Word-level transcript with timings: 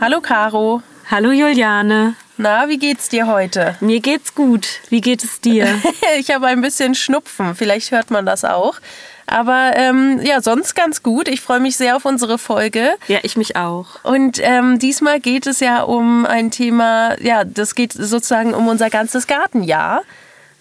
Hallo 0.00 0.20
Caro. 0.20 0.82
Hallo 1.10 1.32
Juliane. 1.32 2.14
Na, 2.36 2.68
wie 2.68 2.78
geht's 2.78 3.08
dir 3.08 3.26
heute? 3.26 3.74
Mir 3.80 3.98
geht's 3.98 4.36
gut. 4.36 4.80
Wie 4.90 5.00
geht 5.00 5.24
es 5.24 5.40
dir? 5.40 5.66
ich 6.20 6.30
habe 6.30 6.46
ein 6.46 6.60
bisschen 6.60 6.94
Schnupfen. 6.94 7.56
Vielleicht 7.56 7.90
hört 7.90 8.12
man 8.12 8.24
das 8.24 8.44
auch. 8.44 8.78
Aber 9.26 9.72
ähm, 9.74 10.20
ja, 10.22 10.40
sonst 10.40 10.76
ganz 10.76 11.02
gut. 11.02 11.26
Ich 11.26 11.40
freue 11.40 11.58
mich 11.58 11.76
sehr 11.76 11.96
auf 11.96 12.04
unsere 12.04 12.38
Folge. 12.38 12.90
Ja, 13.08 13.18
ich 13.24 13.36
mich 13.36 13.56
auch. 13.56 14.04
Und 14.04 14.38
ähm, 14.40 14.78
diesmal 14.78 15.18
geht 15.18 15.48
es 15.48 15.58
ja 15.58 15.82
um 15.82 16.26
ein 16.26 16.52
Thema, 16.52 17.20
ja, 17.20 17.42
das 17.42 17.74
geht 17.74 17.92
sozusagen 17.92 18.54
um 18.54 18.68
unser 18.68 18.88
ganzes 18.88 19.26
Gartenjahr 19.26 20.02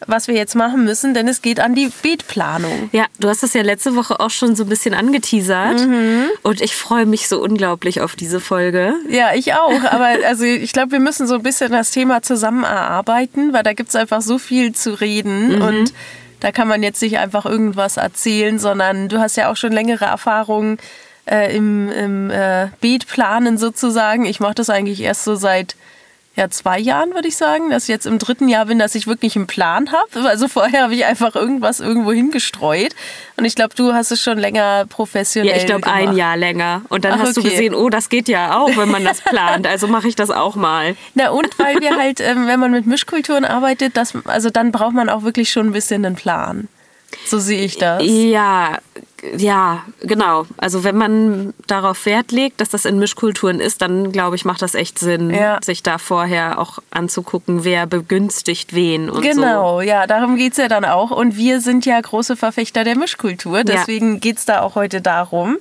was 0.08 0.28
wir 0.28 0.36
jetzt 0.36 0.56
machen 0.56 0.84
müssen, 0.84 1.14
denn 1.14 1.28
es 1.28 1.42
geht 1.42 1.60
an 1.60 1.74
die 1.74 1.90
Beetplanung. 2.02 2.90
Ja, 2.92 3.06
du 3.20 3.30
hast 3.30 3.44
es 3.44 3.54
ja 3.54 3.62
letzte 3.62 3.96
Woche 3.96 4.20
auch 4.20 4.30
schon 4.30 4.56
so 4.56 4.64
ein 4.64 4.70
bisschen 4.70 4.94
angeteasert 4.94 5.80
mhm. 5.88 6.26
und 6.44 6.62
ich 6.62 6.76
freue 6.76 7.06
mich 7.06 7.28
so 7.28 7.42
unglaublich 7.42 8.02
auf 8.02 8.16
diese 8.16 8.40
Folge. 8.40 8.94
Ja, 9.10 9.34
ich 9.34 9.54
auch, 9.54 9.84
aber 9.84 10.10
also 10.28 10.44
ich 10.44 10.74
glaube, 10.74 10.92
wir 10.92 11.00
müssen 11.00 11.28
so 11.28 11.36
ein 11.36 11.44
bisschen 11.44 11.72
das 11.72 11.92
Thema 11.92 12.22
zusammen 12.22 12.64
erarbeiten, 12.64 13.54
weil 13.54 13.64
da 13.64 13.74
gibt 13.74 13.90
es 13.90 13.96
einfach 13.96 14.22
so 14.22 14.38
viel 14.38 14.74
zu 14.74 15.00
reden 15.00 15.56
mhm. 15.56 15.62
und 15.62 15.94
da 16.42 16.52
kann 16.52 16.68
man 16.68 16.84
jetzt 16.84 17.02
nicht 17.02 17.18
einfach 17.18 17.46
irgendwas 17.46 17.98
erzählen, 17.98 18.60
sondern 18.60 19.08
du 19.10 19.20
hast 19.20 19.38
ja 19.38 19.50
auch 19.50 19.56
schon 19.56 19.72
längere 19.72 20.06
Erfahrungen 20.06 20.78
äh, 21.26 21.56
im, 21.56 21.90
im 21.90 22.30
äh, 22.30 22.68
Beetplanen 22.82 23.58
sozusagen. 23.58 24.26
Ich 24.26 24.40
mache 24.40 24.56
das 24.56 24.70
eigentlich 24.70 25.02
erst 25.02 25.24
so 25.24 25.36
seit 25.36 25.76
ja, 26.36 26.50
zwei 26.50 26.80
Jahren, 26.80 27.14
würde 27.14 27.30
ich 27.30 27.38
sagen, 27.38 27.70
dass 27.70 27.84
ich 27.84 27.90
jetzt 27.90 28.06
im 28.06 28.20
dritten 28.20 28.50
Jahr 28.50 28.66
bin, 28.66 28.78
dass 28.78 28.94
ich 28.94 29.08
wirklich 29.08 29.38
einen 29.38 29.48
Plan 29.48 29.92
habe. 29.94 30.28
Also 30.28 30.50
vorher 30.50 30.84
habe 30.84 30.94
ich 30.94 31.06
einfach 31.06 31.34
irgendwas 31.34 31.80
irgendwo 31.80 32.12
hingestreut. 32.12 32.94
Und 33.38 33.46
ich 33.46 33.56
glaube, 33.56 33.74
du 33.76 33.94
hast 33.94 34.12
es 34.12 34.22
schon 34.22 34.38
länger 34.38 34.86
professionell 34.88 35.52
Ja, 35.52 35.58
ich 35.58 35.66
glaube 35.66 35.88
ein 35.88 36.16
Jahr 36.16 36.36
länger. 36.36 36.82
Und 36.90 37.06
dann 37.06 37.14
Ach, 37.14 37.20
hast 37.20 37.38
okay. 37.38 37.48
du 37.48 37.52
gesehen, 37.52 37.74
oh, 37.74 37.90
das 37.90 38.10
geht 38.10 38.28
ja 38.28 38.60
auch, 38.60 38.76
wenn 38.76 38.90
man 38.90 39.06
das 39.06 39.22
plant. 39.22 39.66
Also 39.66 39.88
mache 39.88 40.10
ich 40.10 40.16
das 40.16 40.30
auch 40.30 40.56
mal. 40.56 40.98
Na 41.14 41.30
und 41.30 41.58
weil 41.58 41.80
wir 41.80 41.96
halt, 41.96 42.20
ähm, 42.20 42.48
wenn 42.48 42.60
man 42.60 42.72
mit 42.72 42.86
Mischkulturen 42.86 43.46
arbeitet, 43.46 43.96
das, 43.96 44.14
also 44.26 44.50
dann 44.50 44.74
braucht 44.74 44.94
man 44.94 45.08
auch 45.08 45.24
wirklich 45.24 45.52
schon 45.52 45.68
ein 45.68 45.72
bisschen 45.72 46.06
einen 46.06 46.16
Plan. 46.16 46.68
So 47.26 47.40
sehe 47.40 47.64
ich 47.64 47.78
das. 47.78 48.04
Ja, 48.04 48.80
ja, 49.38 49.84
genau. 50.02 50.46
Also 50.58 50.84
wenn 50.84 50.96
man 50.96 51.54
darauf 51.68 52.06
Wert 52.06 52.32
legt, 52.32 52.62
dass 52.62 52.70
das 52.70 52.86
in 52.86 53.00
Mischkulturen 53.00 53.60
ist, 53.60 53.82
dann 53.82 54.12
glaube 54.12 54.36
ich, 54.36 54.46
macht 54.46 54.62
das 54.62 54.76
echt 54.76 55.00
Sinn, 55.00 55.30
ja. 55.30 55.60
sich 55.64 55.84
da 55.84 55.98
vorher 55.98 56.60
auch 56.60 56.80
anzugucken, 56.92 57.64
wer 57.64 57.86
begünstigt 57.86 58.74
wen 58.74 59.10
und 59.10 59.22
Genau, 59.22 59.78
so. 59.78 59.82
ja, 59.82 60.08
darum 60.08 60.36
geht 60.36 60.54
es 60.54 60.58
ja 60.58 60.68
dann 60.68 60.86
auch. 60.86 61.12
Und 61.12 61.38
wir 61.38 61.62
sind 61.62 61.86
ja 61.86 62.00
große 62.00 62.36
Verfechter 62.36 62.84
der 62.84 62.98
Mischkultur, 62.98 63.64
deswegen 63.64 64.14
ja. 64.14 64.20
geht 64.20 64.38
es 64.38 64.46
da 64.46 64.62
auch 64.62 64.76
heute 64.76 65.02
darum. 65.02 65.58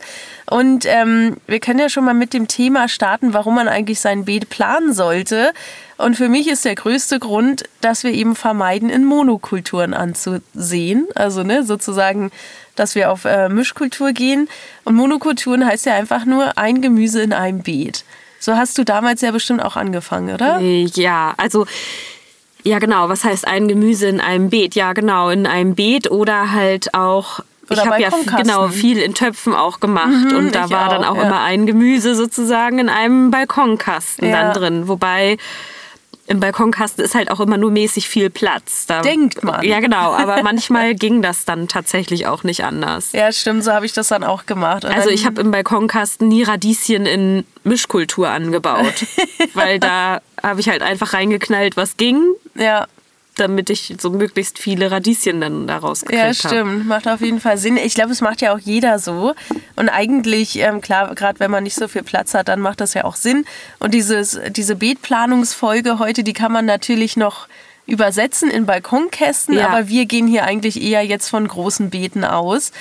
Und 0.51 0.85
ähm, 0.87 1.37
wir 1.47 1.61
können 1.61 1.79
ja 1.79 1.89
schon 1.89 2.05
mal 2.05 2.15
mit 2.15 2.35
dem 2.35 2.49
Thema 2.49 2.89
starten, 2.89 3.33
warum 3.33 3.55
man 3.55 3.69
eigentlich 3.69 4.01
sein 4.01 4.25
Beet 4.25 4.51
planen 4.51 4.93
sollte. 4.93 5.53
Und 5.97 6.17
für 6.17 6.29
mich 6.29 6.49
ist 6.49 6.65
der 6.65 6.75
größte 6.75 7.19
Grund, 7.19 7.65
dass 7.81 8.05
wir 8.05 8.13
eben 8.13 8.37
vermeiden, 8.37 8.91
in 8.91 9.05
Monokulturen 9.05 9.95
anzusehen. 9.95 11.07
Also 11.15 11.43
ne, 11.43 11.65
sozusagen 11.65 12.31
dass 12.77 12.95
wir 12.95 13.11
auf 13.11 13.25
äh, 13.25 13.49
Mischkultur 13.49 14.13
gehen. 14.13 14.49
Und 14.85 14.95
Monokulturen 14.97 15.67
heißt 15.67 15.87
ja 15.87 15.95
einfach 15.95 16.25
nur 16.25 16.59
ein 16.59 16.83
Gemüse 16.83 17.23
in 17.23 17.33
einem 17.33 17.63
Beet. 17.63 18.05
So 18.41 18.57
hast 18.57 18.77
du 18.79 18.85
damals 18.85 19.21
ja 19.21 19.31
bestimmt 19.31 19.63
auch 19.63 19.77
angefangen, 19.77 20.35
oder? 20.35 20.61
Ja, 20.61 21.35
also 21.37 21.67
ja 22.63 22.79
genau, 22.79 23.09
was 23.09 23.25
heißt 23.25 23.47
ein 23.47 23.69
Gemüse 23.69 24.09
in 24.09 24.21
einem 24.21 24.51
Beet? 24.51 24.75
Ja, 24.75 24.93
genau, 24.93 25.31
in 25.31 25.47
einem 25.47 25.75
Beet 25.75 26.11
oder 26.11 26.53
halt 26.53 26.95
auch 26.95 27.41
oder 27.71 27.83
ich 27.83 27.87
habe 27.87 28.03
ja 28.03 28.11
genau 28.37 28.69
viel 28.69 28.99
in 28.99 29.15
Töpfen 29.15 29.55
auch 29.55 29.81
gemacht 29.81 30.09
mhm, 30.09 30.37
und 30.37 30.55
da 30.55 30.71
war 30.71 30.87
auch, 30.87 30.91
dann 30.91 31.05
auch 31.05 31.17
ja. 31.17 31.23
immer 31.23 31.41
ein 31.43 31.67
Gemüse 31.67 32.15
sozusagen 32.15 32.79
in 32.79 32.89
einem 32.89 33.31
Balkonkasten 33.31 34.29
ja. 34.29 34.43
dann 34.43 34.55
drin, 34.55 34.89
wobei 34.89 35.39
im 36.27 36.41
Balkonkasten 36.41 37.05
ist 37.05 37.15
halt 37.15 37.31
auch 37.31 37.41
immer 37.41 37.59
nur 37.59 37.71
mäßig 37.71 38.09
viel 38.09 38.31
Platz. 38.31 38.87
Da, 38.87 39.03
Denkt 39.03 39.45
man. 39.45 39.63
Ja, 39.63 39.81
genau. 39.81 40.15
Aber 40.15 40.43
manchmal 40.43 40.95
ging 40.95 41.21
das 41.21 41.45
dann 41.45 41.69
tatsächlich 41.69 42.27
auch 42.27 42.45
nicht 42.45 42.65
anders. 42.65 43.13
Ja, 43.13 43.31
stimmt. 43.31 43.63
So 43.63 43.73
habe 43.73 43.85
ich 43.85 43.93
das 43.93 44.09
dann 44.09 44.25
auch 44.25 44.47
gemacht. 44.47 44.87
Und 44.87 44.95
also 44.95 45.11
ich 45.11 45.27
habe 45.27 45.43
im 45.43 45.51
Balkonkasten 45.51 46.29
nie 46.29 46.43
Radieschen 46.43 47.05
in 47.05 47.45
Mischkultur 47.63 48.31
angebaut. 48.31 48.95
weil 49.55 49.79
da 49.79 50.23
habe 50.43 50.61
ich 50.61 50.69
halt 50.71 50.81
einfach 50.81 51.13
reingeknallt, 51.13 51.77
was 51.77 51.99
ging. 51.99 52.23
Ja 52.55 52.87
damit 53.35 53.71
ich 53.71 53.95
so 53.99 54.11
möglichst 54.11 54.59
viele 54.59 54.91
Radieschen 54.91 55.41
dann 55.41 55.67
daraus 55.67 56.03
gekriegt 56.03 56.21
habe. 56.21 56.29
Ja, 56.29 56.35
stimmt. 56.35 56.81
Hab. 56.81 56.87
Macht 56.87 57.09
auf 57.09 57.21
jeden 57.21 57.41
Fall 57.41 57.59
Sinn. 57.59 57.77
Ich 57.77 57.95
glaube, 57.95 58.13
es 58.13 58.21
macht 58.21 58.41
ja 58.41 58.55
auch 58.55 58.59
jeder 58.59 58.99
so. 58.99 59.35
Und 59.77 59.89
eigentlich, 59.89 60.59
ähm, 60.59 60.81
klar, 60.81 61.15
gerade 61.15 61.41
wenn 61.41 61.51
man 61.51 61.65
nicht 61.65 61.75
so 61.75 61.89
viel 61.89 62.03
Platz 62.03 62.35
hat, 62.35 62.49
dann 62.49 62.61
macht 62.61 62.81
das 62.81 62.95
ja 62.95 63.05
auch 63.05 63.17
Sinn. 63.17 63.45
Und 63.81 63.95
dieses, 63.95 64.39
diese 64.51 64.77
Beetplanungsfolge 64.77 65.99
heute, 65.99 66.23
die 66.23 66.33
kann 66.33 66.53
man 66.53 66.65
natürlich 66.65 67.17
noch 67.17 67.49
übersetzen 67.87 68.51
in 68.51 68.67
Balkonkästen, 68.67 69.57
ja. 69.57 69.69
aber 69.69 69.89
wir 69.89 70.07
gehen 70.07 70.27
hier 70.27 70.45
eigentlich 70.45 70.81
eher 70.83 71.03
jetzt 71.03 71.29
von 71.29 71.47
großen 71.47 71.91
Beeten 71.91 72.25
aus. 72.25 72.73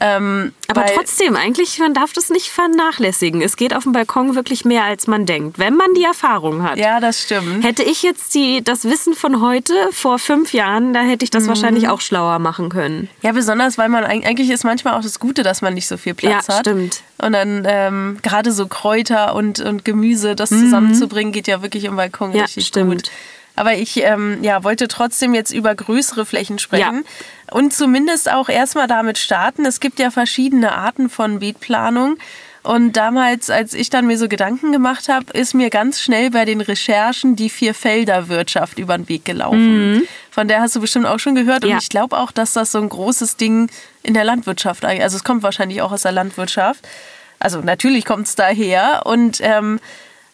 Ähm, 0.00 0.52
Aber 0.68 0.86
trotzdem, 0.86 1.34
eigentlich, 1.36 1.78
man 1.78 1.94
darf 1.94 2.12
das 2.12 2.30
nicht 2.30 2.48
vernachlässigen. 2.48 3.42
Es 3.42 3.56
geht 3.56 3.74
auf 3.74 3.82
dem 3.82 3.92
Balkon 3.92 4.34
wirklich 4.34 4.64
mehr, 4.64 4.84
als 4.84 5.06
man 5.06 5.26
denkt, 5.26 5.58
wenn 5.58 5.74
man 5.74 5.92
die 5.94 6.04
Erfahrung 6.04 6.62
hat. 6.62 6.78
Ja, 6.78 7.00
das 7.00 7.22
stimmt. 7.22 7.64
Hätte 7.64 7.82
ich 7.82 8.02
jetzt 8.02 8.34
die, 8.34 8.62
das 8.62 8.84
Wissen 8.84 9.14
von 9.14 9.40
heute, 9.40 9.74
vor 9.92 10.18
fünf 10.18 10.52
Jahren, 10.52 10.92
da 10.92 11.02
hätte 11.02 11.24
ich 11.24 11.30
das 11.30 11.44
mhm. 11.44 11.48
wahrscheinlich 11.48 11.88
auch 11.88 12.00
schlauer 12.00 12.38
machen 12.38 12.68
können. 12.68 13.08
Ja, 13.22 13.32
besonders, 13.32 13.78
weil 13.78 13.88
man 13.88 14.04
eigentlich 14.04 14.50
ist 14.50 14.64
manchmal 14.64 14.94
auch 14.94 15.02
das 15.02 15.18
Gute, 15.18 15.42
dass 15.42 15.62
man 15.62 15.74
nicht 15.74 15.88
so 15.88 15.96
viel 15.96 16.14
Platz 16.14 16.46
ja, 16.46 16.54
hat. 16.54 16.60
stimmt. 16.60 17.02
Und 17.18 17.32
dann 17.32 17.64
ähm, 17.66 18.18
gerade 18.22 18.52
so 18.52 18.68
Kräuter 18.68 19.34
und, 19.34 19.58
und 19.60 19.84
Gemüse, 19.84 20.36
das 20.36 20.52
mhm. 20.52 20.60
zusammenzubringen, 20.60 21.32
geht 21.32 21.48
ja 21.48 21.62
wirklich 21.62 21.84
im 21.84 21.96
Balkon 21.96 22.32
ja, 22.32 22.42
richtig 22.42 22.66
stimmt. 22.66 22.92
gut. 22.92 23.10
Aber 23.58 23.74
ich 23.74 24.02
ähm, 24.04 24.38
ja, 24.42 24.62
wollte 24.62 24.86
trotzdem 24.86 25.34
jetzt 25.34 25.52
über 25.52 25.74
größere 25.74 26.24
Flächen 26.24 26.60
sprechen 26.60 27.04
ja. 27.04 27.54
und 27.54 27.72
zumindest 27.72 28.30
auch 28.30 28.48
erstmal 28.48 28.86
damit 28.86 29.18
starten. 29.18 29.64
Es 29.64 29.80
gibt 29.80 29.98
ja 29.98 30.12
verschiedene 30.12 30.72
Arten 30.72 31.10
von 31.10 31.40
Beetplanung. 31.40 32.18
Und 32.62 32.92
damals, 32.92 33.50
als 33.50 33.74
ich 33.74 33.90
dann 33.90 34.06
mir 34.06 34.16
so 34.16 34.28
Gedanken 34.28 34.70
gemacht 34.70 35.08
habe, 35.08 35.32
ist 35.32 35.54
mir 35.54 35.70
ganz 35.70 36.00
schnell 36.00 36.30
bei 36.30 36.44
den 36.44 36.60
Recherchen 36.60 37.34
die 37.34 37.50
Vierfelderwirtschaft 37.50 38.78
über 38.78 38.96
den 38.96 39.08
Weg 39.08 39.24
gelaufen. 39.24 39.94
Mhm. 39.94 40.02
Von 40.30 40.46
der 40.46 40.60
hast 40.60 40.76
du 40.76 40.80
bestimmt 40.80 41.06
auch 41.06 41.18
schon 41.18 41.34
gehört. 41.34 41.64
Und 41.64 41.70
ja. 41.70 41.78
ich 41.80 41.88
glaube 41.88 42.16
auch, 42.16 42.30
dass 42.30 42.52
das 42.52 42.70
so 42.70 42.78
ein 42.78 42.88
großes 42.88 43.36
Ding 43.36 43.70
in 44.04 44.14
der 44.14 44.24
Landwirtschaft, 44.24 44.84
also 44.84 45.16
es 45.16 45.24
kommt 45.24 45.42
wahrscheinlich 45.42 45.82
auch 45.82 45.90
aus 45.90 46.02
der 46.02 46.12
Landwirtschaft. 46.12 46.86
Also 47.40 47.60
natürlich 47.60 48.04
kommt 48.04 48.28
es 48.28 48.36
daher. 48.36 49.02
Und 49.04 49.40
ähm, 49.40 49.80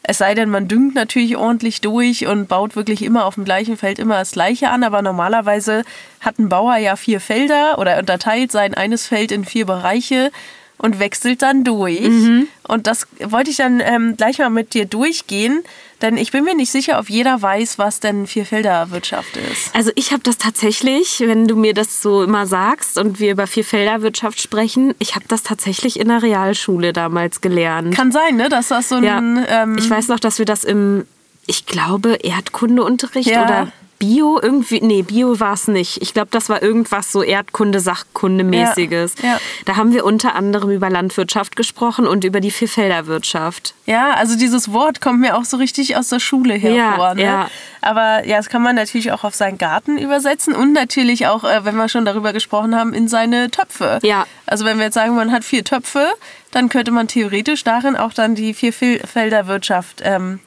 es 0.06 0.18
sei 0.18 0.34
denn, 0.34 0.50
man 0.50 0.68
düngt 0.68 0.94
natürlich 0.94 1.38
ordentlich 1.38 1.80
durch 1.80 2.26
und 2.26 2.46
baut 2.46 2.76
wirklich 2.76 3.02
immer 3.02 3.24
auf 3.24 3.36
dem 3.36 3.46
gleichen 3.46 3.78
Feld 3.78 3.98
immer 3.98 4.18
das 4.18 4.32
Gleiche 4.32 4.68
an. 4.68 4.84
Aber 4.84 5.00
normalerweise 5.00 5.82
hat 6.20 6.38
ein 6.38 6.50
Bauer 6.50 6.76
ja 6.76 6.96
vier 6.96 7.20
Felder 7.20 7.78
oder 7.78 7.98
unterteilt 7.98 8.52
sein 8.52 8.74
eines 8.74 9.06
Feld 9.06 9.32
in 9.32 9.46
vier 9.46 9.64
Bereiche 9.64 10.30
und 10.78 10.98
wechselt 10.98 11.42
dann 11.42 11.64
durch. 11.64 12.00
Mhm. 12.00 12.48
Und 12.66 12.86
das 12.86 13.06
wollte 13.20 13.50
ich 13.50 13.56
dann 13.56 13.80
ähm, 13.80 14.16
gleich 14.16 14.38
mal 14.38 14.50
mit 14.50 14.74
dir 14.74 14.84
durchgehen, 14.84 15.62
denn 16.02 16.16
ich 16.16 16.32
bin 16.32 16.44
mir 16.44 16.54
nicht 16.54 16.70
sicher, 16.70 16.98
ob 16.98 17.08
jeder 17.08 17.40
weiß, 17.40 17.78
was 17.78 18.00
denn 18.00 18.26
Vierfelderwirtschaft 18.26 19.36
ist. 19.36 19.74
Also 19.74 19.90
ich 19.94 20.12
habe 20.12 20.22
das 20.22 20.36
tatsächlich, 20.36 21.20
wenn 21.20 21.46
du 21.46 21.56
mir 21.56 21.72
das 21.72 22.02
so 22.02 22.22
immer 22.22 22.46
sagst 22.46 22.98
und 22.98 23.20
wir 23.20 23.32
über 23.32 23.46
Vierfelderwirtschaft 23.46 24.40
sprechen, 24.40 24.94
ich 24.98 25.14
habe 25.14 25.24
das 25.28 25.42
tatsächlich 25.42 25.98
in 25.98 26.08
der 26.08 26.22
Realschule 26.22 26.92
damals 26.92 27.40
gelernt. 27.40 27.94
Kann 27.94 28.12
sein, 28.12 28.36
ne? 28.36 28.48
Dass 28.48 28.68
das 28.68 28.88
so 28.88 28.96
ein... 28.96 29.04
Ja. 29.04 29.62
Ähm 29.62 29.78
ich 29.78 29.88
weiß 29.88 30.08
noch, 30.08 30.20
dass 30.20 30.38
wir 30.38 30.46
das 30.46 30.64
im 30.64 31.06
ich 31.46 31.66
glaube, 31.66 32.14
Erdkundeunterricht 32.22 33.28
ja. 33.28 33.44
oder 33.44 33.72
Bio 33.98 34.38
irgendwie, 34.42 34.80
nee, 34.80 35.02
Bio 35.02 35.38
war 35.40 35.54
es 35.54 35.68
nicht. 35.68 36.02
Ich 36.02 36.14
glaube, 36.14 36.28
das 36.30 36.48
war 36.48 36.62
irgendwas 36.62 37.12
so 37.12 37.22
Erdkunde, 37.22 37.80
Sachkunde-mäßiges. 37.80 39.22
Ja, 39.22 39.28
ja. 39.28 39.40
Da 39.64 39.76
haben 39.76 39.92
wir 39.92 40.04
unter 40.04 40.34
anderem 40.34 40.70
über 40.70 40.90
Landwirtschaft 40.90 41.56
gesprochen 41.56 42.06
und 42.06 42.24
über 42.24 42.40
die 42.40 42.50
Vierfelderwirtschaft. 42.50 43.74
Ja, 43.86 44.12
also 44.14 44.36
dieses 44.36 44.72
Wort 44.72 45.00
kommt 45.00 45.20
mir 45.20 45.36
auch 45.36 45.44
so 45.44 45.56
richtig 45.56 45.96
aus 45.96 46.08
der 46.08 46.20
Schule 46.20 46.54
hervor. 46.54 47.08
Ja, 47.08 47.14
ne? 47.14 47.22
ja. 47.22 47.50
Aber 47.80 48.26
ja, 48.26 48.38
das 48.38 48.48
kann 48.48 48.62
man 48.62 48.76
natürlich 48.76 49.12
auch 49.12 49.24
auf 49.24 49.34
seinen 49.34 49.58
Garten 49.58 49.98
übersetzen 49.98 50.54
und 50.54 50.72
natürlich 50.72 51.26
auch, 51.26 51.44
äh, 51.44 51.64
wenn 51.64 51.76
wir 51.76 51.88
schon 51.88 52.04
darüber 52.04 52.32
gesprochen 52.32 52.74
haben, 52.74 52.94
in 52.94 53.08
seine 53.08 53.50
Töpfe. 53.50 53.98
Ja. 54.02 54.26
Also 54.46 54.64
wenn 54.64 54.78
wir 54.78 54.86
jetzt 54.86 54.94
sagen, 54.94 55.14
man 55.14 55.32
hat 55.32 55.44
vier 55.44 55.64
Töpfe, 55.64 56.08
dann 56.50 56.68
könnte 56.68 56.90
man 56.90 57.08
theoretisch 57.08 57.64
darin 57.64 57.96
auch 57.96 58.12
dann 58.12 58.34
die 58.34 58.54
Vierfelderwirtschaft 58.54 60.00
ähm, 60.04 60.40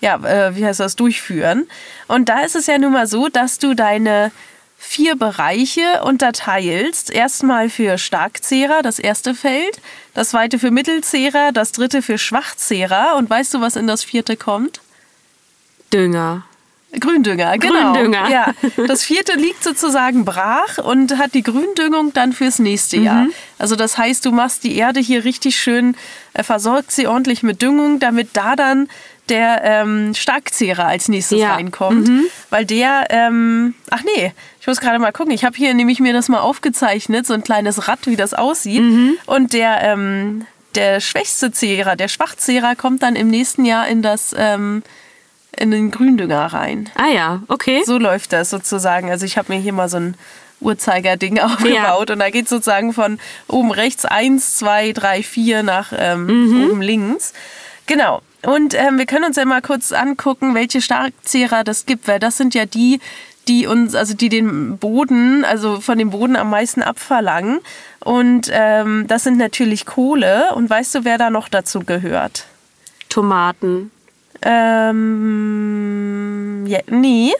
ja, 0.00 0.16
äh, 0.24 0.56
wie 0.56 0.64
heißt 0.64 0.80
das, 0.80 0.96
durchführen. 0.96 1.68
Und 2.06 2.28
da 2.28 2.40
ist 2.40 2.56
es 2.56 2.66
ja 2.66 2.78
nun 2.78 2.92
mal 2.92 3.06
so, 3.06 3.28
dass 3.28 3.58
du 3.58 3.74
deine 3.74 4.30
vier 4.78 5.16
Bereiche 5.16 6.02
unterteilst. 6.04 7.10
Erstmal 7.10 7.68
für 7.68 7.98
Starkzehrer, 7.98 8.82
das 8.82 8.98
erste 8.98 9.34
Feld, 9.34 9.80
das 10.14 10.30
zweite 10.30 10.58
für 10.58 10.70
Mittelzehrer, 10.70 11.52
das 11.52 11.72
dritte 11.72 12.00
für 12.00 12.16
Schwachzehrer. 12.16 13.16
Und 13.16 13.28
weißt 13.28 13.54
du, 13.54 13.60
was 13.60 13.76
in 13.76 13.86
das 13.86 14.04
vierte 14.04 14.36
kommt? 14.36 14.80
Dünger. 15.92 16.44
Gründünger, 16.98 17.58
genau. 17.58 17.92
Gründünger. 17.92 18.30
Ja, 18.30 18.54
das 18.86 19.04
vierte 19.04 19.34
liegt 19.34 19.62
sozusagen 19.62 20.24
brach 20.24 20.78
und 20.78 21.18
hat 21.18 21.34
die 21.34 21.42
Gründüngung 21.42 22.14
dann 22.14 22.32
fürs 22.32 22.58
nächste 22.58 22.96
Jahr. 22.96 23.24
Mhm. 23.24 23.32
Also 23.58 23.76
das 23.76 23.98
heißt, 23.98 24.24
du 24.24 24.32
machst 24.32 24.64
die 24.64 24.76
Erde 24.76 24.98
hier 25.00 25.24
richtig 25.24 25.60
schön, 25.60 25.96
äh, 26.32 26.42
versorgst 26.42 26.96
sie 26.96 27.06
ordentlich 27.06 27.42
mit 27.42 27.60
Düngung, 27.60 27.98
damit 27.98 28.30
da 28.32 28.56
dann 28.56 28.88
der 29.30 29.62
ähm, 29.64 30.14
Starkzehrer 30.14 30.86
als 30.86 31.08
nächstes 31.08 31.40
ja. 31.40 31.54
reinkommt. 31.54 32.08
Mhm. 32.08 32.24
Weil 32.50 32.64
der, 32.64 33.06
ähm, 33.10 33.74
ach 33.90 34.02
nee, 34.04 34.32
ich 34.60 34.66
muss 34.66 34.80
gerade 34.80 34.98
mal 34.98 35.12
gucken. 35.12 35.32
Ich 35.32 35.44
habe 35.44 35.56
hier 35.56 35.74
nämlich 35.74 36.00
mir 36.00 36.12
das 36.12 36.28
mal 36.28 36.40
aufgezeichnet, 36.40 37.26
so 37.26 37.34
ein 37.34 37.42
kleines 37.42 37.88
Rad, 37.88 38.06
wie 38.06 38.16
das 38.16 38.34
aussieht. 38.34 38.82
Mhm. 38.82 39.18
Und 39.26 39.52
der, 39.52 39.82
ähm, 39.82 40.46
der 40.74 41.00
schwächste 41.00 41.52
Zehrer, 41.52 41.96
der 41.96 42.08
Schwachzehrer, 42.08 42.76
kommt 42.76 43.02
dann 43.02 43.16
im 43.16 43.28
nächsten 43.28 43.64
Jahr 43.64 43.88
in 43.88 44.02
das 44.02 44.34
ähm, 44.36 44.82
in 45.56 45.70
den 45.70 45.90
Gründünger 45.90 46.46
rein. 46.46 46.88
Ah 46.94 47.08
ja, 47.08 47.42
okay. 47.48 47.82
So 47.84 47.98
läuft 47.98 48.32
das 48.32 48.50
sozusagen. 48.50 49.10
Also 49.10 49.26
ich 49.26 49.36
habe 49.38 49.52
mir 49.52 49.58
hier 49.58 49.72
mal 49.72 49.88
so 49.88 49.96
ein 49.96 50.14
Uhrzeiger-Ding 50.60 51.38
aufgebaut 51.40 52.08
ja. 52.08 52.12
und 52.12 52.18
da 52.18 52.30
geht 52.30 52.48
sozusagen 52.48 52.92
von 52.92 53.18
oben 53.48 53.72
rechts 53.72 54.04
1, 54.04 54.56
2, 54.58 54.92
3, 54.92 55.22
4 55.22 55.62
nach 55.62 55.92
ähm, 55.96 56.26
mhm. 56.26 56.70
oben 56.70 56.82
links. 56.82 57.32
Genau. 57.86 58.22
Und 58.42 58.74
ähm, 58.74 58.98
wir 58.98 59.06
können 59.06 59.24
uns 59.24 59.36
ja 59.36 59.44
mal 59.44 59.62
kurz 59.62 59.92
angucken, 59.92 60.54
welche 60.54 60.80
Starkzehrer 60.80 61.64
das 61.64 61.86
gibt, 61.86 62.06
weil 62.06 62.20
das 62.20 62.36
sind 62.36 62.54
ja 62.54 62.66
die, 62.66 63.00
die 63.48 63.66
uns, 63.66 63.96
also 63.96 64.14
die 64.14 64.28
den 64.28 64.78
Boden, 64.78 65.44
also 65.44 65.80
von 65.80 65.98
dem 65.98 66.10
Boden 66.10 66.36
am 66.36 66.50
meisten 66.50 66.82
abverlangen. 66.82 67.58
Und 68.00 68.48
ähm, 68.52 69.06
das 69.08 69.24
sind 69.24 69.38
natürlich 69.38 69.86
Kohle. 69.86 70.54
Und 70.54 70.70
weißt 70.70 70.94
du, 70.94 71.04
wer 71.04 71.18
da 71.18 71.30
noch 71.30 71.48
dazu 71.48 71.80
gehört? 71.80 72.44
Tomaten. 73.08 73.90
Ähm, 74.42 75.84
ja, 76.66 76.78
nee. 76.86 77.32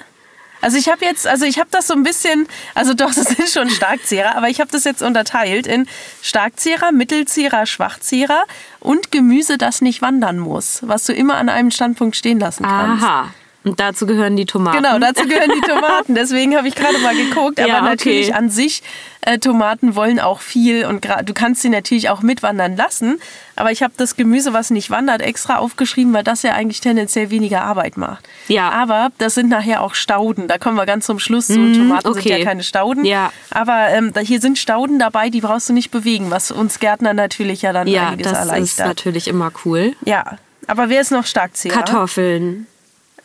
Also 0.60 0.76
ich 0.76 0.88
habe 0.88 1.04
jetzt, 1.04 1.26
also 1.26 1.44
ich 1.44 1.58
habe 1.58 1.68
das 1.70 1.86
so 1.86 1.94
ein 1.94 2.02
bisschen, 2.02 2.46
also 2.74 2.94
doch, 2.94 3.14
das 3.14 3.26
sind 3.26 3.48
schon 3.48 3.70
Starkzehrer, 3.70 4.36
aber 4.36 4.48
ich 4.48 4.60
habe 4.60 4.70
das 4.70 4.84
jetzt 4.84 5.02
unterteilt 5.02 5.66
in 5.66 5.86
Starkzehrer, 6.22 6.92
Mittelzehrer, 6.92 7.66
Schwachzehrer 7.66 8.44
und 8.80 9.10
Gemüse, 9.10 9.58
das 9.58 9.80
nicht 9.80 10.02
wandern 10.02 10.38
muss, 10.38 10.80
was 10.82 11.04
du 11.04 11.12
immer 11.12 11.36
an 11.36 11.48
einem 11.48 11.70
Standpunkt 11.70 12.16
stehen 12.16 12.40
lassen 12.40 12.64
kannst. 12.64 13.04
Aha. 13.04 13.30
Und 13.64 13.80
dazu 13.80 14.06
gehören 14.06 14.36
die 14.36 14.46
Tomaten. 14.46 14.78
Genau, 14.78 14.98
dazu 14.98 15.26
gehören 15.26 15.50
die 15.54 15.68
Tomaten. 15.68 16.14
Deswegen 16.14 16.56
habe 16.56 16.68
ich 16.68 16.74
gerade 16.74 16.98
mal 16.98 17.14
geguckt. 17.14 17.60
Aber 17.60 17.68
ja, 17.68 17.78
okay. 17.78 17.88
natürlich 17.88 18.34
an 18.34 18.50
sich, 18.50 18.82
äh, 19.22 19.38
Tomaten 19.38 19.96
wollen 19.96 20.20
auch 20.20 20.40
viel 20.40 20.86
und 20.86 21.04
du 21.04 21.34
kannst 21.34 21.62
sie 21.62 21.68
natürlich 21.68 22.08
auch 22.08 22.22
mitwandern 22.22 22.76
lassen. 22.76 23.20
Aber 23.56 23.72
ich 23.72 23.82
habe 23.82 23.92
das 23.96 24.16
Gemüse, 24.16 24.52
was 24.52 24.70
nicht 24.70 24.90
wandert, 24.90 25.20
extra 25.20 25.56
aufgeschrieben, 25.56 26.14
weil 26.14 26.22
das 26.22 26.42
ja 26.42 26.52
eigentlich 26.52 26.80
tendenziell 26.80 27.30
weniger 27.30 27.62
Arbeit 27.62 27.96
macht. 27.96 28.28
Ja. 28.46 28.70
Aber 28.70 29.10
das 29.18 29.34
sind 29.34 29.48
nachher 29.48 29.82
auch 29.82 29.94
Stauden. 29.94 30.46
Da 30.46 30.58
kommen 30.58 30.76
wir 30.76 30.86
ganz 30.86 31.06
zum 31.06 31.18
Schluss 31.18 31.48
zu. 31.48 31.58
Mm, 31.58 31.74
Tomaten 31.74 32.08
okay. 32.08 32.20
sind 32.20 32.38
ja 32.38 32.44
keine 32.44 32.62
Stauden. 32.62 33.04
Ja. 33.04 33.32
Aber 33.50 33.88
ähm, 33.88 34.12
hier 34.22 34.40
sind 34.40 34.56
Stauden 34.56 34.98
dabei, 34.98 35.30
die 35.30 35.40
brauchst 35.40 35.68
du 35.68 35.72
nicht 35.72 35.90
bewegen, 35.90 36.30
was 36.30 36.52
uns 36.52 36.78
Gärtner 36.78 37.12
natürlich 37.12 37.62
ja 37.62 37.72
dann 37.72 37.88
ja, 37.88 38.08
einiges 38.08 38.28
erleichtert. 38.28 38.54
Ja, 38.54 38.60
das 38.60 38.70
ist 38.70 38.78
natürlich 38.78 39.28
immer 39.28 39.50
cool. 39.64 39.94
Ja. 40.04 40.38
Aber 40.68 40.88
wer 40.88 41.00
ist 41.00 41.10
noch 41.10 41.26
stark 41.26 41.50
Kartoffeln. 41.68 42.66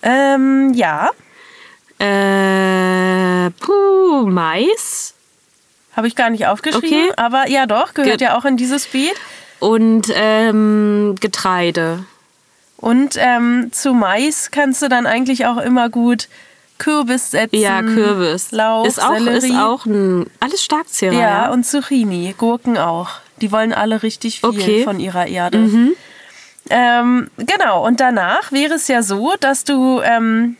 Ähm, 0.03 0.73
ja. 0.75 1.09
Äh, 1.97 3.49
puh, 3.59 4.27
Mais. 4.27 5.13
Habe 5.95 6.07
ich 6.07 6.15
gar 6.15 6.29
nicht 6.29 6.47
aufgeschrieben, 6.47 7.09
okay. 7.09 7.13
aber 7.17 7.47
ja 7.47 7.65
doch, 7.65 7.93
gehört 7.93 8.17
Ge 8.17 8.27
ja 8.27 8.37
auch 8.37 8.45
in 8.45 8.57
dieses 8.57 8.87
Beet. 8.87 9.15
Und 9.59 10.11
ähm, 10.13 11.15
Getreide. 11.19 12.05
Und 12.77 13.15
ähm, 13.17 13.69
zu 13.71 13.93
Mais 13.93 14.51
kannst 14.51 14.81
du 14.81 14.89
dann 14.89 15.05
eigentlich 15.05 15.45
auch 15.45 15.57
immer 15.57 15.89
gut 15.89 16.27
Kürbis 16.79 17.31
setzen. 17.31 17.55
Ja, 17.55 17.81
Kürbis. 17.81 18.51
Lauch, 18.51 18.85
ist 18.85 19.01
auch, 19.01 19.13
Sellerie. 19.13 19.51
Ist 19.51 19.57
auch 19.57 19.85
ein, 19.85 20.25
alles 20.41 20.63
Starkzehrer. 20.63 21.13
Ja, 21.13 21.19
ja, 21.19 21.51
und 21.51 21.65
Zucchini, 21.65 22.35
Gurken 22.37 22.77
auch. 22.77 23.09
Die 23.39 23.51
wollen 23.51 23.71
alle 23.71 24.03
richtig 24.03 24.41
viel 24.41 24.49
okay. 24.49 24.83
von 24.83 24.99
ihrer 24.99 25.27
Erde. 25.27 25.59
Mhm. 25.59 25.93
Ähm, 26.69 27.29
genau, 27.37 27.85
und 27.85 27.99
danach 27.99 28.51
wäre 28.51 28.75
es 28.75 28.87
ja 28.87 29.03
so, 29.03 29.33
dass 29.39 29.63
du 29.63 30.01
ähm, 30.01 30.57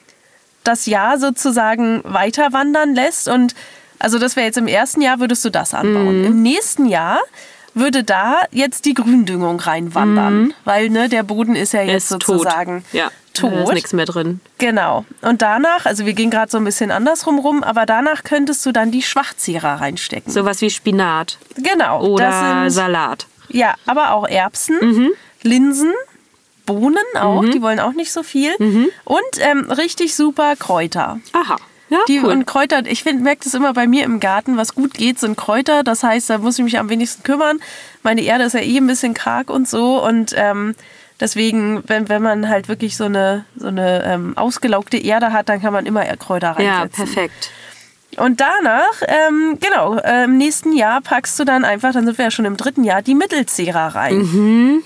das 0.64 0.86
Jahr 0.86 1.18
sozusagen 1.18 2.02
weiter 2.04 2.54
wandern 2.54 2.94
lässt. 2.94 3.28
Und 3.28 3.56
also 4.00 4.20
das 4.20 4.36
wäre 4.36 4.46
jetzt 4.46 4.58
im 4.58 4.68
ersten 4.68 5.02
Jahr, 5.02 5.20
würdest 5.20 5.44
du 5.46 5.50
das 5.50 5.74
anbauen. 5.74 6.20
Mhm. 6.20 6.26
Im 6.26 6.42
nächsten 6.42 6.86
Jahr 6.86 7.20
würde 7.74 8.04
da 8.04 8.42
jetzt 8.52 8.86
die 8.86 8.94
Gründüngung 8.94 9.60
reinwandern, 9.60 10.42
mhm. 10.42 10.54
weil 10.64 10.90
ne, 10.90 11.10
der 11.10 11.24
Boden 11.24 11.56
ist 11.56 11.74
ja 11.74 11.82
jetzt 11.82 12.04
ist 12.04 12.10
sozusagen 12.10 12.84
tot. 12.84 12.94
Ja. 12.94 13.12
tot. 13.34 13.52
Da 13.52 13.64
ist 13.64 13.74
nichts 13.74 13.94
mehr 13.94 14.06
drin. 14.06 14.42
Genau. 14.60 15.06
Und 15.22 15.42
danach, 15.42 15.86
also 15.86 16.06
wir 16.06 16.14
gehen 16.14 16.30
gerade 16.30 16.52
so 16.52 16.58
ein 16.58 16.64
bisschen 16.64 16.92
andersrum 16.92 17.40
rum, 17.40 17.64
aber 17.64 17.86
danach 17.86 18.24
könntest 18.24 18.66
du 18.66 18.72
dann 18.72 18.92
die 18.92 19.02
Schwachzehrer 19.02 19.82
reinstecken. 19.82 20.32
Sowas 20.32 20.62
wie 20.62 20.70
Spinat. 20.70 21.40
Genau. 21.56 22.04
Oder 22.06 22.62
sind, 22.62 22.72
Salat. 22.72 23.26
Ja, 23.50 23.74
aber 23.86 24.12
auch 24.12 24.28
Erbsen. 24.28 24.78
Mhm. 24.82 25.12
Linsen, 25.44 25.94
Bohnen 26.66 26.98
auch, 27.20 27.42
mhm. 27.42 27.52
die 27.52 27.62
wollen 27.62 27.80
auch 27.80 27.94
nicht 27.94 28.12
so 28.12 28.24
viel. 28.24 28.52
Mhm. 28.60 28.90
Und 29.04 29.22
ähm, 29.40 29.70
richtig 29.72 30.16
super 30.16 30.56
Kräuter. 30.56 31.20
Aha. 31.34 31.58
Ja, 31.90 32.00
die, 32.08 32.20
cool. 32.20 32.32
Und 32.32 32.48
Kräuter, 32.48 32.86
ich 32.88 33.06
merke 33.06 33.44
das 33.44 33.54
immer 33.54 33.74
bei 33.74 33.86
mir 33.86 34.04
im 34.04 34.20
Garten, 34.20 34.58
was 34.58 34.74
gut 34.74 34.96
geht, 34.96 35.20
sind 35.20 35.38
Kräuter. 35.38 35.84
Das 35.84 36.02
heißt, 36.02 36.30
da 36.30 36.40
muss 36.40 36.58
ich 36.58 36.64
mich 36.64 36.80
am 36.80 36.90
wenigsten 36.90 37.22
kümmern. 37.24 37.60
Meine 38.02 38.22
Erde 38.22 38.46
ist 38.46 38.54
ja 38.54 38.62
eh 38.62 38.78
ein 38.78 38.88
bisschen 38.88 39.14
karg 39.14 39.50
und 39.50 39.68
so. 39.68 40.04
Und 40.04 40.34
ähm, 40.36 40.74
deswegen, 41.20 41.84
wenn, 41.86 42.10
wenn 42.10 42.24
man 42.24 42.50
halt 42.50 42.68
wirklich 42.68 42.98
so 42.98 43.04
eine, 43.04 43.46
so 43.56 43.68
eine 43.68 44.04
ähm, 44.06 44.36
ausgelaugte 44.38 44.98
Erde 44.98 45.34
hat, 45.34 45.50
dann 45.50 45.62
kann 45.62 45.74
man 45.74 45.86
immer 45.86 46.04
Kräuter 46.18 46.52
reinsetzen. 46.52 47.06
Ja, 47.06 47.14
perfekt. 47.14 47.52
Und 48.18 48.42
danach, 48.42 49.02
ähm, 49.08 49.58
genau, 49.60 49.96
äh, 49.98 50.26
im 50.26 50.38
nächsten 50.38 50.76
Jahr 50.76 51.02
packst 51.02 51.40
du 51.40 51.46
dann 51.46 51.64
einfach, 51.66 51.94
dann 51.94 52.06
sind 52.06 52.18
wir 52.18 52.26
ja 52.26 52.32
schon 52.32 52.46
im 52.46 52.58
dritten 52.58 52.84
Jahr, 52.84 53.02
die 53.02 53.16
Mittelzehrer 53.16 53.96
rein. 53.96 54.18
Mhm. 54.18 54.84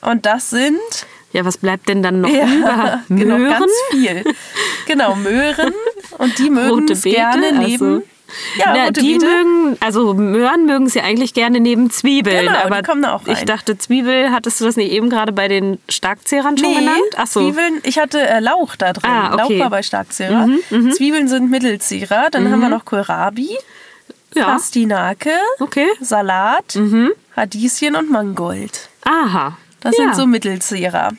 Und 0.00 0.26
das 0.26 0.50
sind. 0.50 0.78
Ja, 1.32 1.44
was 1.44 1.58
bleibt 1.58 1.88
denn 1.88 2.02
dann 2.02 2.20
noch 2.20 2.28
ja, 2.28 2.44
über? 2.44 2.56
Möhren? 2.76 3.00
Genau, 3.08 3.50
ganz 3.50 3.72
viel. 3.90 4.24
Genau, 4.86 5.14
Möhren. 5.14 5.74
Und 6.18 6.38
die 6.38 6.50
mögen 6.50 6.90
es 6.90 7.02
gerne 7.02 7.52
neben. 7.52 7.94
Also. 7.94 8.02
Ja, 8.56 8.74
Na, 8.74 8.90
die 8.90 9.14
Beete. 9.14 9.26
mögen, 9.26 9.76
also 9.80 10.14
Möhren 10.14 10.66
mögen 10.66 10.88
sie 10.88 11.00
eigentlich 11.00 11.34
gerne 11.34 11.60
neben 11.60 11.90
Zwiebeln. 11.90 12.46
Genau, 12.46 12.58
aber 12.58 12.76
die 12.76 12.82
kommen 12.82 13.02
da 13.02 13.14
auch 13.14 13.26
rein. 13.26 13.36
Ich 13.36 13.44
dachte, 13.44 13.76
Zwiebel, 13.78 14.30
hattest 14.30 14.60
du 14.60 14.64
das 14.64 14.76
nicht 14.76 14.92
eben 14.92 15.10
gerade 15.10 15.32
bei 15.32 15.48
den 15.48 15.78
Starkzehrern 15.88 16.56
schon 16.56 16.70
nee, 16.70 16.78
genannt? 16.78 17.00
Ach 17.16 17.26
so. 17.26 17.40
Zwiebeln, 17.40 17.80
ich 17.82 17.98
hatte 17.98 18.20
äh, 18.20 18.40
Lauch 18.40 18.76
da 18.76 18.92
drin. 18.92 19.10
Ah, 19.10 19.34
okay. 19.34 19.56
Lauch 19.56 19.64
war 19.64 19.70
bei 19.70 19.82
Starkzehrer. 19.82 20.46
Mhm, 20.46 20.60
mhm, 20.70 20.92
Zwiebeln 20.92 21.28
sind 21.28 21.50
Mittelzehrer. 21.50 22.28
Dann 22.30 22.44
mhm. 22.44 22.52
haben 22.52 22.60
wir 22.60 22.68
noch 22.68 22.84
Kohlrabi, 22.84 23.50
ja. 24.34 24.44
Pastinake, 24.44 25.32
okay. 25.58 25.88
Salat, 26.00 26.76
mhm. 26.76 27.12
Radieschen 27.36 27.96
und 27.96 28.10
Mangold. 28.10 28.88
Aha. 29.02 29.56
Das 29.80 29.96
ja. 29.96 30.04
sind 30.04 30.16
so 30.16 30.26
Mittelzehrer. 30.26 31.12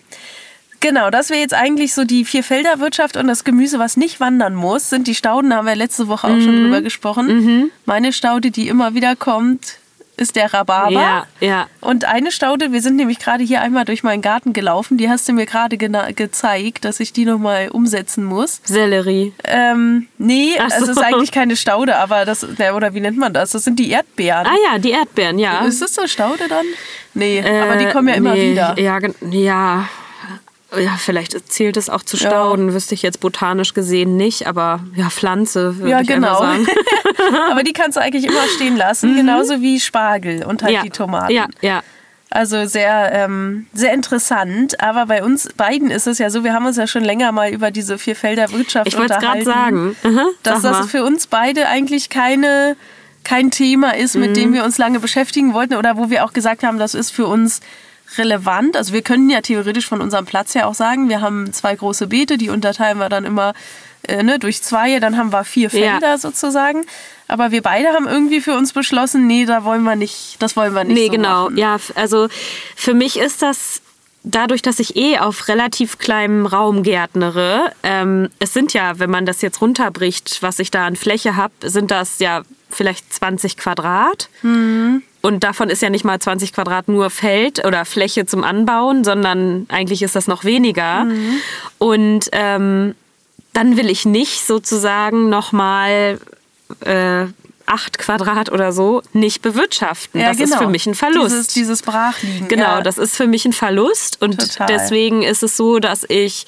Genau, 0.80 1.12
das 1.12 1.30
wäre 1.30 1.39
jetzt 1.39 1.53
eigentlich 1.53 1.94
so 1.94 2.06
die 2.06 2.25
Vierfelderwirtschaft 2.25 3.15
und 3.15 3.27
das 3.27 3.44
Gemüse, 3.44 3.77
was 3.77 3.98
nicht 3.98 4.20
wandern 4.20 4.56
muss, 4.56 4.89
sind 4.89 5.06
die 5.06 5.13
Stauden, 5.13 5.51
da 5.51 5.58
haben 5.58 5.68
wir 5.68 5.75
letzte 5.75 6.08
Woche 6.08 6.27
auch 6.27 6.32
mhm. 6.32 6.41
schon 6.41 6.56
drüber 6.56 6.82
gesprochen. 6.82 7.27
Mhm. 7.27 7.72
Meine 7.86 8.12
Staude, 8.12 8.50
die 8.50 8.68
immer 8.68 8.96
wieder 8.96 9.15
kommt, 9.15 9.77
ist 10.18 10.36
der 10.36 10.53
Rhabarber. 10.53 10.91
Ja, 10.91 11.25
ja. 11.39 11.68
Und 11.80 12.06
eine 12.06 12.32
Staude, 12.32 12.72
wir 12.72 12.82
sind 12.82 12.96
nämlich 12.96 13.20
gerade 13.20 13.44
hier 13.44 13.62
einmal 13.62 13.86
durch 13.86 14.03
meinen 14.03 14.22
Garten 14.22 14.53
gelaufen, 14.53 14.98
die 14.98 15.10
hast 15.10 15.27
du 15.27 15.34
mir 15.34 15.46
gerade 15.46 15.77
gezeigt, 15.77 16.86
dass 16.86 17.00
ich 17.00 17.13
die 17.13 17.25
nochmal 17.25 17.70
umsetzen 17.70 18.24
muss. 18.24 18.62
Sellerie. 18.63 19.34
Ähm, 19.44 20.08
nee, 20.18 20.53
so. 20.58 20.84
es 20.84 20.89
ist 20.89 20.98
eigentlich 20.98 21.32
keine 21.32 21.56
Staude, 21.56 21.98
aber 21.98 22.25
das, 22.25 22.44
oder 22.44 22.94
wie 22.94 23.00
nennt 23.00 23.18
man 23.18 23.34
das? 23.34 23.51
Das 23.51 23.63
sind 23.63 23.80
die 23.80 23.89
Erdbeeren. 23.89 24.46
Ah 24.46 24.56
ja, 24.72 24.80
die 24.80 24.91
Erdbeeren, 24.91 25.39
ja. 25.39 25.65
Ist 25.65 25.82
das 25.82 25.96
so 25.96 26.06
Staude 26.08 26.48
dann? 26.48 26.65
Nee, 27.13 27.39
äh, 27.39 27.62
aber 27.62 27.75
die 27.77 27.88
kommen 27.88 28.08
ja 28.08 28.15
immer 28.15 28.34
nee, 28.34 28.51
wieder. 28.51 28.75
Ja, 28.77 29.00
ja. 29.32 29.89
Ja, 30.78 30.96
vielleicht 30.98 31.51
zählt 31.51 31.75
es 31.75 31.90
auch 31.90 32.04
zu 32.04 32.16
Stauden, 32.16 32.70
ja. 32.70 32.74
wüsste 32.74 32.96
ich 32.96 33.01
jetzt 33.01 33.20
botanisch 33.20 33.74
gesehen 33.74 34.16
nicht, 34.16 34.48
aber 34.48 34.80
ja, 34.96 35.10
Pflanze 35.10 35.78
würde 35.78 35.92
ja, 35.92 36.01
ich 36.01 36.08
genau. 36.08 36.40
sagen. 36.40 36.66
aber 37.51 37.63
die 37.63 37.74
kannst 37.74 37.98
du 37.98 38.01
eigentlich 38.01 38.25
immer 38.25 38.48
stehen 38.56 38.78
lassen, 38.78 39.12
mhm. 39.12 39.18
genauso 39.18 39.62
wie 39.62 39.80
Spargel 39.80 40.46
und 40.46 40.63
halt 40.63 40.74
ja. 40.74 40.82
die 40.84 40.90
Tomaten. 40.90 41.34
Ja, 41.34 41.48
ja. 41.62 41.84
Also 42.30 42.66
sehr, 42.66 43.12
ähm, 43.13 43.68
sehr 43.74 43.94
interessant. 43.94 44.80
Aber 44.82 45.06
bei 45.08 45.22
uns 45.22 45.50
beiden 45.58 45.92
ist 45.92 46.08
es 46.08 46.18
ja 46.18 46.30
so, 46.30 46.46
wir 46.46 46.54
haben 46.54 46.66
uns 46.66 46.78
ja 46.78 46.88
schon 46.88 47.04
länger 47.04 47.34
mal 47.34 47.51
über 47.51 47.72
diese 47.72 47.98
Vierfelder 47.98 48.51
Wirtschaft 48.54 48.88
ich 48.88 48.96
unterhalten. 48.96 49.42
Ich 49.42 49.46
wollte 49.46 49.46
gerade 49.46 49.66
sagen, 49.66 49.96
mhm, 50.04 50.28
dass 50.42 50.62
das 50.62 50.90
für 50.90 51.04
uns 51.04 51.28
beide 51.28 51.68
eigentlich 51.68 52.10
keine 52.10 52.78
kein 53.24 53.51
Thema 53.51 53.96
ist, 53.96 54.16
mit 54.16 54.32
mhm. 54.32 54.36
dem 54.36 54.54
wir 54.54 54.63
uns 54.63 54.78
lange 54.78 55.00
beschäftigen 55.00 55.54
wollten 55.54 55.75
oder 55.75 55.98
wo 55.98 56.10
wir 56.10 56.25
auch 56.25 56.34
gesagt 56.34 56.63
haben, 56.63 56.80
das 56.80 56.96
ist 56.96 57.12
für 57.12 57.28
uns 57.28 57.62
relevant. 58.18 58.75
Also 58.75 58.94
wir 58.94 59.01
können 59.01 59.30
ja 59.30 59.41
theoretisch 59.41 59.88
von 59.88 60.01
unserem 60.01 60.25
Platz 60.25 60.56
her 60.56 60.68
auch 60.68 60.74
sagen, 60.74 61.10
wir 61.10 61.22
haben 61.22 61.53
zwei 61.53 61.75
große 61.75 62.08
Beete, 62.08 62.38
die 62.38 62.50
unterteilen 62.50 62.98
wir 62.98 63.10
dann 63.10 63.25
immer 63.25 63.53
äh, 64.08 64.24
ne, 64.24 64.39
durch 64.39 64.62
zwei, 64.62 65.00
dann 65.00 65.18
haben 65.18 65.32
wir 65.32 65.44
vier 65.44 65.70
Felder 65.70 66.12
ja. 66.12 66.18
sozusagen. 66.18 66.86
Aber 67.27 67.51
wir 67.51 67.62
beide 67.62 67.89
haben 67.89 68.08
irgendwie 68.08 68.41
für 68.41 68.58
uns 68.58 68.74
beschlossen, 68.74 69.27
nee, 69.27 69.46
da 69.46 69.63
wollen 69.63 69.84
wir 69.84 69.96
nicht, 69.96 70.36
das 70.39 70.56
wollen 70.56 70.74
wir 70.74 70.84
nicht. 70.84 70.96
Nee, 70.96 71.06
so 71.06 71.12
genau. 71.12 71.44
Machen. 71.46 71.58
Ja, 71.58 71.77
also 71.96 72.27
für 72.75 72.94
mich 72.94 73.18
ist 73.18 73.41
das 73.41 73.82
dadurch, 74.24 74.62
dass 74.62 74.80
ich 74.80 74.96
eh 74.96 75.18
auf 75.18 75.48
relativ 75.48 75.98
kleinem 75.98 76.46
Raum 76.46 76.84
gärtnere, 76.84 77.72
ähm, 77.84 78.30
es 78.39 78.53
sind 78.53 78.74
ja, 78.74 79.00
wenn 79.00 79.10
man 79.10 79.25
das 79.25 79.41
jetzt 79.41 79.62
runterbricht, 79.62 80.41
was 80.41 80.60
ich 80.60 80.72
da 80.72 80.86
an 80.86 80.96
Fläche 80.96 81.36
habe, 81.36 81.53
sind 81.63 81.91
das 81.91 82.20
ja 82.20 82.44
vielleicht 82.70 83.13
20 83.13 83.58
Quadrat. 83.58 84.30
Mhm. 84.41 85.03
Und 85.22 85.44
davon 85.44 85.70
ist 85.70 85.82
ja 85.82 85.90
nicht 85.90 86.04
mal 86.04 86.20
20 86.20 86.54
Quadrat 86.54 86.88
nur 86.88 87.10
Feld 87.10 87.66
oder 87.66 87.86
Fläche 87.86 88.25
zum 88.25 88.44
Anbauen, 88.44 89.04
sondern 89.04 89.68
eigentlich 89.70 90.01
ist 90.01 90.16
das 90.16 90.28
noch 90.28 90.44
weniger. 90.44 91.06
Mhm. 91.06 91.42
Und 91.78 92.30
ähm, 92.32 92.96
dann 93.54 93.78
will 93.78 93.90
ich 93.90 94.06
nicht 94.06 94.46
sozusagen 94.46 95.30
nochmal 95.30 96.20
äh, 96.82 97.25
acht 97.66 98.00
Quadrat 98.00 98.51
oder 98.51 98.74
so 98.74 99.01
nicht 99.13 99.42
bewirtschaften. 99.42 100.20
Ja, 100.20 100.30
das 100.30 100.38
genau. 100.38 100.56
ist 100.56 100.62
für 100.62 100.68
mich 100.68 100.88
ein 100.88 100.96
Verlust. 100.96 101.32
Dieses, 101.32 101.48
dieses 101.48 101.82
Brachliegen. 101.84 102.48
Genau, 102.48 102.63
ja. 102.63 102.82
das 102.82 102.98
ist 102.98 103.16
für 103.16 103.28
mich 103.28 103.46
ein 103.46 103.54
Verlust. 103.54 104.22
Und 104.22 104.40
Total. 104.40 104.68
deswegen 104.68 105.24
ist 105.24 105.44
es 105.44 105.56
so, 105.56 105.80
dass 105.80 106.04
ich 106.08 106.48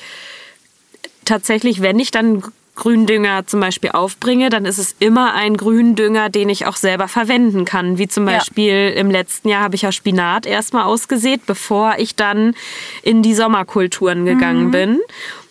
tatsächlich, 1.26 1.82
wenn 1.82 2.00
ich 2.00 2.12
dann 2.12 2.44
Gründünger 2.76 3.46
zum 3.46 3.60
Beispiel 3.60 3.92
aufbringe, 3.92 4.50
dann 4.50 4.66
ist 4.66 4.80
es 4.80 4.96
immer 5.00 5.34
ein 5.34 5.58
Gründünger, 5.58 6.30
den 6.30 6.50
ich 6.50 6.66
auch 6.66 6.76
selber 6.76 7.08
verwenden 7.08 7.66
kann. 7.66 8.00
Wie 8.00 8.08
zum 8.08 8.26
Beispiel 8.26 8.92
ja. 8.94 9.00
im 9.00 9.12
letzten 9.12 9.50
Jahr 9.50 9.64
habe 9.64 9.76
ich 9.76 9.84
ja 9.84 9.92
Spinat 9.92 10.48
erstmal 10.48 10.86
ausgesät, 10.86 11.46
bevor 11.46 11.96
ich 11.98 12.16
dann 12.16 12.56
in 13.04 13.22
die 13.22 13.36
Sommerkulturen 13.36 14.26
gegangen 14.26 14.68
mhm. 14.68 14.72
bin. 14.72 15.00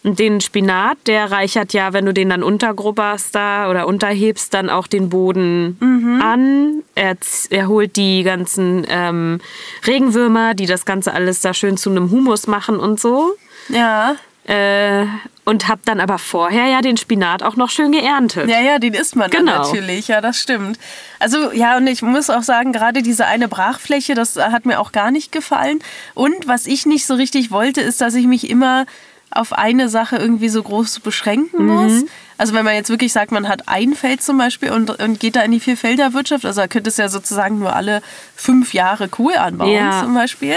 Und 0.05 0.19
den 0.19 0.41
Spinat, 0.41 0.99
der 1.07 1.31
reichert 1.31 1.73
ja, 1.73 1.93
wenn 1.93 2.05
du 2.05 2.13
den 2.13 2.29
dann 2.29 2.43
untergrubberst 2.43 3.33
da 3.33 3.71
oder 3.71 3.87
unterhebst, 3.87 4.53
dann 4.53 4.69
auch 4.69 4.89
den 4.89 5.09
Boden 5.09 5.77
mhm. 5.79 6.21
an. 6.21 6.83
Er, 6.97 7.17
er, 7.51 7.69
holt 7.69 7.95
die 7.95 8.25
ganzen 8.25 8.85
ähm, 8.89 9.41
Regenwürmer, 9.87 10.55
die 10.55 10.67
das 10.67 10.85
Ganze 10.85 11.15
alles 11.15 11.41
da 11.41 11.55
schön 11.55 11.77
zu 11.77 11.89
einem 11.89 12.11
Humus 12.11 12.49
machen 12.49 12.81
und 12.81 12.99
so. 12.99 13.35
Ja. 13.69 14.17
Äh, 14.45 15.07
und 15.45 15.69
hab 15.69 15.85
dann 15.85 16.01
aber 16.01 16.19
vorher 16.19 16.67
ja 16.67 16.81
den 16.83 16.97
Spinat 16.97 17.43
auch 17.43 17.57
noch 17.57 17.71
schön 17.71 17.93
geerntet. 17.93 18.49
Ja, 18.49 18.61
ja, 18.61 18.79
den 18.79 18.95
isst 18.95 19.17
man 19.17 19.31
genau. 19.31 19.53
dann 19.53 19.63
natürlich. 19.63 20.09
Ja, 20.09 20.21
das 20.21 20.39
stimmt. 20.39 20.79
Also 21.19 21.53
ja, 21.53 21.77
und 21.77 21.87
ich 21.87 22.03
muss 22.03 22.31
auch 22.31 22.43
sagen, 22.43 22.73
gerade 22.73 23.03
diese 23.03 23.27
eine 23.27 23.49
Brachfläche, 23.49 24.15
das 24.15 24.37
hat 24.37 24.67
mir 24.67 24.81
auch 24.81 24.93
gar 24.93 25.11
nicht 25.11 25.33
gefallen. 25.33 25.81
Und 26.15 26.47
was 26.47 26.67
ich 26.67 26.87
nicht 26.87 27.07
so 27.07 27.15
richtig 27.15 27.51
wollte, 27.51 27.81
ist, 27.81 28.01
dass 28.01 28.15
ich 28.15 28.27
mich 28.27 28.51
immer 28.51 28.87
auf 29.31 29.53
eine 29.53 29.89
Sache 29.89 30.17
irgendwie 30.17 30.49
so 30.49 30.63
groß 30.63 31.01
beschränken 31.01 31.67
muss. 31.67 32.03
Mhm. 32.03 32.09
Also 32.37 32.55
wenn 32.55 32.65
man 32.65 32.75
jetzt 32.75 32.91
wirklich 32.91 33.13
sagt, 33.13 33.33
man 33.33 33.49
hat 33.49 33.69
ein 33.69 33.95
Feld 33.95 34.23
zum 34.23 34.39
Beispiel 34.39 34.71
und, 34.71 34.91
und 34.91 35.21
geht 35.21 35.37
da 35.37 35.43
in 35.43 35.53
die 35.53 35.61
Vierfelderwirtschaft, 35.61 36.45
also 36.45 36.61
da 36.61 36.69
könnte 36.69 36.91
es 36.91 36.97
ja 36.99 37.09
sozusagen 37.09 37.59
nur 37.59 37.75
alle 37.75 38.03
fünf 38.37 38.75
Jahre 38.75 39.09
Kohl 39.09 39.35
anbauen 39.35 39.73
ja. 39.73 40.03
zum 40.03 40.15
Beispiel. 40.15 40.57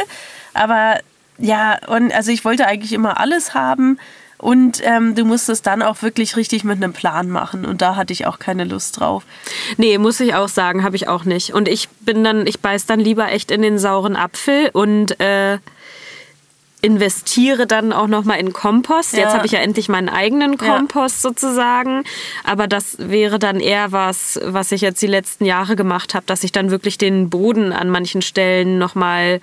Aber 0.54 1.00
ja, 1.38 1.78
und 1.88 2.14
also 2.14 2.32
ich 2.32 2.46
wollte 2.46 2.68
eigentlich 2.68 2.94
immer 2.94 3.20
alles 3.20 3.54
haben. 3.54 4.00
Und 4.38 4.82
ähm, 4.84 5.16
du 5.16 5.24
musst 5.24 5.48
es 5.48 5.62
dann 5.62 5.82
auch 5.82 6.02
wirklich 6.02 6.36
richtig 6.36 6.66
mit 6.66 6.76
einem 6.76 6.92
Plan 6.92 7.30
machen. 7.30 7.66
Und 7.66 7.82
da 7.82 7.96
hatte 7.96 8.12
ich 8.12 8.28
auch 8.28 8.38
keine 8.38 8.66
Lust 8.66 9.00
drauf. 9.00 9.24
Nee, 9.78 9.98
muss 9.98 10.20
ich 10.20 10.36
auch 10.36 10.50
sagen, 10.50 10.84
habe 10.84 10.98
ich 10.98 11.08
auch 11.08 11.24
nicht. 11.24 11.54
Und 11.54 11.70
ich 11.70 11.88
bin 12.02 12.24
dann, 12.24 12.46
ich 12.46 12.60
beiß 12.60 12.86
dann 12.86 13.00
lieber 13.00 13.32
echt 13.32 13.50
in 13.50 13.62
den 13.62 13.80
sauren 13.80 14.18
Apfel 14.18 14.70
und 14.74 15.20
äh, 15.22 15.58
investiere 16.86 17.66
dann 17.66 17.92
auch 17.94 18.08
noch 18.08 18.26
mal 18.26 18.36
in 18.36 18.54
Kompost. 18.54 19.14
Ja. 19.14 19.22
Jetzt 19.22 19.34
habe 19.34 19.46
ich 19.48 19.54
ja 19.54 19.60
endlich 19.60 19.90
meinen 19.90 20.10
eigenen 20.10 20.58
Kompost 20.58 21.24
ja. 21.24 21.30
sozusagen, 21.30 22.04
aber 22.44 22.68
das 22.68 22.98
wäre 23.00 23.40
dann 23.40 23.60
eher 23.60 23.92
was, 23.92 24.40
was 24.44 24.72
ich 24.72 24.82
jetzt 24.82 25.02
die 25.02 25.08
letzten 25.08 25.46
Jahre 25.46 25.76
gemacht 25.76 26.14
habe, 26.14 26.26
dass 26.28 26.44
ich 26.44 26.52
dann 26.52 26.70
wirklich 26.70 27.00
den 27.00 27.32
Boden 27.32 27.74
an 27.74 27.90
manchen 27.90 28.22
Stellen 28.22 28.78
noch 28.78 28.94
mal 28.94 29.42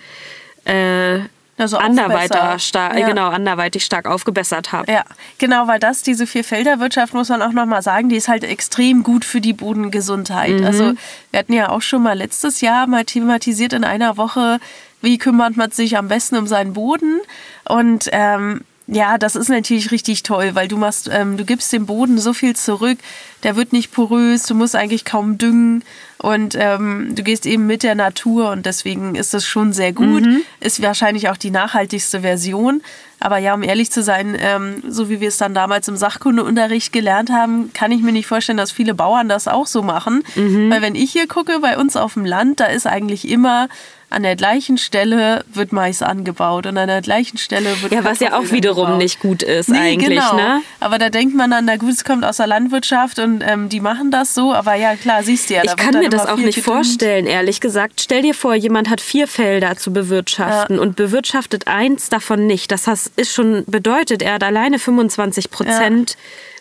äh, 0.66 1.20
also 1.62 1.78
anderweitig 1.78 2.62
stark, 2.64 2.98
ja. 2.98 3.06
genau, 3.06 3.28
anderweitig 3.28 3.84
stark 3.84 4.06
aufgebessert 4.06 4.72
habe. 4.72 4.90
Ja, 4.90 5.04
genau, 5.38 5.68
weil 5.68 5.78
das, 5.78 6.02
diese 6.02 6.26
Vierfelderwirtschaft, 6.26 7.14
muss 7.14 7.28
man 7.28 7.42
auch 7.42 7.52
nochmal 7.52 7.82
sagen, 7.82 8.08
die 8.08 8.16
ist 8.16 8.28
halt 8.28 8.44
extrem 8.44 9.02
gut 9.02 9.24
für 9.24 9.40
die 9.40 9.52
Bodengesundheit. 9.52 10.60
Mhm. 10.60 10.66
Also 10.66 10.92
wir 11.30 11.38
hatten 11.38 11.52
ja 11.52 11.70
auch 11.70 11.82
schon 11.82 12.02
mal 12.02 12.16
letztes 12.16 12.60
Jahr 12.60 12.86
mal 12.86 13.04
thematisiert 13.04 13.72
in 13.72 13.84
einer 13.84 14.16
Woche, 14.16 14.60
wie 15.00 15.18
kümmert 15.18 15.56
man 15.56 15.70
sich 15.70 15.96
am 15.96 16.08
besten 16.08 16.36
um 16.36 16.46
seinen 16.46 16.74
Boden. 16.74 17.20
Und 17.64 18.08
ähm, 18.12 18.62
ja, 18.86 19.18
das 19.18 19.36
ist 19.36 19.48
natürlich 19.48 19.90
richtig 19.90 20.22
toll, 20.22 20.54
weil 20.54 20.68
du 20.68 20.76
machst, 20.76 21.08
ähm, 21.12 21.36
du 21.36 21.44
gibst 21.44 21.72
dem 21.72 21.86
Boden 21.86 22.18
so 22.18 22.32
viel 22.32 22.56
zurück, 22.56 22.98
der 23.42 23.56
wird 23.56 23.72
nicht 23.72 23.92
porös, 23.92 24.44
du 24.44 24.54
musst 24.54 24.74
eigentlich 24.74 25.04
kaum 25.04 25.38
düngen 25.38 25.84
und 26.18 26.56
ähm, 26.58 27.14
du 27.14 27.22
gehst 27.22 27.46
eben 27.46 27.66
mit 27.66 27.82
der 27.82 27.94
Natur 27.94 28.50
und 28.50 28.66
deswegen 28.66 29.14
ist 29.14 29.34
das 29.34 29.46
schon 29.46 29.72
sehr 29.72 29.92
gut. 29.92 30.22
Mhm. 30.22 30.42
Ist 30.60 30.80
wahrscheinlich 30.82 31.28
auch 31.28 31.36
die 31.36 31.50
nachhaltigste 31.50 32.20
Version. 32.20 32.82
Aber 33.18 33.38
ja, 33.38 33.54
um 33.54 33.62
ehrlich 33.62 33.92
zu 33.92 34.02
sein, 34.02 34.36
ähm, 34.38 34.82
so 34.86 35.08
wie 35.08 35.20
wir 35.20 35.28
es 35.28 35.38
dann 35.38 35.54
damals 35.54 35.86
im 35.88 35.96
Sachkundeunterricht 35.96 36.92
gelernt 36.92 37.30
haben, 37.30 37.72
kann 37.72 37.92
ich 37.92 38.02
mir 38.02 38.12
nicht 38.12 38.26
vorstellen, 38.26 38.58
dass 38.58 38.72
viele 38.72 38.94
Bauern 38.94 39.28
das 39.28 39.48
auch 39.48 39.66
so 39.66 39.82
machen. 39.82 40.24
Mhm. 40.34 40.70
Weil 40.70 40.82
wenn 40.82 40.94
ich 40.96 41.12
hier 41.12 41.28
gucke, 41.28 41.60
bei 41.60 41.78
uns 41.78 41.96
auf 41.96 42.14
dem 42.14 42.24
Land, 42.24 42.60
da 42.60 42.66
ist 42.66 42.86
eigentlich 42.86 43.28
immer 43.28 43.68
an 44.12 44.22
der 44.22 44.36
gleichen 44.36 44.78
Stelle 44.78 45.44
wird 45.52 45.72
Mais 45.72 46.02
angebaut 46.02 46.66
und 46.66 46.76
an 46.76 46.88
der 46.88 47.00
gleichen 47.00 47.38
Stelle 47.38 47.80
wird 47.82 47.92
Ja, 47.92 48.04
was 48.04 48.20
ja 48.20 48.38
auch 48.38 48.50
wiederum 48.50 48.84
angebaut. 48.84 49.02
nicht 49.02 49.20
gut 49.20 49.42
ist 49.42 49.68
nee, 49.68 49.78
eigentlich, 49.78 50.20
genau. 50.20 50.34
ne? 50.34 50.62
Aber 50.80 50.98
da 50.98 51.08
denkt 51.08 51.34
man 51.34 51.50
dann, 51.50 51.64
na 51.64 51.76
gut, 51.76 51.90
es 51.90 52.04
kommt 52.04 52.24
aus 52.24 52.36
der 52.36 52.46
Landwirtschaft 52.46 53.18
und 53.18 53.42
ähm, 53.46 53.68
die 53.68 53.80
machen 53.80 54.10
das 54.10 54.34
so, 54.34 54.52
aber 54.52 54.74
ja, 54.74 54.96
klar, 54.96 55.22
siehst 55.22 55.50
du 55.50 55.54
ja. 55.54 55.62
Ich 55.64 55.76
kann 55.76 55.98
mir 55.98 56.10
das 56.10 56.26
auch 56.26 56.36
nicht 56.36 56.56
gedüngt. 56.56 56.64
vorstellen, 56.64 57.26
ehrlich 57.26 57.60
gesagt. 57.60 58.00
Stell 58.00 58.22
dir 58.22 58.34
vor, 58.34 58.54
jemand 58.54 58.88
hat 58.90 59.00
vier 59.00 59.26
Felder 59.26 59.76
zu 59.76 59.92
bewirtschaften 59.92 60.76
ja. 60.76 60.82
und 60.82 60.96
bewirtschaftet 60.96 61.66
eins 61.66 62.08
davon 62.08 62.46
nicht. 62.46 62.70
Das 62.70 62.86
ist 63.16 63.32
schon 63.32 63.64
bedeutet, 63.66 64.22
er 64.22 64.34
hat 64.34 64.44
alleine 64.44 64.78
25 64.78 65.50
Prozent 65.50 66.16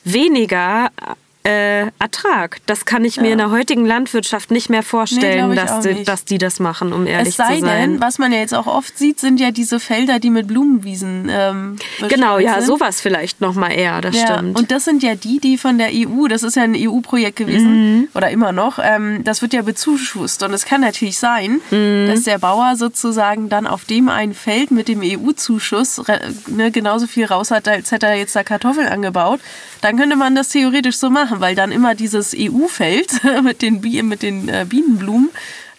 ja. 0.05 0.13
weniger 0.13 0.91
äh, 1.43 1.87
Ertrag. 1.99 2.57
Das 2.65 2.85
kann 2.85 3.03
ich 3.03 3.15
ja. 3.15 3.23
mir 3.23 3.31
in 3.31 3.37
der 3.37 3.51
heutigen 3.51 3.85
Landwirtschaft 3.85 4.51
nicht 4.51 4.69
mehr 4.69 4.83
vorstellen, 4.83 5.49
nee, 5.49 5.55
dass, 5.55 5.79
die, 5.81 6.03
dass 6.03 6.25
die 6.25 6.37
das 6.37 6.59
machen, 6.59 6.93
um 6.93 7.07
ehrlich 7.07 7.29
es 7.29 7.37
sei 7.37 7.55
zu 7.55 7.61
sein. 7.61 7.91
Denn, 7.91 8.01
was 8.01 8.19
man 8.19 8.31
ja 8.31 8.39
jetzt 8.39 8.53
auch 8.53 8.67
oft 8.67 8.97
sieht, 8.97 9.19
sind 9.19 9.39
ja 9.39 9.51
diese 9.51 9.79
Felder, 9.79 10.19
die 10.19 10.29
mit 10.29 10.47
Blumenwiesen 10.47 11.29
ähm, 11.31 11.75
Genau, 12.07 12.37
ja, 12.37 12.55
sind. 12.55 12.65
sowas 12.65 13.01
vielleicht 13.01 13.41
noch 13.41 13.55
mal 13.55 13.69
eher, 13.69 14.01
das 14.01 14.15
ja, 14.15 14.33
stimmt. 14.33 14.57
Und 14.57 14.71
das 14.71 14.85
sind 14.85 15.03
ja 15.03 15.15
die, 15.15 15.39
die 15.39 15.57
von 15.57 15.77
der 15.77 15.89
EU, 15.91 16.27
das 16.27 16.43
ist 16.43 16.55
ja 16.55 16.63
ein 16.63 16.75
EU-Projekt 16.75 17.37
gewesen 17.37 17.97
mhm. 17.97 18.07
oder 18.13 18.29
immer 18.29 18.51
noch, 18.51 18.79
ähm, 18.81 19.23
das 19.23 19.41
wird 19.41 19.53
ja 19.53 19.61
bezuschusst. 19.61 20.43
Und 20.43 20.53
es 20.53 20.65
kann 20.65 20.81
natürlich 20.81 21.17
sein, 21.17 21.61
mhm. 21.71 22.07
dass 22.07 22.23
der 22.23 22.37
Bauer 22.37 22.75
sozusagen 22.75 23.49
dann 23.49 23.67
auf 23.67 23.85
dem 23.85 24.09
einen 24.09 24.33
Feld 24.33 24.71
mit 24.71 24.87
dem 24.87 25.01
EU-Zuschuss 25.03 26.01
ne, 26.47 26.71
genauso 26.71 27.07
viel 27.07 27.25
raus 27.25 27.51
hat, 27.51 27.67
als 27.67 27.91
hätte 27.91 28.07
er 28.07 28.15
jetzt 28.15 28.35
da 28.35 28.43
Kartoffeln 28.43 28.87
angebaut. 28.87 29.39
Dann 29.81 29.97
könnte 29.97 30.15
man 30.15 30.35
das 30.35 30.49
theoretisch 30.49 30.97
so 30.97 31.09
machen, 31.09 31.30
weil 31.39 31.55
dann 31.55 31.71
immer 31.71 31.95
dieses 31.95 32.35
EU-Feld 32.37 33.23
mit 33.43 33.61
den, 33.61 33.81
mit 34.07 34.21
den 34.21 34.49
äh, 34.49 34.65
Bienenblumen 34.67 35.29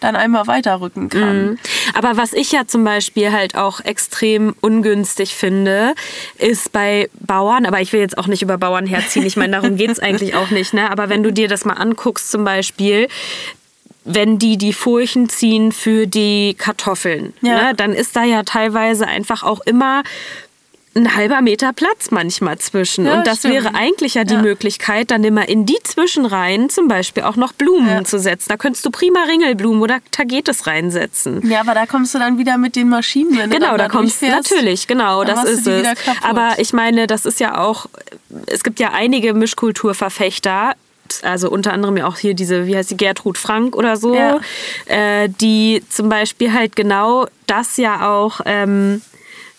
dann 0.03 0.15
einmal 0.17 0.47
weiterrücken 0.47 1.09
kann. 1.09 1.45
Mhm. 1.45 1.57
Aber 1.93 2.17
was 2.17 2.33
ich 2.33 2.51
ja 2.51 2.67
zum 2.67 2.83
Beispiel 2.83 3.31
halt 3.31 3.55
auch 3.55 3.79
extrem 3.79 4.53
ungünstig 4.59 5.33
finde, 5.33 5.95
ist 6.37 6.73
bei 6.73 7.09
Bauern, 7.21 7.65
aber 7.65 7.79
ich 7.79 7.93
will 7.93 8.01
jetzt 8.01 8.17
auch 8.17 8.27
nicht 8.27 8.41
über 8.41 8.57
Bauern 8.57 8.85
herziehen, 8.85 9.25
ich 9.25 9.37
meine, 9.37 9.53
darum 9.53 9.77
geht 9.77 9.89
es 9.89 9.99
eigentlich 9.99 10.35
auch 10.35 10.49
nicht, 10.49 10.73
ne? 10.73 10.91
aber 10.91 11.07
wenn 11.07 11.23
du 11.23 11.31
dir 11.31 11.47
das 11.47 11.63
mal 11.63 11.75
anguckst 11.75 12.29
zum 12.29 12.43
Beispiel, 12.43 13.07
wenn 14.05 14.37
die 14.37 14.57
die 14.57 14.73
Furchen 14.73 15.29
ziehen 15.29 15.71
für 15.71 16.07
die 16.07 16.55
Kartoffeln, 16.57 17.33
ja. 17.41 17.55
ne, 17.55 17.73
dann 17.75 17.93
ist 17.93 18.15
da 18.15 18.23
ja 18.23 18.43
teilweise 18.43 19.07
einfach 19.07 19.43
auch 19.43 19.61
immer 19.61 20.03
ein 20.95 21.15
halber 21.15 21.41
Meter 21.41 21.73
Platz 21.73 22.11
manchmal 22.11 22.59
zwischen. 22.59 23.05
Ja, 23.05 23.17
und 23.17 23.27
das 23.27 23.39
stimmt. 23.39 23.55
wäre 23.55 23.75
eigentlich 23.75 24.13
ja 24.13 24.23
die 24.23 24.35
ja. 24.35 24.41
Möglichkeit, 24.41 25.11
dann 25.11 25.23
immer 25.23 25.49
in 25.49 25.65
die 25.65 25.77
Zwischenreihen 25.83 26.69
zum 26.69 26.87
Beispiel 26.87 27.23
auch 27.23 27.35
noch 27.35 27.53
Blumen 27.53 27.89
ja. 27.89 28.03
zu 28.03 28.19
setzen. 28.19 28.49
Da 28.49 28.57
könntest 28.57 28.85
du 28.85 28.91
prima 28.91 29.23
Ringelblumen 29.23 29.81
oder 29.81 29.99
Tagetes 30.11 30.67
reinsetzen. 30.67 31.49
Ja, 31.49 31.61
aber 31.61 31.73
da 31.73 31.85
kommst 31.85 32.13
du 32.13 32.19
dann 32.19 32.37
wieder 32.37 32.57
mit 32.57 32.75
den 32.75 32.89
Maschinen. 32.89 33.37
Wenn 33.37 33.49
genau, 33.49 33.75
da, 33.75 33.87
kommst 33.87 34.21
du 34.21 34.27
natürlich, 34.27 34.87
genau, 34.87 35.23
das 35.23 35.43
ist 35.45 35.67
es. 35.67 35.87
Aber 36.21 36.53
ich 36.57 36.73
meine, 36.73 37.07
das 37.07 37.25
ist 37.25 37.39
ja 37.39 37.57
auch, 37.57 37.87
es 38.47 38.63
gibt 38.63 38.79
ja 38.79 38.91
einige 38.91 39.33
Mischkulturverfechter, 39.33 40.75
also 41.21 41.49
unter 41.49 41.73
anderem 41.73 41.97
ja 41.97 42.07
auch 42.07 42.17
hier 42.17 42.33
diese, 42.33 42.65
wie 42.65 42.75
heißt 42.75 42.91
die, 42.91 42.97
Gertrud 42.97 43.37
Frank 43.37 43.75
oder 43.75 43.97
so, 43.97 44.15
äh, 44.85 45.29
die 45.29 45.83
zum 45.89 46.09
Beispiel 46.09 46.53
halt 46.53 46.75
genau 46.75 47.27
das 47.45 47.77
ja 47.77 48.09
auch 48.09 48.41
ähm, 48.45 49.01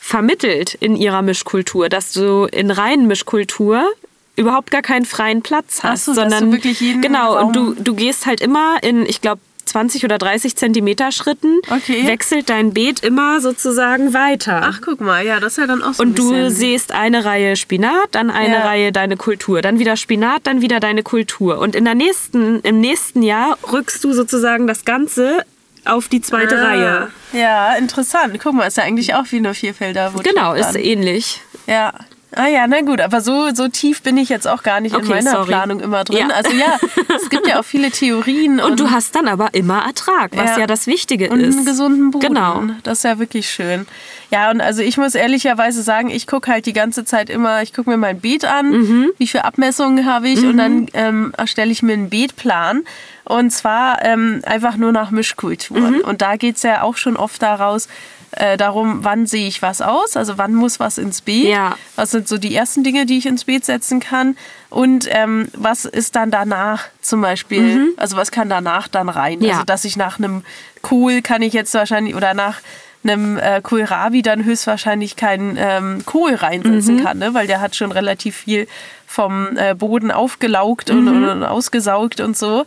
vermittelt 0.06 0.74
in 0.74 0.96
ihrer 0.96 1.22
Mischkultur, 1.22 1.88
dass 1.88 2.12
du 2.12 2.44
in 2.44 2.70
reinen 2.70 3.06
Mischkultur 3.06 3.90
überhaupt 4.36 4.70
gar 4.70 4.82
keinen 4.82 5.06
freien 5.06 5.40
Platz 5.40 5.82
hast, 5.82 6.04
so, 6.04 6.12
sondern 6.12 6.52
wirklich 6.52 6.78
jeden 6.80 7.00
genau 7.00 7.32
Raum 7.32 7.48
und 7.48 7.56
du 7.56 7.74
du 7.82 7.94
gehst 7.94 8.26
halt 8.26 8.42
immer 8.42 8.76
in, 8.82 9.06
ich 9.06 9.22
glaube 9.22 9.40
20 9.64 10.04
oder 10.04 10.18
30 10.18 10.56
Zentimeter 10.56 11.10
Schritten 11.10 11.58
okay. 11.70 12.06
wechselt 12.06 12.50
dein 12.50 12.74
Beet 12.74 13.00
immer 13.02 13.40
sozusagen 13.40 14.12
weiter. 14.12 14.60
Ach, 14.62 14.80
guck 14.84 15.00
mal, 15.00 15.24
ja, 15.24 15.40
das 15.40 15.52
ist 15.52 15.58
ja 15.58 15.66
dann 15.66 15.82
auch 15.82 15.94
so 15.94 16.02
Und 16.02 16.18
du 16.18 16.50
siehst 16.50 16.92
eine 16.92 17.24
Reihe 17.24 17.56
Spinat, 17.56 18.08
dann 18.10 18.30
eine 18.30 18.56
ja. 18.56 18.66
Reihe 18.66 18.92
deine 18.92 19.16
Kultur, 19.16 19.62
dann 19.62 19.78
wieder 19.78 19.96
Spinat, 19.96 20.42
dann 20.44 20.60
wieder 20.60 20.80
deine 20.80 21.02
Kultur. 21.02 21.60
Und 21.60 21.74
in 21.74 21.86
der 21.86 21.94
nächsten, 21.94 22.60
im 22.60 22.78
nächsten 22.78 23.22
Jahr 23.22 23.56
rückst 23.72 24.04
du 24.04 24.12
sozusagen 24.12 24.66
das 24.66 24.84
Ganze 24.84 25.44
auf 25.84 26.08
die 26.08 26.20
zweite 26.20 26.58
ah, 26.58 26.64
Reihe. 26.64 27.10
Ja, 27.32 27.74
interessant. 27.74 28.38
Guck 28.42 28.54
mal, 28.54 28.66
ist 28.66 28.76
ja 28.76 28.84
eigentlich 28.84 29.14
auch 29.14 29.24
wie 29.30 29.36
eine 29.36 29.54
Vierfelder. 29.54 30.12
Genau, 30.22 30.54
ist 30.54 30.76
ähnlich. 30.76 31.40
Ja. 31.66 31.92
Ah 32.36 32.48
ja, 32.48 32.66
na 32.66 32.80
gut, 32.80 33.00
aber 33.00 33.20
so, 33.20 33.54
so 33.54 33.68
tief 33.68 34.02
bin 34.02 34.16
ich 34.16 34.28
jetzt 34.28 34.48
auch 34.48 34.62
gar 34.62 34.80
nicht 34.80 34.94
okay, 34.94 35.04
in 35.04 35.10
meiner 35.10 35.30
sorry. 35.30 35.46
Planung 35.46 35.80
immer 35.80 36.04
drin. 36.04 36.28
Ja. 36.30 36.34
Also 36.34 36.50
ja, 36.52 36.78
es 37.16 37.30
gibt 37.30 37.46
ja 37.46 37.60
auch 37.60 37.64
viele 37.64 37.90
Theorien. 37.90 38.60
Und, 38.60 38.70
und 38.72 38.80
du 38.80 38.90
hast 38.90 39.14
dann 39.14 39.28
aber 39.28 39.54
immer 39.54 39.84
Ertrag, 39.86 40.36
was 40.36 40.50
ja, 40.50 40.60
ja 40.60 40.66
das 40.66 40.86
Wichtige 40.86 41.30
und 41.30 41.40
ist. 41.40 41.52
Und 41.52 41.58
einen 41.58 41.66
gesunden 41.66 42.10
Boden. 42.10 42.26
Genau. 42.26 42.62
Das 42.82 42.98
ist 42.98 43.04
ja 43.04 43.18
wirklich 43.18 43.48
schön. 43.48 43.86
Ja, 44.30 44.50
und 44.50 44.60
also 44.60 44.82
ich 44.82 44.96
muss 44.96 45.14
ehrlicherweise 45.14 45.82
sagen, 45.82 46.10
ich 46.10 46.26
gucke 46.26 46.50
halt 46.50 46.66
die 46.66 46.72
ganze 46.72 47.04
Zeit 47.04 47.30
immer, 47.30 47.62
ich 47.62 47.72
gucke 47.72 47.88
mir 47.88 47.96
mein 47.96 48.20
Beet 48.20 48.44
an, 48.44 48.70
mhm. 48.70 49.10
wie 49.18 49.28
viele 49.28 49.44
Abmessungen 49.44 50.04
habe 50.06 50.28
ich 50.28 50.42
mhm. 50.42 50.48
und 50.48 50.56
dann 50.56 50.86
ähm, 50.94 51.32
erstelle 51.36 51.70
ich 51.70 51.82
mir 51.82 51.92
einen 51.92 52.10
Beetplan. 52.10 52.82
Und 53.24 53.50
zwar 53.50 54.04
ähm, 54.04 54.42
einfach 54.44 54.76
nur 54.76 54.92
nach 54.92 55.10
Mischkulturen. 55.10 55.98
Mhm. 55.98 56.00
Und 56.00 56.22
da 56.22 56.36
geht 56.36 56.56
es 56.56 56.62
ja 56.62 56.82
auch 56.82 56.96
schon 56.96 57.16
oft 57.16 57.42
daraus, 57.42 57.88
äh, 58.36 58.56
darum, 58.56 59.04
wann 59.04 59.26
sehe 59.26 59.46
ich 59.46 59.62
was 59.62 59.80
aus, 59.80 60.16
also 60.16 60.38
wann 60.38 60.54
muss 60.54 60.80
was 60.80 60.98
ins 60.98 61.20
Beet, 61.20 61.48
ja. 61.48 61.76
was 61.96 62.10
sind 62.10 62.26
so 62.26 62.36
die 62.36 62.54
ersten 62.54 62.82
Dinge, 62.82 63.06
die 63.06 63.18
ich 63.18 63.26
ins 63.26 63.44
Beet 63.44 63.64
setzen 63.64 64.00
kann 64.00 64.36
und 64.70 65.06
ähm, 65.10 65.48
was 65.52 65.84
ist 65.84 66.16
dann 66.16 66.30
danach 66.32 66.86
zum 67.00 67.20
Beispiel, 67.20 67.60
mhm. 67.60 67.88
also 67.96 68.16
was 68.16 68.32
kann 68.32 68.48
danach 68.48 68.88
dann 68.88 69.08
rein, 69.08 69.40
ja. 69.40 69.52
also 69.52 69.64
dass 69.64 69.84
ich 69.84 69.96
nach 69.96 70.18
einem 70.18 70.42
Kohl 70.82 71.22
kann 71.22 71.42
ich 71.42 71.52
jetzt 71.52 71.72
wahrscheinlich 71.74 72.16
oder 72.16 72.34
nach 72.34 72.60
einem 73.04 73.38
äh, 73.38 73.60
Kohlrabi 73.62 74.22
dann 74.22 74.44
höchstwahrscheinlich 74.44 75.16
keinen 75.16 75.56
ähm, 75.58 76.02
Kohl 76.06 76.34
reinsetzen 76.34 76.96
mhm. 76.96 77.04
kann, 77.04 77.18
ne? 77.18 77.34
weil 77.34 77.46
der 77.46 77.60
hat 77.60 77.76
schon 77.76 77.92
relativ 77.92 78.36
viel 78.36 78.66
vom 79.06 79.56
äh, 79.56 79.74
Boden 79.74 80.10
aufgelaugt 80.10 80.92
mhm. 80.92 81.06
und, 81.06 81.24
und, 81.24 81.42
ausgesaugt 81.44 82.20
und 82.20 82.36
so. 82.36 82.64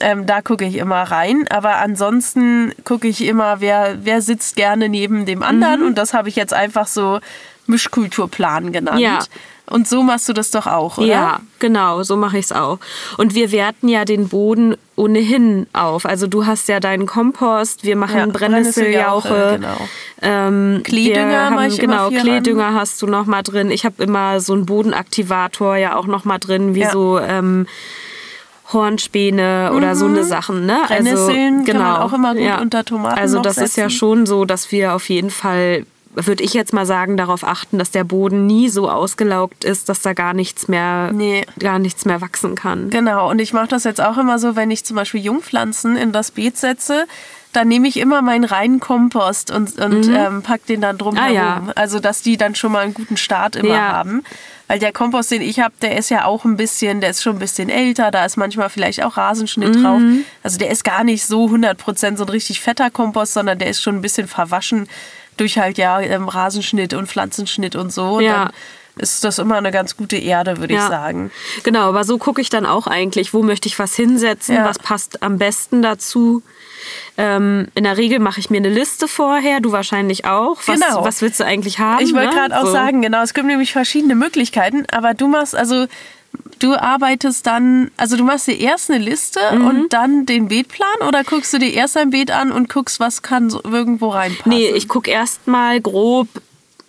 Ähm, 0.00 0.26
da 0.26 0.42
gucke 0.42 0.64
ich 0.64 0.76
immer 0.76 1.02
rein. 1.02 1.46
Aber 1.48 1.76
ansonsten 1.76 2.72
gucke 2.84 3.08
ich 3.08 3.24
immer, 3.24 3.60
wer, 3.60 3.98
wer 4.02 4.20
sitzt 4.20 4.56
gerne 4.56 4.88
neben 4.88 5.26
dem 5.26 5.42
anderen. 5.42 5.80
Mhm. 5.80 5.86
Und 5.86 5.98
das 5.98 6.12
habe 6.12 6.28
ich 6.28 6.36
jetzt 6.36 6.52
einfach 6.52 6.86
so 6.86 7.20
Mischkulturplan 7.66 8.72
genannt. 8.72 9.00
Ja. 9.00 9.20
Und 9.68 9.88
so 9.88 10.02
machst 10.04 10.28
du 10.28 10.32
das 10.32 10.52
doch 10.52 10.68
auch, 10.68 10.98
oder? 10.98 11.06
Ja, 11.06 11.40
genau, 11.58 12.04
so 12.04 12.16
mache 12.16 12.38
ich 12.38 12.44
es 12.46 12.52
auch. 12.52 12.78
Und 13.16 13.34
wir 13.34 13.50
werten 13.50 13.88
ja 13.88 14.04
den 14.04 14.28
Boden 14.28 14.76
ohnehin 14.94 15.66
auf. 15.72 16.06
Also 16.06 16.28
du 16.28 16.46
hast 16.46 16.68
ja 16.68 16.78
deinen 16.78 17.06
Kompost, 17.06 17.82
wir 17.82 17.96
machen 17.96 18.16
ja, 18.16 18.26
Brennnesseljauche. 18.26 19.56
Genau. 19.56 19.88
Ähm, 20.22 20.82
Kleedünger 20.84 21.50
haben, 21.50 21.64
ich 21.64 21.80
Genau, 21.80 22.10
Kleedünger 22.10 22.66
an. 22.66 22.74
hast 22.76 23.02
du 23.02 23.08
noch 23.08 23.26
mal 23.26 23.42
drin. 23.42 23.72
Ich 23.72 23.84
habe 23.84 24.04
immer 24.04 24.40
so 24.40 24.52
einen 24.52 24.66
Bodenaktivator 24.66 25.76
ja 25.76 25.96
auch 25.96 26.06
noch 26.06 26.24
mal 26.24 26.38
drin, 26.38 26.74
wie 26.74 26.80
ja. 26.80 26.90
so... 26.90 27.18
Ähm, 27.18 27.66
Hornspäne 28.72 29.68
mhm. 29.70 29.76
oder 29.76 29.94
so 29.94 30.06
eine 30.06 30.22
mhm. 30.22 30.26
Sachen. 30.26 30.66
Ne? 30.66 30.78
Also, 30.88 31.28
genau. 31.28 31.64
kann 31.64 31.78
man 31.78 31.96
auch 31.96 32.12
immer 32.12 32.34
gut 32.34 32.42
ja. 32.42 32.60
unter 32.60 32.84
Tomaten 32.84 33.18
Also 33.18 33.40
das 33.40 33.58
ist 33.58 33.76
ja 33.76 33.90
schon 33.90 34.26
so, 34.26 34.44
dass 34.44 34.72
wir 34.72 34.94
auf 34.94 35.08
jeden 35.08 35.30
Fall 35.30 35.86
würde 36.16 36.42
ich 36.42 36.54
jetzt 36.54 36.72
mal 36.72 36.86
sagen, 36.86 37.18
darauf 37.18 37.44
achten, 37.44 37.78
dass 37.78 37.90
der 37.90 38.04
Boden 38.04 38.46
nie 38.46 38.70
so 38.70 38.88
ausgelaugt 38.88 39.64
ist, 39.64 39.90
dass 39.90 40.00
da 40.00 40.14
gar 40.14 40.32
nichts 40.32 40.66
mehr, 40.66 41.10
nee. 41.12 41.44
gar 41.58 41.78
nichts 41.78 42.06
mehr 42.06 42.22
wachsen 42.22 42.54
kann. 42.54 42.88
Genau, 42.88 43.30
und 43.30 43.38
ich 43.38 43.52
mache 43.52 43.68
das 43.68 43.84
jetzt 43.84 44.00
auch 44.00 44.16
immer 44.16 44.38
so, 44.38 44.56
wenn 44.56 44.70
ich 44.70 44.84
zum 44.84 44.96
Beispiel 44.96 45.20
Jungpflanzen 45.20 45.94
in 45.94 46.12
das 46.12 46.30
Beet 46.30 46.56
setze, 46.56 47.06
dann 47.52 47.68
nehme 47.68 47.86
ich 47.86 47.98
immer 47.98 48.22
meinen 48.22 48.44
reinen 48.44 48.80
Kompost 48.80 49.50
und, 49.50 49.78
und 49.78 50.08
mhm. 50.08 50.14
ähm, 50.14 50.42
pack 50.42 50.64
den 50.66 50.80
dann 50.80 50.98
drum 50.98 51.16
ah, 51.16 51.24
herum. 51.24 51.34
Ja. 51.34 51.72
Also, 51.74 52.00
dass 52.00 52.22
die 52.22 52.36
dann 52.36 52.54
schon 52.54 52.72
mal 52.72 52.84
einen 52.84 52.94
guten 52.94 53.16
Start 53.16 53.56
immer 53.56 53.74
ja. 53.74 53.92
haben. 53.92 54.24
Weil 54.68 54.78
der 54.80 54.92
Kompost, 54.92 55.30
den 55.30 55.42
ich 55.42 55.60
habe, 55.60 55.74
der 55.80 55.96
ist 55.96 56.10
ja 56.10 56.24
auch 56.24 56.44
ein 56.44 56.56
bisschen, 56.56 57.00
der 57.00 57.10
ist 57.10 57.22
schon 57.22 57.36
ein 57.36 57.38
bisschen 57.38 57.68
älter, 57.68 58.10
da 58.10 58.24
ist 58.24 58.36
manchmal 58.36 58.68
vielleicht 58.68 59.02
auch 59.02 59.16
Rasenschnitt 59.16 59.76
mhm. 59.76 59.82
drauf. 59.82 60.02
Also 60.42 60.58
der 60.58 60.70
ist 60.70 60.82
gar 60.82 61.04
nicht 61.04 61.24
so 61.24 61.46
100% 61.46 62.16
so 62.16 62.24
ein 62.24 62.28
richtig 62.28 62.60
fetter 62.60 62.90
Kompost, 62.90 63.34
sondern 63.34 63.58
der 63.58 63.68
ist 63.68 63.80
schon 63.80 63.96
ein 63.96 64.02
bisschen 64.02 64.26
verwaschen 64.26 64.88
durch 65.36 65.58
halt 65.58 65.78
ja 65.78 66.00
ähm, 66.00 66.28
Rasenschnitt 66.28 66.94
und 66.94 67.06
Pflanzenschnitt 67.06 67.76
und 67.76 67.92
so. 67.92 68.16
Und 68.16 68.24
ja. 68.24 68.46
dann 68.46 68.52
ist 68.98 69.24
das 69.24 69.38
immer 69.38 69.56
eine 69.56 69.70
ganz 69.70 69.96
gute 69.96 70.16
Erde, 70.16 70.58
würde 70.58 70.74
ja. 70.74 70.84
ich 70.84 70.88
sagen. 70.88 71.30
Genau, 71.64 71.88
aber 71.88 72.04
so 72.04 72.18
gucke 72.18 72.40
ich 72.40 72.48
dann 72.48 72.64
auch 72.64 72.86
eigentlich, 72.86 73.34
wo 73.34 73.42
möchte 73.42 73.68
ich 73.68 73.78
was 73.78 73.94
hinsetzen, 73.94 74.56
ja. 74.56 74.64
was 74.64 74.78
passt 74.78 75.22
am 75.22 75.38
besten 75.38 75.82
dazu. 75.82 76.42
Ähm, 77.18 77.68
in 77.74 77.84
der 77.84 77.96
Regel 77.96 78.20
mache 78.20 78.40
ich 78.40 78.48
mir 78.48 78.58
eine 78.58 78.68
Liste 78.68 79.08
vorher, 79.08 79.60
du 79.60 79.72
wahrscheinlich 79.72 80.24
auch. 80.24 80.58
Was, 80.66 80.80
genau. 80.80 81.04
was 81.04 81.20
willst 81.20 81.40
du 81.40 81.44
eigentlich 81.44 81.78
haben? 81.78 82.04
Ich 82.04 82.14
wollte 82.14 82.28
ne? 82.28 82.34
gerade 82.34 82.58
auch 82.58 82.66
so. 82.66 82.72
sagen, 82.72 83.02
genau, 83.02 83.22
es 83.22 83.34
gibt 83.34 83.46
nämlich 83.46 83.72
verschiedene 83.72 84.14
Möglichkeiten, 84.14 84.86
aber 84.92 85.14
du 85.14 85.28
machst 85.28 85.54
also 85.54 85.86
du 86.58 86.74
arbeitest 86.74 87.46
dann, 87.46 87.90
also 87.96 88.16
du 88.16 88.24
machst 88.24 88.46
dir 88.46 88.58
erst 88.58 88.90
eine 88.90 89.02
Liste 89.02 89.40
mhm. 89.52 89.66
und 89.66 89.92
dann 89.92 90.26
den 90.26 90.48
Beetplan 90.48 91.06
oder 91.06 91.24
guckst 91.24 91.52
du 91.52 91.58
dir 91.58 91.72
erst 91.72 91.96
ein 91.96 92.10
Beet 92.10 92.30
an 92.30 92.52
und 92.52 92.68
guckst, 92.68 93.00
was 93.00 93.22
kann 93.22 93.50
so 93.50 93.60
irgendwo 93.62 94.08
reinpassen? 94.08 94.52
Nee, 94.52 94.70
ich 94.70 94.88
gucke 94.88 95.10
erst 95.10 95.46
mal 95.46 95.80
grob, 95.80 96.28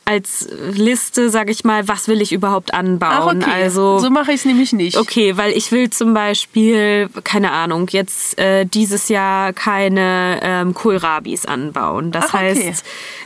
als 0.07 0.47
Liste, 0.71 1.29
sage 1.29 1.51
ich 1.51 1.65
mal, 1.65 1.89
was 1.89 2.07
will 2.07 2.21
ich 2.21 2.31
überhaupt 2.31 2.73
anbauen. 2.73 3.43
Ach, 3.43 3.47
okay. 3.47 3.63
Also 3.63 3.99
so 3.99 4.09
mache 4.09 4.31
ich 4.31 4.37
es 4.37 4.45
nämlich 4.45 4.71
nicht. 4.71 4.95
Okay, 4.95 5.35
weil 5.35 5.51
ich 5.51 5.69
will 5.73 5.89
zum 5.89 6.13
Beispiel, 6.13 7.09
keine 7.25 7.51
Ahnung, 7.51 7.87
jetzt 7.89 8.39
äh, 8.39 8.63
dieses 8.63 9.09
Jahr 9.09 9.51
keine 9.51 10.39
ähm, 10.41 10.73
Kohlrabis 10.73 11.45
anbauen. 11.45 12.11
Das 12.11 12.27
Ach, 12.29 12.33
heißt, 12.33 12.61
okay. 12.61 12.73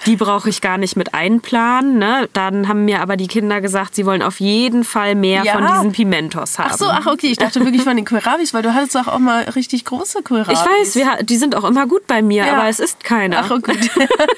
die 0.07 0.15
brauche 0.15 0.49
ich 0.49 0.59
gar 0.61 0.79
nicht 0.79 0.95
mit 0.95 1.13
einplanen. 1.13 1.99
Ne? 1.99 2.27
Dann 2.33 2.67
haben 2.67 2.85
mir 2.85 3.01
aber 3.01 3.15
die 3.15 3.27
Kinder 3.27 3.61
gesagt, 3.61 3.93
sie 3.93 4.07
wollen 4.07 4.23
auf 4.23 4.39
jeden 4.39 4.83
Fall 4.83 5.13
mehr 5.13 5.43
ja. 5.43 5.53
von 5.53 5.67
diesen 5.67 5.91
Pimentos 5.91 6.57
haben. 6.57 6.71
Ach 6.71 6.77
so, 6.79 6.85
ach 6.87 7.05
okay, 7.05 7.27
ich 7.27 7.37
dachte 7.37 7.63
wirklich 7.63 7.83
von 7.83 7.95
den 7.95 8.05
Kohlrabis, 8.05 8.55
weil 8.55 8.63
du 8.63 8.73
hattest 8.73 8.97
auch, 8.97 9.07
auch 9.07 9.19
mal 9.19 9.43
richtig 9.43 9.85
große 9.85 10.23
Kohlrabis. 10.23 10.59
Ich 10.59 10.65
weiß, 10.65 10.95
wir, 10.95 11.23
die 11.23 11.37
sind 11.37 11.55
auch 11.55 11.63
immer 11.63 11.85
gut 11.85 12.07
bei 12.07 12.23
mir, 12.23 12.47
ja. 12.47 12.53
aber 12.53 12.69
es 12.69 12.79
ist 12.79 13.03
keiner. 13.03 13.43
Ach, 13.45 13.51
okay. 13.51 13.77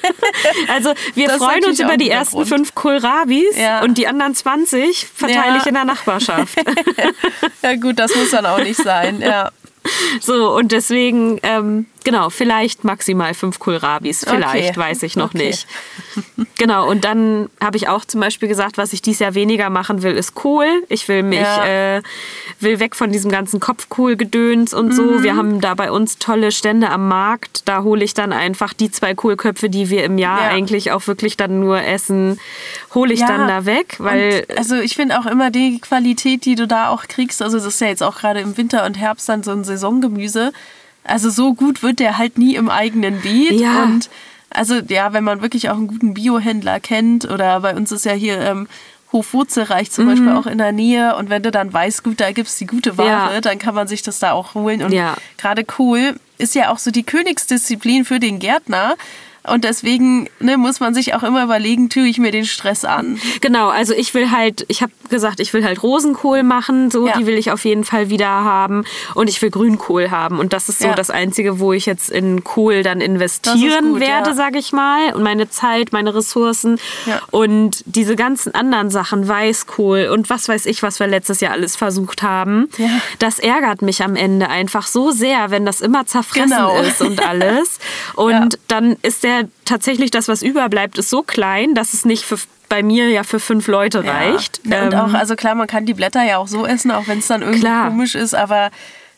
also 0.74 0.94
wir 1.16 1.30
das 1.30 1.38
freuen 1.38 1.64
uns 1.64 1.80
über 1.80 1.96
die 1.96 2.10
ersten 2.10 2.33
ersten 2.42 2.56
fünf 2.56 2.76
Kohlrabis 2.76 3.58
ja. 3.58 3.82
und 3.84 3.98
die 3.98 4.08
anderen 4.08 4.36
20 4.36 5.08
verteile 5.08 5.56
ja. 5.56 5.58
ich 5.58 5.66
in 5.66 5.74
der 5.74 5.86
Nachbarschaft. 5.86 6.58
ja 7.62 7.76
gut, 7.76 8.00
das 8.00 8.16
muss 8.16 8.32
dann 8.32 8.46
auch 8.46 8.60
nicht 8.60 8.82
sein, 8.82 9.22
ja. 9.22 9.52
So, 10.22 10.56
und 10.56 10.72
deswegen, 10.72 11.40
ähm, 11.44 11.86
genau, 12.04 12.30
vielleicht 12.30 12.84
maximal 12.84 13.34
fünf 13.34 13.60
Kohlrabis. 13.60 14.26
Vielleicht, 14.28 14.72
okay. 14.72 14.80
weiß 14.80 15.04
ich 15.04 15.16
noch 15.16 15.34
okay. 15.34 15.48
nicht. 15.48 15.68
Genau, 16.58 16.90
und 16.90 17.04
dann 17.04 17.50
habe 17.62 17.78
ich 17.78 17.88
auch 17.88 18.06
zum 18.06 18.22
Beispiel 18.22 18.48
gesagt, 18.48 18.78
was 18.78 18.94
ich 18.94 19.02
dieses 19.02 19.20
Jahr 19.20 19.34
weniger 19.34 19.70
machen 19.70 20.04
will, 20.04 20.14
ist 20.14 20.36
Kohl. 20.36 20.84
Ich 20.88 21.08
will 21.08 21.24
mich, 21.24 21.40
ja. 21.40 21.98
äh, 21.98 22.02
will 22.60 22.80
weg 22.80 22.96
von 22.96 23.12
diesem 23.12 23.32
ganzen 23.32 23.60
Kopfkohlgedöns 23.60 24.74
und 24.74 24.88
mhm. 24.88 24.92
so. 24.92 25.24
Wir 25.24 25.36
haben 25.36 25.62
da 25.62 25.74
bei 25.74 25.92
uns 25.92 26.20
tolle 26.20 26.52
Stände 26.52 26.90
am 26.90 27.08
Markt. 27.08 27.68
Da 27.68 27.84
hole 27.84 28.04
ich 28.04 28.14
dann 28.14 28.32
einfach 28.32 28.74
die 28.74 28.92
zwei 28.92 29.14
Kohlköpfe, 29.14 29.70
die 29.70 29.90
wir 29.90 30.04
im 30.04 30.18
Jahr 30.18 30.42
ja. 30.42 30.50
eigentlich 30.50 30.92
auch 30.92 31.08
wirklich 31.08 31.38
dann 31.38 31.60
nur 31.60 31.82
essen, 31.82 32.40
hole 32.94 33.14
ich 33.14 33.22
ja. 33.22 33.28
dann 33.28 33.48
da 33.48 33.66
weg. 33.66 33.96
Weil 34.00 34.46
und 34.48 34.58
also 34.58 34.76
ich 34.76 34.96
finde 34.96 35.20
auch 35.20 35.26
immer 35.26 35.52
die 35.52 35.80
Qualität, 35.80 36.46
die 36.46 36.56
du 36.56 36.68
da 36.68 36.90
auch 36.90 37.08
kriegst, 37.08 37.42
also 37.42 37.58
das 37.58 37.66
ist 37.66 37.82
ja 37.82 37.88
jetzt 37.88 38.04
auch 38.04 38.18
gerade 38.18 38.40
im 38.40 38.58
Winter 38.58 38.86
und 38.86 38.98
Herbst 38.98 39.28
dann 39.28 39.44
so 39.44 39.52
ein 39.52 39.64
Saisongemüse. 39.64 40.52
Also 41.04 41.30
so 41.30 41.54
gut 41.54 41.84
wird 41.84 42.00
der 42.00 42.18
halt 42.18 42.38
nie 42.38 42.56
im 42.56 42.70
eigenen 42.70 43.22
Beet. 43.22 43.60
Ja. 43.60 43.84
Und 43.84 44.10
also 44.50 44.76
ja, 44.76 45.14
wenn 45.14 45.24
man 45.24 45.42
wirklich 45.42 45.70
auch 45.70 45.76
einen 45.76 45.88
guten 45.88 46.14
Biohändler 46.14 46.80
kennt 46.80 47.30
oder 47.30 47.60
bei 47.60 47.76
uns 47.76 47.92
ist 47.92 48.06
ja 48.06 48.14
hier 48.14 48.40
ähm, 48.40 48.68
Hof 49.12 49.34
Wurzelreich 49.34 49.92
zum 49.92 50.06
mhm. 50.06 50.10
Beispiel 50.10 50.32
auch 50.32 50.46
in 50.48 50.58
der 50.58 50.72
Nähe 50.72 51.16
und 51.16 51.30
wenn 51.30 51.44
du 51.44 51.52
dann 51.52 51.72
weißt, 51.72 52.04
gut, 52.04 52.20
da 52.20 52.32
gibt 52.32 52.48
es 52.48 52.58
die 52.58 52.66
gute 52.66 52.98
Ware, 52.98 53.34
ja. 53.34 53.42
dann 53.42 53.60
kann 53.60 53.76
man 53.76 53.88
sich 53.88 54.02
das 54.02 54.20
da 54.20 54.32
auch 54.32 54.56
holen. 54.56 54.84
Und 54.84 54.92
ja. 54.92 55.16
gerade 55.38 55.66
cool 55.78 56.16
ist 56.38 56.56
ja 56.56 56.72
auch 56.72 56.80
so 56.80 56.92
die 56.92 57.04
Königsdisziplin 57.04 58.06
für 58.06 58.20
den 58.20 58.40
Gärtner. 58.40 58.96
Und 59.46 59.66
deswegen 59.66 60.30
ne, 60.40 60.58
muss 60.58 60.80
man 60.80 60.94
sich 60.94 61.14
auch 61.16 61.24
immer 61.24 61.44
überlegen, 61.44 61.90
tue 61.90 62.08
ich 62.08 62.18
mir 62.18 62.32
den 62.32 62.46
Stress 62.46 62.86
an. 62.86 63.20
Genau, 63.42 63.68
also 63.68 63.94
ich 63.94 64.14
will 64.14 64.32
halt, 64.32 64.66
ich 64.70 64.82
habe 64.82 64.94
gesagt, 65.10 65.42
ich 65.42 65.54
will 65.54 65.66
halt 65.66 65.84
Rosenkohl 65.84 66.44
machen, 66.44 66.90
so, 66.90 67.08
ja. 67.08 67.18
die 67.18 67.26
will 67.26 67.38
ich 67.38 67.52
auf 67.52 67.66
jeden 67.66 67.84
Fall 67.84 68.10
wieder 68.10 68.28
haben. 68.28 68.86
Und 69.16 69.30
ich 69.30 69.42
will 69.42 69.50
Grünkohl 69.50 70.12
haben. 70.12 70.40
Und 70.40 70.54
das 70.54 70.70
ist 70.70 70.80
so 70.80 70.88
ja. 70.88 70.96
das 70.96 71.10
Einzige, 71.10 71.60
wo 71.60 71.74
ich 71.74 71.86
jetzt 71.86 72.10
in 72.10 72.44
Kohl 72.44 72.84
dann 72.84 73.02
investieren 73.02 73.92
gut, 73.92 74.00
werde, 74.00 74.30
ja. 74.30 74.36
sage 74.36 74.60
ich 74.60 74.72
mal. 74.72 75.14
Und 75.14 75.24
meine 75.24 75.50
Zeit, 75.50 75.92
meine 75.92 76.16
Ressourcen. 76.16 76.80
Und 77.32 77.84
diese 77.86 78.16
ganzen 78.16 78.56
anderen 78.56 78.90
Sachen, 78.90 79.28
Weißkohl 79.28 80.10
und 80.12 80.30
was 80.30 80.48
weiß 80.48 80.66
ich, 80.68 80.84
was 80.84 81.00
wir 81.00 81.08
letztes 81.08 81.42
Jahr 81.42 81.52
alles 81.52 81.76
versucht 81.76 82.24
haben, 82.24 82.70
das 83.20 83.40
ärgert 83.40 83.82
mich 83.82 84.04
am 84.04 84.16
Ende 84.16 84.50
einfach 84.50 84.88
so 84.88 85.12
sehr, 85.12 85.52
wenn 85.52 85.66
das 85.66 85.82
immer 85.82 86.06
zerfressen 86.06 86.50
genau. 86.50 86.80
ist 86.80 87.02
und 87.02 87.26
alles. 87.26 87.80
Und 88.16 88.60
dann 88.68 88.96
ist 89.02 89.24
der 89.24 89.33
der 89.34 89.50
tatsächlich 89.66 90.12
das, 90.12 90.28
was 90.28 90.42
überbleibt, 90.42 90.98
ist 90.98 91.10
so 91.10 91.24
klein, 91.24 91.74
dass 91.74 91.94
es 91.94 92.06
nicht 92.06 92.24
für 92.24 92.38
bei 92.70 92.82
mir 92.82 93.10
ja 93.10 93.22
für 93.24 93.40
fünf 93.40 93.68
Leute 93.68 94.04
reicht. 94.04 94.62
Ja, 94.64 94.86
und 94.86 94.94
ähm, 94.94 95.00
auch, 95.00 95.14
also 95.14 95.36
klar, 95.36 95.54
man 95.54 95.68
kann 95.68 95.86
die 95.86 95.94
Blätter 95.94 96.24
ja 96.24 96.38
auch 96.38 96.48
so 96.48 96.66
essen, 96.66 96.90
auch 96.90 97.08
wenn 97.08 97.20
es 97.20 97.28
dann 97.28 97.42
irgendwie 97.42 97.60
klar. 97.60 97.90
komisch 97.90 98.16
ist, 98.16 98.34
aber 98.34 98.72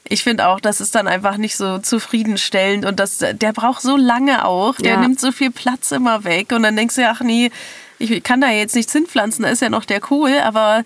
ich 0.04 0.24
finde 0.24 0.48
auch, 0.48 0.60
das 0.60 0.82
ist 0.82 0.94
dann 0.94 1.08
einfach 1.08 1.38
nicht 1.38 1.56
so 1.56 1.80
zufriedenstellend 1.80 2.86
und 2.86 3.00
das, 3.00 3.20
der 3.20 3.54
braucht 3.54 3.82
so 3.82 3.98
lange 3.98 4.46
auch, 4.46 4.76
der 4.76 4.94
ja. 4.94 5.00
nimmt 5.00 5.20
so 5.20 5.32
viel 5.32 5.52
Platz 5.52 5.92
immer 5.92 6.26
weg 6.26 6.52
und 6.52 6.64
dann 6.64 6.76
denkst 6.76 6.96
du, 6.96 7.08
ach 7.08 7.22
nee, 7.22 7.50
ich 7.98 8.24
kann 8.24 8.42
da 8.42 8.50
jetzt 8.50 8.76
nichts 8.76 8.92
hinpflanzen, 8.92 9.44
da 9.44 9.50
ist 9.50 9.62
ja 9.62 9.70
noch 9.70 9.86
der 9.86 10.02
Kohl, 10.02 10.38
aber 10.44 10.84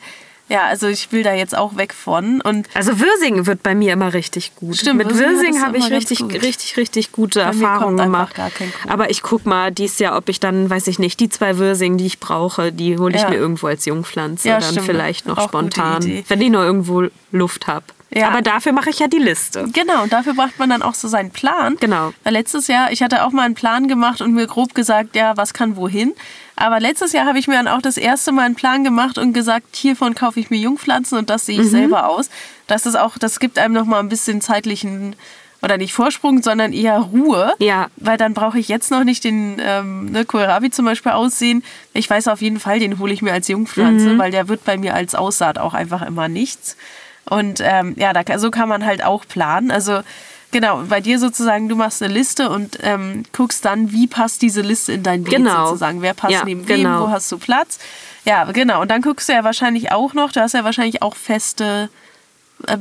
Ja, 0.50 0.66
also 0.66 0.88
ich 0.88 1.12
will 1.12 1.24
da 1.24 1.34
jetzt 1.34 1.56
auch 1.56 1.78
weg 1.78 1.94
von. 1.94 2.42
Und 2.42 2.68
also 2.74 3.00
Würsing 3.00 3.46
wird 3.46 3.62
bei 3.62 3.76
mir 3.76 3.94
immer 3.94 4.14
richtig 4.14 4.56
gut. 4.56 4.78
Stimmt, 4.78 4.98
Mit 4.98 5.16
Würsing 5.16 5.62
habe 5.62 5.78
ich 5.78 5.90
richtig, 5.92 6.22
richtig, 6.22 6.76
richtig 6.76 7.12
gute 7.12 7.40
bei 7.40 7.46
Erfahrungen 7.46 7.98
gemacht. 7.98 8.36
Aber 8.88 9.12
ich 9.12 9.22
guck 9.22 9.46
mal 9.46 9.72
dies 9.72 10.00
Jahr, 10.00 10.18
ob 10.18 10.28
ich 10.28 10.40
dann, 10.40 10.70
weiß 10.70 10.88
ich 10.88 10.98
nicht, 10.98 11.20
die 11.20 11.30
zwei 11.30 11.58
Würsing, 11.58 11.98
die 11.98 12.08
ich 12.08 12.20
brauche, 12.20 12.72
die 12.72 12.98
hole 12.98 13.16
ich 13.16 13.22
ja. 13.22 13.30
mir 13.30 13.38
irgendwo 13.38 13.68
als 13.68 13.86
Jungpflanze. 13.86 14.50
Ja, 14.50 14.60
dann 14.60 14.72
stimmt. 14.72 14.88
vielleicht 14.88 15.28
noch 15.28 15.38
auch 15.38 15.50
spontan, 15.50 16.24
wenn 16.28 16.42
ich 16.42 16.50
noch 16.50 16.64
irgendwo 16.64 17.08
Luft 17.32 17.68
habe. 17.68 17.86
Ja. 18.12 18.30
Aber 18.30 18.42
dafür 18.42 18.72
mache 18.72 18.90
ich 18.90 19.00
ja 19.00 19.08
die 19.08 19.20
Liste. 19.20 19.68
Genau, 19.72 20.04
und 20.04 20.12
dafür 20.12 20.34
braucht 20.34 20.58
man 20.58 20.70
dann 20.70 20.82
auch 20.82 20.96
so 20.96 21.08
seinen 21.08 21.32
Plan. 21.32 21.78
Genau. 21.80 22.12
Weil 22.24 22.34
letztes 22.34 22.68
Jahr, 22.68 22.92
ich 22.92 23.04
hatte 23.04 23.24
auch 23.24 23.32
mal 23.32 23.44
einen 23.44 23.56
Plan 23.56 23.88
gemacht 23.88 24.22
und 24.22 24.34
mir 24.34 24.48
grob 24.48 24.74
gesagt, 24.74 25.16
ja, 25.16 25.38
was 25.38 25.54
kann 25.54 25.76
wohin. 25.76 26.14
Aber 26.56 26.80
letztes 26.80 27.14
Jahr 27.14 27.26
habe 27.26 27.40
ich 27.40 27.48
mir 27.48 27.54
dann 27.54 27.68
auch 27.68 27.82
das 27.82 27.98
erste 27.98 28.32
Mal 28.32 28.46
einen 28.46 28.56
Plan 28.56 28.84
gemacht 28.84 29.18
und 29.18 29.34
gesagt, 29.34 29.76
hiervon 29.76 30.16
kaufe 30.16 30.40
ich 30.40 30.50
mir 30.50 30.58
Jungpflanzen 30.58 31.18
und 31.18 31.30
das 31.30 31.46
sehe 31.46 31.60
ich 31.60 31.68
mhm. 31.68 31.72
selber 31.72 32.10
aus. 32.10 32.30
Das 32.68 32.86
ist 32.86 32.96
auch, 32.96 33.18
das 33.18 33.40
gibt 33.40 33.58
einem 33.58 33.74
noch 33.74 33.86
mal 33.86 34.00
ein 34.00 34.10
bisschen 34.10 34.42
zeitlichen 34.42 35.16
oder 35.62 35.78
nicht 35.78 35.94
Vorsprung, 35.94 36.42
sondern 36.42 36.74
eher 36.74 36.98
Ruhe. 37.00 37.54
Ja. 37.60 37.88
Weil 37.98 38.18
dann 38.18 38.34
brauche 38.34 38.60
ich 38.60 38.70
jetzt 38.70 38.92
noch 38.92 39.04
nicht 39.04 39.24
den 39.24 39.58
ähm, 39.60 40.12
ne, 40.12 40.26
Kohlrabi 40.26 40.72
zum 40.72 40.86
Beispiel 40.86 41.12
aussehen. 41.12 41.64
Ich 41.94 42.10
weiß 42.10 42.28
auf 42.28 42.42
jeden 42.42 42.60
Fall, 42.60 42.80
den 42.80 42.98
hole 43.00 43.14
ich 43.14 43.22
mir 43.22 43.34
als 43.34 43.48
Jungpflanze, 43.48 44.14
mhm. 44.14 44.18
weil 44.18 44.32
der 44.32 44.48
wird 44.48 44.64
bei 44.64 44.78
mir 44.78 44.94
als 44.94 45.16
Aussaat 45.16 45.58
auch 45.58 45.74
einfach 45.74 46.02
immer 46.02 46.28
nichts. 46.28 46.78
Und 47.30 47.62
ähm, 47.64 47.96
ja, 47.98 48.14
da, 48.14 48.40
so 48.40 48.52
kann 48.52 48.70
man 48.70 48.86
halt 48.86 49.04
auch 49.04 49.26
planen. 49.28 49.72
Also 49.72 50.02
Genau, 50.52 50.82
bei 50.90 51.00
dir 51.00 51.20
sozusagen, 51.20 51.70
du 51.70 51.76
machst 51.76 52.02
eine 52.02 52.12
Liste 52.12 52.50
und 52.50 52.80
ähm, 52.82 53.24
guckst 53.34 53.66
dann, 53.66 53.92
wie 53.92 54.08
passt 54.08 54.42
diese 54.42 54.62
Liste 54.62 54.94
in 54.94 55.04
dein 55.04 55.24
Beet 55.24 55.36
genau. 55.36 55.68
sozusagen. 55.68 56.02
Wer 56.02 56.16
passt 56.16 56.34
ja, 56.34 56.44
neben 56.44 56.66
genau. 56.66 57.02
wem, 57.02 57.02
wo 57.02 57.12
hast 57.12 57.32
du 57.32 57.38
Platz. 57.38 57.78
Ja, 58.26 58.46
genau. 58.46 58.82
Und 58.82 58.90
dann 58.90 59.02
guckst 59.02 59.30
du 59.30 59.34
ja 59.34 59.44
wahrscheinlich 59.44 59.92
auch 59.92 60.14
noch, 60.14 60.32
du 60.32 60.42
hast 60.42 60.54
ja 60.54 60.64
wahrscheinlich 60.64 61.04
auch 61.04 61.16
feste 61.16 61.90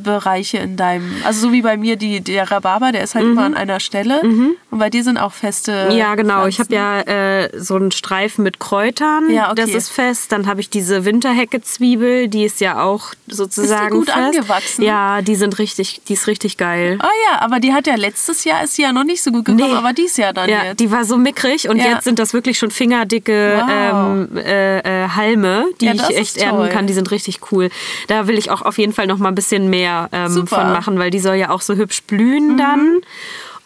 Bereiche 0.02 0.58
in 0.58 0.76
deinem, 0.76 1.14
also 1.24 1.48
so 1.48 1.52
wie 1.52 1.62
bei 1.62 1.76
mir 1.76 1.96
die, 1.96 2.20
der 2.20 2.50
Rhabarber, 2.50 2.92
der 2.92 3.02
ist 3.02 3.14
halt 3.14 3.26
mhm. 3.26 3.32
immer 3.32 3.44
an 3.44 3.54
einer 3.54 3.80
Stelle 3.80 4.24
mhm. 4.24 4.56
und 4.70 4.78
bei 4.78 4.90
dir 4.90 5.04
sind 5.04 5.18
auch 5.18 5.32
feste. 5.32 5.88
Ja, 5.92 6.14
genau. 6.14 6.40
Pflanzen. 6.40 6.48
Ich 6.48 6.60
habe 6.60 6.74
ja 6.74 7.00
äh, 7.00 7.50
so 7.58 7.76
einen 7.76 7.90
Streifen 7.92 8.42
mit 8.42 8.58
Kräutern, 8.58 9.30
ja, 9.30 9.50
okay. 9.50 9.62
das 9.62 9.70
ist 9.70 9.88
fest. 9.90 10.32
Dann 10.32 10.46
habe 10.46 10.60
ich 10.60 10.70
diese 10.70 11.04
Winterhecke-Zwiebel, 11.04 12.28
die 12.28 12.44
ist 12.44 12.60
ja 12.60 12.82
auch 12.82 13.12
sozusagen 13.26 13.86
ist 13.86 13.92
die 13.92 13.98
gut 13.98 14.10
fest. 14.10 14.18
angewachsen. 14.18 14.82
Ja, 14.82 15.22
die 15.22 15.36
sind 15.36 15.58
richtig, 15.58 16.00
die 16.08 16.14
ist 16.14 16.26
richtig 16.26 16.56
geil. 16.56 16.98
Oh 17.02 17.06
ja, 17.30 17.40
aber 17.40 17.60
die 17.60 17.72
hat 17.72 17.86
ja 17.86 17.94
letztes 17.94 18.44
Jahr 18.44 18.64
ist 18.64 18.74
sie 18.74 18.82
ja 18.82 18.92
noch 18.92 19.04
nicht 19.04 19.22
so 19.22 19.30
gut 19.30 19.44
gekommen, 19.44 19.70
nee. 19.70 19.76
aber 19.76 19.92
dieses 19.92 20.16
Jahr 20.16 20.32
dann 20.32 20.48
ja, 20.48 20.64
jetzt. 20.64 20.80
Die 20.80 20.90
war 20.90 21.04
so 21.04 21.16
mickrig 21.16 21.68
und 21.68 21.78
ja. 21.78 21.86
jetzt 21.86 22.04
sind 22.04 22.18
das 22.18 22.32
wirklich 22.32 22.58
schon 22.58 22.70
fingerdicke 22.70 23.62
wow. 23.64 23.70
ähm, 23.70 24.36
äh, 24.36 25.04
äh, 25.04 25.08
Halme, 25.08 25.66
die 25.80 25.86
ja, 25.86 25.94
ich 25.94 26.16
echt 26.16 26.36
ernten 26.36 26.68
kann. 26.70 26.86
Die 26.86 26.92
sind 26.92 27.10
richtig 27.10 27.52
cool. 27.52 27.70
Da 28.08 28.26
will 28.26 28.38
ich 28.38 28.50
auch 28.50 28.62
auf 28.62 28.78
jeden 28.78 28.92
Fall 28.92 29.06
noch 29.06 29.18
mal 29.18 29.28
ein 29.28 29.34
bisschen 29.34 29.67
mehr 29.68 30.08
ähm, 30.12 30.46
von 30.46 30.72
machen, 30.72 30.98
weil 30.98 31.10
die 31.10 31.20
soll 31.20 31.36
ja 31.36 31.50
auch 31.50 31.60
so 31.60 31.74
hübsch 31.74 32.02
blühen 32.02 32.52
mhm. 32.52 32.58
dann. 32.58 33.00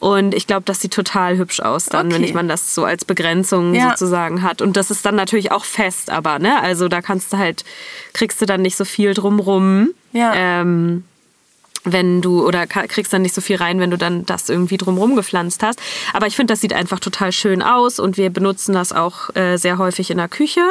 Und 0.02 0.34
ich 0.34 0.48
glaube, 0.48 0.62
das 0.64 0.80
sieht 0.80 0.92
total 0.92 1.38
hübsch 1.38 1.60
aus 1.60 1.86
dann, 1.86 2.06
okay. 2.06 2.16
wenn 2.16 2.24
ich 2.24 2.34
man 2.34 2.48
das 2.48 2.74
so 2.74 2.84
als 2.84 3.04
Begrenzung 3.04 3.72
ja. 3.72 3.90
sozusagen 3.90 4.42
hat. 4.42 4.60
Und 4.60 4.76
das 4.76 4.90
ist 4.90 5.06
dann 5.06 5.14
natürlich 5.14 5.52
auch 5.52 5.64
fest, 5.64 6.10
aber, 6.10 6.40
ne? 6.40 6.60
Also 6.60 6.88
da 6.88 7.00
kannst 7.02 7.32
du 7.32 7.38
halt, 7.38 7.64
kriegst 8.12 8.42
du 8.42 8.46
dann 8.46 8.62
nicht 8.62 8.76
so 8.76 8.84
viel 8.84 9.14
drumrum. 9.14 9.90
Ja. 10.12 10.32
Ähm, 10.34 11.04
wenn 11.84 12.20
du 12.20 12.46
oder 12.46 12.66
kriegst 12.66 13.12
dann 13.12 13.22
nicht 13.22 13.34
so 13.34 13.40
viel 13.40 13.56
rein, 13.56 13.80
wenn 13.80 13.90
du 13.90 13.98
dann 13.98 14.24
das 14.26 14.48
irgendwie 14.48 14.76
drumherum 14.76 15.16
gepflanzt 15.16 15.62
hast. 15.62 15.80
Aber 16.12 16.26
ich 16.26 16.36
finde, 16.36 16.52
das 16.52 16.60
sieht 16.60 16.72
einfach 16.72 17.00
total 17.00 17.32
schön 17.32 17.62
aus 17.62 17.98
und 17.98 18.16
wir 18.16 18.30
benutzen 18.30 18.72
das 18.72 18.92
auch 18.92 19.34
äh, 19.34 19.56
sehr 19.56 19.78
häufig 19.78 20.10
in 20.10 20.18
der 20.18 20.28
Küche. 20.28 20.62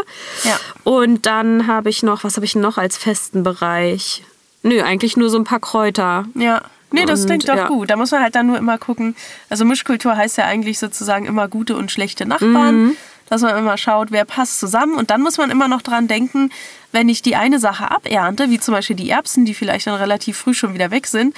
Ja. 0.43 0.59
Und 0.83 1.25
dann 1.25 1.67
habe 1.67 1.89
ich 1.89 2.03
noch, 2.03 2.23
was 2.23 2.35
habe 2.35 2.45
ich 2.45 2.55
noch 2.55 2.77
als 2.77 2.97
festen 2.97 3.43
Bereich? 3.43 4.23
Nö, 4.63 4.81
eigentlich 4.81 5.17
nur 5.17 5.29
so 5.29 5.37
ein 5.37 5.43
paar 5.43 5.59
Kräuter. 5.59 6.25
Ja. 6.35 6.61
Nee, 6.91 7.05
das 7.05 7.21
und, 7.21 7.27
klingt 7.27 7.47
doch 7.47 7.55
ja. 7.55 7.67
gut. 7.67 7.89
Da 7.89 7.95
muss 7.95 8.11
man 8.11 8.21
halt 8.21 8.35
dann 8.35 8.47
nur 8.47 8.57
immer 8.57 8.77
gucken. 8.77 9.15
Also 9.49 9.63
Mischkultur 9.63 10.15
heißt 10.15 10.37
ja 10.37 10.45
eigentlich 10.45 10.77
sozusagen 10.77 11.25
immer 11.25 11.47
gute 11.47 11.75
und 11.75 11.91
schlechte 11.91 12.25
Nachbarn. 12.25 12.83
Mhm. 12.83 12.97
Dass 13.29 13.41
man 13.41 13.57
immer 13.57 13.77
schaut, 13.77 14.11
wer 14.11 14.25
passt 14.25 14.59
zusammen. 14.59 14.95
Und 14.95 15.09
dann 15.09 15.21
muss 15.21 15.37
man 15.37 15.51
immer 15.51 15.69
noch 15.69 15.81
dran 15.81 16.09
denken, 16.09 16.51
wenn 16.91 17.07
ich 17.07 17.21
die 17.21 17.37
eine 17.37 17.59
Sache 17.59 17.89
abernte, 17.89 18.49
wie 18.49 18.59
zum 18.59 18.73
Beispiel 18.73 18.97
die 18.97 19.09
Erbsen, 19.09 19.45
die 19.45 19.53
vielleicht 19.53 19.87
dann 19.87 19.95
relativ 19.95 20.37
früh 20.37 20.53
schon 20.53 20.73
wieder 20.73 20.91
weg 20.91 21.07
sind, 21.07 21.33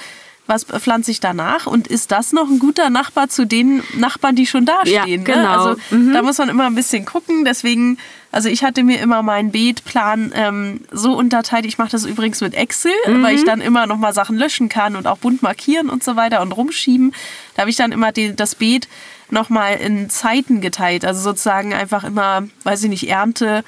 was 0.46 0.64
pflanze 0.64 1.10
ich 1.10 1.20
danach 1.20 1.66
und 1.66 1.86
ist 1.86 2.10
das 2.10 2.32
noch 2.32 2.48
ein 2.48 2.58
guter 2.58 2.90
Nachbar 2.90 3.28
zu 3.28 3.46
den 3.46 3.82
Nachbarn, 3.96 4.36
die 4.36 4.46
schon 4.46 4.66
da 4.66 4.80
stehen? 4.82 5.24
Ja, 5.24 5.34
genau. 5.34 5.36
Ne? 5.36 5.48
Also 5.48 5.76
mhm. 5.90 6.12
da 6.12 6.22
muss 6.22 6.38
man 6.38 6.48
immer 6.48 6.66
ein 6.66 6.74
bisschen 6.74 7.06
gucken. 7.06 7.44
Deswegen, 7.44 7.98
also 8.34 8.48
ich 8.48 8.64
hatte 8.64 8.82
mir 8.82 9.00
immer 9.00 9.22
meinen 9.22 9.52
Beetplan 9.52 10.32
ähm, 10.34 10.80
so 10.90 11.16
unterteilt. 11.16 11.64
Ich 11.66 11.78
mache 11.78 11.90
das 11.90 12.04
übrigens 12.04 12.40
mit 12.40 12.54
Excel, 12.54 12.92
mhm. 13.06 13.22
weil 13.22 13.36
ich 13.36 13.44
dann 13.44 13.60
immer 13.60 13.86
noch 13.86 13.96
mal 13.96 14.12
Sachen 14.12 14.36
löschen 14.36 14.68
kann 14.68 14.96
und 14.96 15.06
auch 15.06 15.18
bunt 15.18 15.42
markieren 15.42 15.88
und 15.88 16.02
so 16.02 16.16
weiter 16.16 16.42
und 16.42 16.50
rumschieben. 16.50 17.14
Da 17.54 17.62
habe 17.62 17.70
ich 17.70 17.76
dann 17.76 17.92
immer 17.92 18.10
die, 18.10 18.34
das 18.34 18.56
Beet 18.56 18.88
noch 19.30 19.50
mal 19.50 19.74
in 19.74 20.10
Zeiten 20.10 20.60
geteilt. 20.60 21.04
Also 21.04 21.20
sozusagen 21.20 21.72
einfach 21.72 22.02
immer, 22.02 22.42
weiß 22.64 22.82
ich 22.82 22.90
nicht, 22.90 23.08
Ernte 23.08 23.62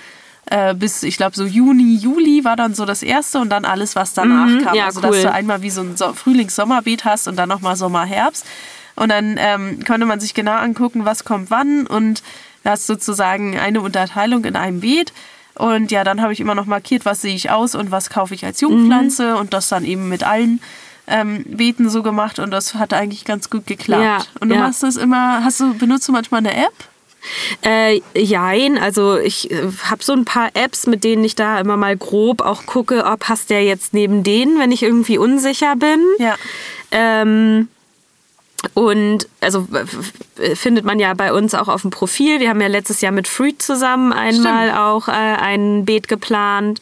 äh, 0.46 0.74
bis, 0.74 1.04
ich 1.04 1.16
glaube, 1.16 1.36
so 1.36 1.44
Juni, 1.44 1.94
Juli 1.94 2.44
war 2.44 2.56
dann 2.56 2.74
so 2.74 2.84
das 2.84 3.02
erste 3.04 3.38
und 3.38 3.50
dann 3.50 3.64
alles, 3.64 3.94
was 3.94 4.14
danach 4.14 4.48
mhm, 4.48 4.64
kam. 4.64 4.74
Ja, 4.74 4.86
also, 4.86 5.00
cool. 5.00 5.10
dass 5.10 5.22
du 5.22 5.32
einmal 5.32 5.62
wie 5.62 5.70
so 5.70 5.82
ein 5.82 5.96
so 5.96 6.12
Frühlings-Sommerbeet 6.12 7.04
hast 7.04 7.28
und 7.28 7.36
dann 7.36 7.48
nochmal 7.48 7.76
Sommer, 7.76 8.04
Herbst. 8.04 8.44
Und 8.96 9.10
dann 9.10 9.36
ähm, 9.38 9.84
konnte 9.84 10.06
man 10.06 10.20
sich 10.20 10.34
genau 10.34 10.56
angucken, 10.56 11.04
was 11.04 11.24
kommt 11.24 11.50
wann 11.50 11.86
und 11.86 12.22
du 12.66 12.72
hast 12.72 12.86
sozusagen 12.86 13.56
eine 13.58 13.80
Unterteilung 13.80 14.44
in 14.44 14.56
einem 14.56 14.80
Beet. 14.80 15.12
Und 15.54 15.90
ja, 15.90 16.04
dann 16.04 16.20
habe 16.20 16.32
ich 16.32 16.40
immer 16.40 16.54
noch 16.54 16.66
markiert, 16.66 17.04
was 17.04 17.22
sehe 17.22 17.34
ich 17.34 17.50
aus 17.50 17.74
und 17.74 17.90
was 17.90 18.10
kaufe 18.10 18.34
ich 18.34 18.44
als 18.44 18.60
Jungpflanze 18.60 19.32
mhm. 19.32 19.36
und 19.36 19.54
das 19.54 19.68
dann 19.68 19.84
eben 19.84 20.08
mit 20.08 20.24
allen 20.24 20.60
ähm, 21.06 21.44
Beeten 21.46 21.88
so 21.88 22.02
gemacht 22.02 22.38
und 22.38 22.50
das 22.50 22.74
hat 22.74 22.92
eigentlich 22.92 23.24
ganz 23.24 23.48
gut 23.48 23.66
geklappt. 23.66 24.02
Ja, 24.02 24.18
und 24.40 24.50
du 24.50 24.56
ja. 24.56 24.60
machst 24.60 24.82
das 24.82 24.96
immer, 24.96 25.44
hast 25.44 25.60
du, 25.60 25.72
benutzt 25.74 26.08
du 26.08 26.12
manchmal 26.12 26.40
eine 26.40 26.54
App? 26.54 26.74
Äh, 27.62 28.02
jein, 28.14 28.76
also 28.78 29.16
ich 29.16 29.50
äh, 29.50 29.68
habe 29.88 30.02
so 30.02 30.12
ein 30.12 30.24
paar 30.24 30.50
Apps, 30.54 30.86
mit 30.86 31.04
denen 31.04 31.24
ich 31.24 31.36
da 31.36 31.58
immer 31.58 31.76
mal 31.76 31.96
grob 31.96 32.42
auch 32.42 32.66
gucke, 32.66 33.04
ob 33.04 33.20
passt 33.20 33.48
der 33.50 33.64
jetzt 33.64 33.94
neben 33.94 34.24
denen, 34.24 34.58
wenn 34.58 34.72
ich 34.72 34.82
irgendwie 34.82 35.18
unsicher 35.18 35.74
bin. 35.76 36.00
Ja. 36.18 36.34
Ähm, 36.90 37.68
und 38.74 39.28
also 39.40 39.66
findet 40.54 40.84
man 40.84 40.98
ja 40.98 41.14
bei 41.14 41.32
uns 41.32 41.54
auch 41.54 41.68
auf 41.68 41.82
dem 41.82 41.90
Profil. 41.90 42.40
Wir 42.40 42.48
haben 42.48 42.60
ja 42.60 42.66
letztes 42.66 43.00
Jahr 43.00 43.12
mit 43.12 43.28
Fruit 43.28 43.60
zusammen 43.60 44.12
einmal 44.12 44.68
Stimmt. 44.68 44.78
auch 44.78 45.08
äh, 45.08 45.12
ein 45.12 45.84
Beet 45.84 46.08
geplant. 46.08 46.80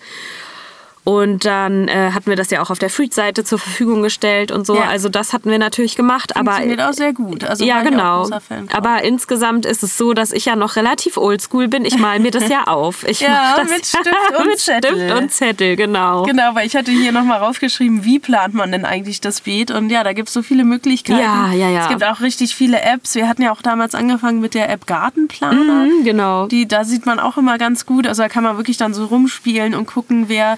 Und 1.04 1.44
dann 1.44 1.86
äh, 1.88 2.12
hatten 2.12 2.30
wir 2.30 2.36
das 2.36 2.50
ja 2.50 2.62
auch 2.62 2.70
auf 2.70 2.78
der 2.78 2.88
Fruit-Seite 2.88 3.44
zur 3.44 3.58
Verfügung 3.58 4.00
gestellt 4.02 4.50
und 4.50 4.66
so. 4.66 4.74
Ja. 4.74 4.84
Also 4.84 5.10
das 5.10 5.34
hatten 5.34 5.50
wir 5.50 5.58
natürlich 5.58 5.96
gemacht. 5.96 6.32
Funktioniert 6.34 6.80
aber 6.80 6.90
auch 6.90 6.94
sehr 6.94 7.12
gut. 7.12 7.44
Also 7.44 7.62
ja, 7.66 7.82
genau. 7.82 8.26
Aber 8.72 9.02
insgesamt 9.02 9.66
ist 9.66 9.82
es 9.82 9.98
so, 9.98 10.14
dass 10.14 10.32
ich 10.32 10.46
ja 10.46 10.56
noch 10.56 10.76
relativ 10.76 11.18
oldschool 11.18 11.68
bin. 11.68 11.84
Ich 11.84 11.98
male 11.98 12.20
mir 12.20 12.30
das 12.30 12.48
ja 12.48 12.64
auf. 12.64 13.06
Ich 13.06 13.20
ja, 13.20 13.54
das 13.54 13.68
mit 13.68 13.84
Stift 13.86 14.08
und 14.38 14.46
mit 14.46 14.58
Zettel. 14.58 14.94
Stift 14.94 15.12
und 15.14 15.30
Zettel, 15.30 15.76
genau. 15.76 16.22
Genau, 16.22 16.54
weil 16.54 16.66
ich 16.66 16.74
hatte 16.74 16.90
hier 16.90 17.12
nochmal 17.12 17.38
raufgeschrieben, 17.38 18.04
wie 18.04 18.18
plant 18.18 18.54
man 18.54 18.72
denn 18.72 18.86
eigentlich 18.86 19.20
das 19.20 19.42
Beet? 19.42 19.70
Und 19.70 19.90
ja, 19.90 20.04
da 20.04 20.14
gibt 20.14 20.28
es 20.28 20.34
so 20.34 20.42
viele 20.42 20.64
Möglichkeiten. 20.64 21.20
Ja, 21.20 21.52
ja, 21.52 21.68
ja. 21.68 21.82
Es 21.82 21.88
gibt 21.90 22.02
auch 22.02 22.22
richtig 22.22 22.56
viele 22.56 22.80
Apps. 22.80 23.14
Wir 23.14 23.28
hatten 23.28 23.42
ja 23.42 23.52
auch 23.52 23.60
damals 23.60 23.94
angefangen 23.94 24.40
mit 24.40 24.54
der 24.54 24.70
App 24.70 24.86
Gartenplaner. 24.86 25.84
Mhm, 25.84 26.04
genau. 26.04 26.46
Die, 26.46 26.66
da 26.66 26.84
sieht 26.84 27.04
man 27.04 27.20
auch 27.20 27.36
immer 27.36 27.58
ganz 27.58 27.84
gut. 27.84 28.06
Also 28.06 28.22
da 28.22 28.30
kann 28.30 28.42
man 28.42 28.56
wirklich 28.56 28.78
dann 28.78 28.94
so 28.94 29.04
rumspielen 29.04 29.74
und 29.74 29.84
gucken, 29.84 30.30
wer 30.30 30.56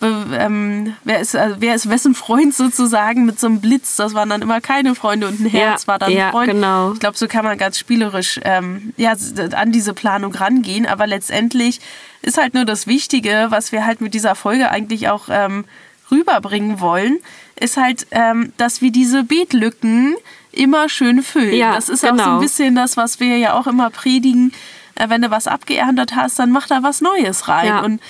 ähm, 0.00 0.94
wer, 1.04 1.18
ist, 1.18 1.34
also 1.34 1.56
wer 1.58 1.74
ist 1.74 1.88
wessen 1.88 2.14
Freund 2.14 2.54
sozusagen 2.54 3.26
mit 3.26 3.40
so 3.40 3.48
einem 3.48 3.60
Blitz. 3.60 3.96
Das 3.96 4.14
waren 4.14 4.28
dann 4.28 4.42
immer 4.42 4.60
keine 4.60 4.94
Freunde 4.94 5.26
und 5.26 5.40
ein 5.40 5.46
Herz 5.46 5.82
ja, 5.82 5.88
war 5.88 5.98
dann 5.98 6.12
ja, 6.12 6.30
Freund. 6.30 6.52
Genau. 6.52 6.92
Ich 6.92 7.00
glaube, 7.00 7.18
so 7.18 7.26
kann 7.26 7.44
man 7.44 7.58
ganz 7.58 7.78
spielerisch 7.78 8.40
ähm, 8.44 8.92
ja, 8.96 9.14
an 9.54 9.72
diese 9.72 9.94
Planung 9.94 10.32
rangehen. 10.34 10.86
Aber 10.86 11.06
letztendlich 11.06 11.80
ist 12.22 12.38
halt 12.38 12.54
nur 12.54 12.64
das 12.64 12.86
Wichtige, 12.86 13.46
was 13.50 13.72
wir 13.72 13.86
halt 13.86 14.00
mit 14.00 14.14
dieser 14.14 14.34
Folge 14.34 14.70
eigentlich 14.70 15.08
auch 15.08 15.28
ähm, 15.30 15.64
rüberbringen 16.10 16.80
wollen, 16.80 17.18
ist 17.56 17.76
halt, 17.76 18.06
ähm, 18.12 18.52
dass 18.56 18.80
wir 18.80 18.92
diese 18.92 19.24
Beetlücken 19.24 20.14
immer 20.52 20.88
schön 20.88 21.22
füllen. 21.22 21.54
Ja, 21.54 21.74
das 21.74 21.88
ist 21.88 22.02
genau. 22.02 22.12
auch 22.12 22.18
so 22.18 22.22
ein 22.22 22.28
genau. 22.30 22.40
bisschen 22.40 22.74
das, 22.74 22.96
was 22.96 23.20
wir 23.20 23.36
ja 23.36 23.54
auch 23.54 23.66
immer 23.66 23.90
predigen 23.90 24.52
wenn 25.06 25.22
du 25.22 25.30
was 25.30 25.46
abgeerntet 25.46 26.16
hast, 26.16 26.38
dann 26.38 26.50
mach 26.50 26.66
da 26.66 26.82
was 26.82 27.00
Neues 27.00 27.48
rein. 27.48 27.66
Ja. 27.66 27.80
Und 27.80 28.00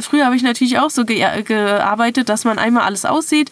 früher 0.00 0.24
habe 0.24 0.36
ich 0.36 0.42
natürlich 0.42 0.78
auch 0.78 0.90
so 0.90 1.04
ge 1.04 1.42
gearbeitet, 1.42 2.28
dass 2.28 2.44
man 2.44 2.58
einmal 2.58 2.84
alles 2.84 3.04
aussieht 3.04 3.50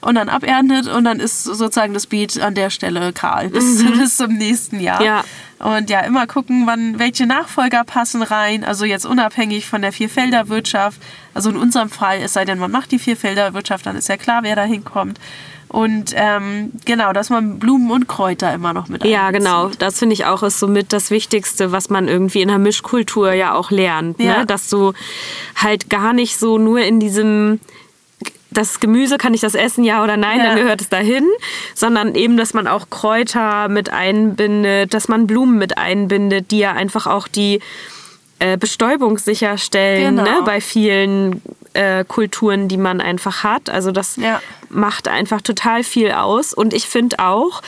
und 0.00 0.14
dann 0.14 0.28
aberntet 0.28 0.86
und 0.86 1.04
dann 1.04 1.18
ist 1.20 1.44
sozusagen 1.44 1.94
das 1.94 2.06
Beet 2.06 2.40
an 2.40 2.54
der 2.54 2.70
Stelle 2.70 3.12
kahl 3.12 3.48
bis, 3.50 3.82
mhm. 3.82 3.98
bis 3.98 4.16
zum 4.16 4.34
nächsten 4.34 4.80
Jahr. 4.80 5.02
Ja. 5.02 5.24
Und 5.58 5.90
ja, 5.90 6.00
immer 6.00 6.28
gucken, 6.28 6.66
wann 6.66 7.00
welche 7.00 7.26
Nachfolger 7.26 7.82
passen 7.82 8.22
rein. 8.22 8.62
Also 8.62 8.84
jetzt 8.84 9.04
unabhängig 9.04 9.66
von 9.66 9.82
der 9.82 9.92
Vierfelderwirtschaft. 9.92 11.00
Also 11.34 11.50
in 11.50 11.56
unserem 11.56 11.90
Fall, 11.90 12.20
es 12.22 12.34
sei 12.34 12.44
denn, 12.44 12.58
man 12.58 12.70
macht 12.70 12.92
die 12.92 13.00
Vierfelderwirtschaft, 13.00 13.86
dann 13.86 13.96
ist 13.96 14.08
ja 14.08 14.16
klar, 14.16 14.44
wer 14.44 14.54
da 14.54 14.62
hinkommt. 14.62 15.18
Und 15.68 16.14
ähm, 16.16 16.72
genau, 16.84 17.12
dass 17.12 17.28
man 17.28 17.58
Blumen 17.58 17.90
und 17.90 18.08
Kräuter 18.08 18.52
immer 18.54 18.72
noch 18.72 18.88
mit 18.88 19.04
Ja, 19.04 19.30
genau. 19.30 19.70
Das 19.78 19.98
finde 19.98 20.14
ich 20.14 20.24
auch 20.24 20.42
ist 20.42 20.58
somit 20.58 20.92
das 20.92 21.10
Wichtigste, 21.10 21.72
was 21.72 21.90
man 21.90 22.08
irgendwie 22.08 22.40
in 22.40 22.48
der 22.48 22.58
Mischkultur 22.58 23.32
ja 23.32 23.54
auch 23.54 23.70
lernt. 23.70 24.18
Ne? 24.18 24.24
Ja. 24.24 24.38
Ne? 24.38 24.46
Dass 24.46 24.70
du 24.70 24.92
halt 25.56 25.90
gar 25.90 26.12
nicht 26.12 26.38
so 26.38 26.58
nur 26.58 26.80
in 26.80 27.00
diesem 27.00 27.60
das 28.50 28.80
Gemüse, 28.80 29.18
kann 29.18 29.34
ich 29.34 29.42
das 29.42 29.54
essen, 29.54 29.84
ja 29.84 30.02
oder 30.02 30.16
nein, 30.16 30.38
ja. 30.38 30.46
dann 30.46 30.56
gehört 30.56 30.80
es 30.80 30.88
dahin, 30.88 31.24
sondern 31.74 32.14
eben, 32.14 32.38
dass 32.38 32.54
man 32.54 32.66
auch 32.66 32.88
Kräuter 32.88 33.68
mit 33.68 33.92
einbindet, 33.92 34.94
dass 34.94 35.06
man 35.06 35.26
Blumen 35.26 35.58
mit 35.58 35.76
einbindet, 35.76 36.50
die 36.50 36.58
ja 36.60 36.72
einfach 36.72 37.06
auch 37.06 37.28
die 37.28 37.60
äh, 38.38 38.56
Bestäubung 38.56 39.18
sicherstellen 39.18 40.14
ne, 40.14 40.22
genau. 40.22 40.38
ne, 40.38 40.42
bei 40.46 40.60
vielen 40.60 41.42
äh, 41.78 42.04
Kulturen, 42.04 42.66
die 42.66 42.76
man 42.76 43.00
einfach 43.00 43.44
hat. 43.44 43.70
Also 43.70 43.92
das 43.92 44.16
ja. 44.16 44.40
macht 44.68 45.06
einfach 45.06 45.40
total 45.40 45.84
viel 45.84 46.10
aus. 46.10 46.52
Und 46.52 46.74
ich 46.74 46.88
finde 46.88 47.20
auch, 47.20 47.62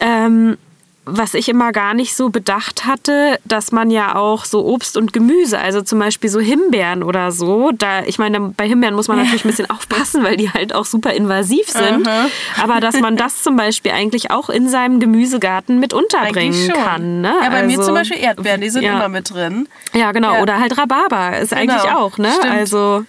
ähm, 0.00 0.58
was 1.04 1.34
ich 1.34 1.48
immer 1.48 1.72
gar 1.72 1.94
nicht 1.94 2.14
so 2.14 2.28
bedacht 2.28 2.84
hatte, 2.86 3.40
dass 3.44 3.72
man 3.72 3.90
ja 3.90 4.14
auch 4.14 4.44
so 4.44 4.64
Obst 4.64 4.96
und 4.96 5.12
Gemüse, 5.12 5.58
also 5.58 5.82
zum 5.82 5.98
Beispiel 5.98 6.30
so 6.30 6.38
Himbeeren 6.38 7.02
oder 7.02 7.32
so, 7.32 7.72
da, 7.72 8.04
ich 8.04 8.18
meine, 8.18 8.38
bei 8.38 8.68
Himbeeren 8.68 8.94
muss 8.94 9.08
man 9.08 9.16
natürlich 9.22 9.44
ein 9.44 9.48
bisschen 9.48 9.68
aufpassen, 9.68 10.22
weil 10.22 10.36
die 10.36 10.50
halt 10.50 10.72
auch 10.74 10.84
super 10.84 11.12
invasiv 11.12 11.68
sind, 11.68 12.06
-huh. 12.06 12.30
aber 12.62 12.80
dass 12.80 13.00
man 13.00 13.16
das 13.16 13.42
zum 13.42 13.56
Beispiel 13.56 13.90
eigentlich 13.92 14.30
auch 14.30 14.48
in 14.48 14.68
seinem 14.68 15.00
Gemüsegarten 15.00 15.80
mit 15.80 15.92
unterbringen 15.92 16.68
kann. 16.68 17.22
Ne? 17.22 17.34
Ja, 17.42 17.48
bei 17.48 17.62
also, 17.62 17.66
mir 17.66 17.82
zum 17.84 17.94
Beispiel 17.94 18.18
Erdbeeren, 18.18 18.60
die 18.60 18.70
sind 18.70 18.82
ja. 18.82 18.94
immer 18.94 19.08
mit 19.08 19.30
drin. 19.30 19.68
Ja, 19.94 20.12
genau, 20.12 20.34
ja. 20.34 20.42
oder 20.42 20.60
halt 20.60 20.78
Rhabarber 20.78 21.38
ist 21.38 21.50
genau. 21.50 21.72
eigentlich 21.72 21.92
auch, 21.92 22.18
ne? 22.18 22.30
Stimmt. 22.30 22.54
Also 22.54 23.04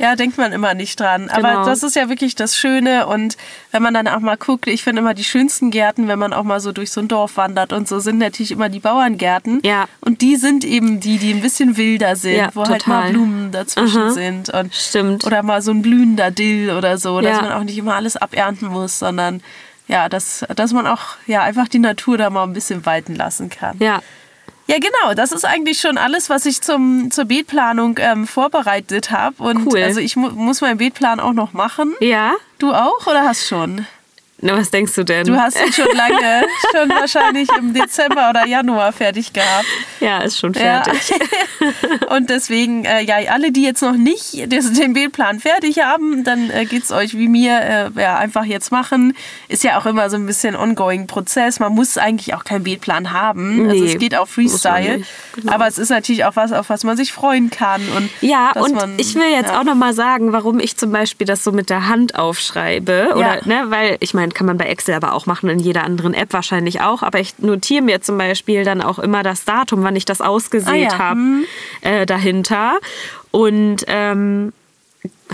ja, 0.00 0.16
denkt 0.16 0.38
man 0.38 0.52
immer 0.52 0.72
nicht 0.72 0.98
dran. 0.98 1.28
Aber 1.28 1.50
genau. 1.50 1.64
das 1.66 1.82
ist 1.82 1.94
ja 1.94 2.08
wirklich 2.08 2.34
das 2.34 2.56
Schöne. 2.56 3.06
Und 3.06 3.36
wenn 3.70 3.82
man 3.82 3.92
dann 3.92 4.08
auch 4.08 4.20
mal 4.20 4.38
guckt, 4.38 4.66
ich 4.66 4.82
finde 4.82 5.02
immer 5.02 5.12
die 5.12 5.24
schönsten 5.24 5.70
Gärten, 5.70 6.08
wenn 6.08 6.18
man 6.18 6.32
auch 6.32 6.42
mal 6.42 6.58
so 6.58 6.72
durch 6.72 6.90
so 6.90 7.02
ein 7.02 7.08
Dorf 7.08 7.36
wandert 7.36 7.74
und 7.74 7.86
so, 7.86 8.00
sind 8.00 8.16
natürlich 8.16 8.50
immer 8.50 8.70
die 8.70 8.80
Bauerngärten. 8.80 9.60
Ja. 9.62 9.84
Und 10.00 10.22
die 10.22 10.36
sind 10.36 10.64
eben 10.64 11.00
die, 11.00 11.18
die 11.18 11.34
ein 11.34 11.42
bisschen 11.42 11.76
wilder 11.76 12.16
sind, 12.16 12.36
ja, 12.36 12.48
wo 12.54 12.62
total. 12.62 12.72
halt 12.72 12.86
mal 12.86 13.10
Blumen 13.10 13.52
dazwischen 13.52 14.02
Aha. 14.02 14.10
sind. 14.12 14.48
Und 14.48 14.74
Stimmt. 14.74 15.26
Oder 15.26 15.42
mal 15.42 15.60
so 15.60 15.70
ein 15.70 15.82
blühender 15.82 16.30
Dill 16.30 16.70
oder 16.70 16.96
so, 16.96 17.20
dass 17.20 17.36
ja. 17.36 17.42
man 17.42 17.52
auch 17.52 17.64
nicht 17.64 17.76
immer 17.76 17.94
alles 17.94 18.16
abernten 18.16 18.68
muss, 18.68 18.98
sondern 19.00 19.42
ja, 19.86 20.08
dass, 20.08 20.46
dass 20.56 20.72
man 20.72 20.86
auch 20.86 21.16
ja, 21.26 21.42
einfach 21.42 21.68
die 21.68 21.78
Natur 21.78 22.16
da 22.16 22.30
mal 22.30 22.44
ein 22.44 22.54
bisschen 22.54 22.86
walten 22.86 23.16
lassen 23.16 23.50
kann. 23.50 23.76
Ja, 23.80 24.00
ja, 24.70 24.78
genau. 24.78 25.14
Das 25.14 25.32
ist 25.32 25.44
eigentlich 25.44 25.80
schon 25.80 25.98
alles, 25.98 26.30
was 26.30 26.46
ich 26.46 26.60
zum, 26.62 27.10
zur 27.10 27.24
Beetplanung 27.24 27.98
ähm, 27.98 28.26
vorbereitet 28.26 29.10
habe. 29.10 29.42
Und 29.42 29.66
cool. 29.66 29.82
also 29.82 30.00
ich 30.00 30.16
mu 30.16 30.30
muss 30.30 30.60
meinen 30.60 30.78
Beetplan 30.78 31.20
auch 31.20 31.32
noch 31.32 31.52
machen. 31.52 31.94
Ja. 32.00 32.34
Du 32.58 32.72
auch 32.72 33.06
oder 33.06 33.24
hast 33.24 33.46
schon? 33.46 33.86
Na, 34.42 34.56
was 34.56 34.70
denkst 34.70 34.94
du 34.94 35.04
denn? 35.04 35.26
Du 35.26 35.36
hast 35.36 35.58
ihn 35.60 35.72
schon 35.72 35.94
lange, 35.94 36.44
schon 36.74 36.88
wahrscheinlich 36.88 37.48
im 37.58 37.74
Dezember 37.74 38.30
oder 38.30 38.46
Januar 38.46 38.92
fertig 38.92 39.32
gehabt. 39.32 39.66
Ja, 40.00 40.18
ist 40.18 40.38
schon 40.38 40.54
fertig. 40.54 41.10
Ja. 41.10 42.06
Und 42.16 42.30
deswegen, 42.30 42.84
äh, 42.86 43.02
ja, 43.02 43.16
alle, 43.30 43.52
die 43.52 43.62
jetzt 43.62 43.82
noch 43.82 43.96
nicht 43.96 44.34
den 44.34 44.92
Bildplan 44.94 45.40
fertig 45.40 45.80
haben, 45.80 46.24
dann 46.24 46.48
äh, 46.50 46.64
geht 46.64 46.84
es 46.84 46.90
euch 46.90 47.16
wie 47.18 47.28
mir, 47.28 47.92
äh, 47.96 48.00
ja, 48.00 48.16
einfach 48.16 48.44
jetzt 48.44 48.72
machen. 48.72 49.14
Ist 49.48 49.62
ja 49.62 49.78
auch 49.78 49.84
immer 49.84 50.08
so 50.08 50.16
ein 50.16 50.24
bisschen 50.24 50.56
ongoing 50.56 51.06
Prozess. 51.06 51.60
Man 51.60 51.74
muss 51.74 51.98
eigentlich 51.98 52.34
auch 52.34 52.44
keinen 52.44 52.64
Bildplan 52.64 53.12
haben. 53.12 53.60
Also 53.60 53.62
nee, 53.62 53.80
also 53.82 53.84
es 53.84 53.98
geht 53.98 54.16
auch 54.16 54.28
Freestyle. 54.28 55.02
Genau. 55.34 55.52
Aber 55.52 55.66
es 55.66 55.78
ist 55.78 55.90
natürlich 55.90 56.24
auch 56.24 56.36
was, 56.36 56.52
auf 56.52 56.70
was 56.70 56.84
man 56.84 56.96
sich 56.96 57.12
freuen 57.12 57.50
kann. 57.50 57.82
Und 57.96 58.08
ja, 58.22 58.52
und 58.52 58.74
man, 58.74 58.98
ich 58.98 59.14
will 59.14 59.30
jetzt 59.30 59.50
ja. 59.50 59.60
auch 59.60 59.64
nochmal 59.64 59.92
sagen, 59.92 60.32
warum 60.32 60.60
ich 60.60 60.76
zum 60.76 60.92
Beispiel 60.92 61.26
das 61.26 61.44
so 61.44 61.52
mit 61.52 61.68
der 61.68 61.88
Hand 61.88 62.14
aufschreibe. 62.14 63.10
Oder, 63.14 63.46
ja. 63.46 63.46
ne, 63.46 63.70
weil 63.70 63.98
ich 64.00 64.14
meine, 64.14 64.29
kann 64.34 64.46
man 64.46 64.58
bei 64.58 64.66
Excel 64.66 64.94
aber 64.94 65.12
auch 65.12 65.26
machen, 65.26 65.48
in 65.48 65.58
jeder 65.58 65.84
anderen 65.84 66.14
App 66.14 66.32
wahrscheinlich 66.32 66.80
auch. 66.80 67.02
Aber 67.02 67.20
ich 67.20 67.38
notiere 67.38 67.82
mir 67.82 68.00
zum 68.00 68.18
Beispiel 68.18 68.64
dann 68.64 68.82
auch 68.82 68.98
immer 68.98 69.22
das 69.22 69.44
Datum, 69.44 69.82
wann 69.82 69.96
ich 69.96 70.04
das 70.04 70.20
ausgesät 70.20 70.92
ah, 70.92 70.94
ja. 70.94 70.98
habe, 70.98 71.20
mhm. 71.20 71.44
äh, 71.82 72.06
dahinter. 72.06 72.78
Und 73.30 73.84
ähm, 73.86 74.52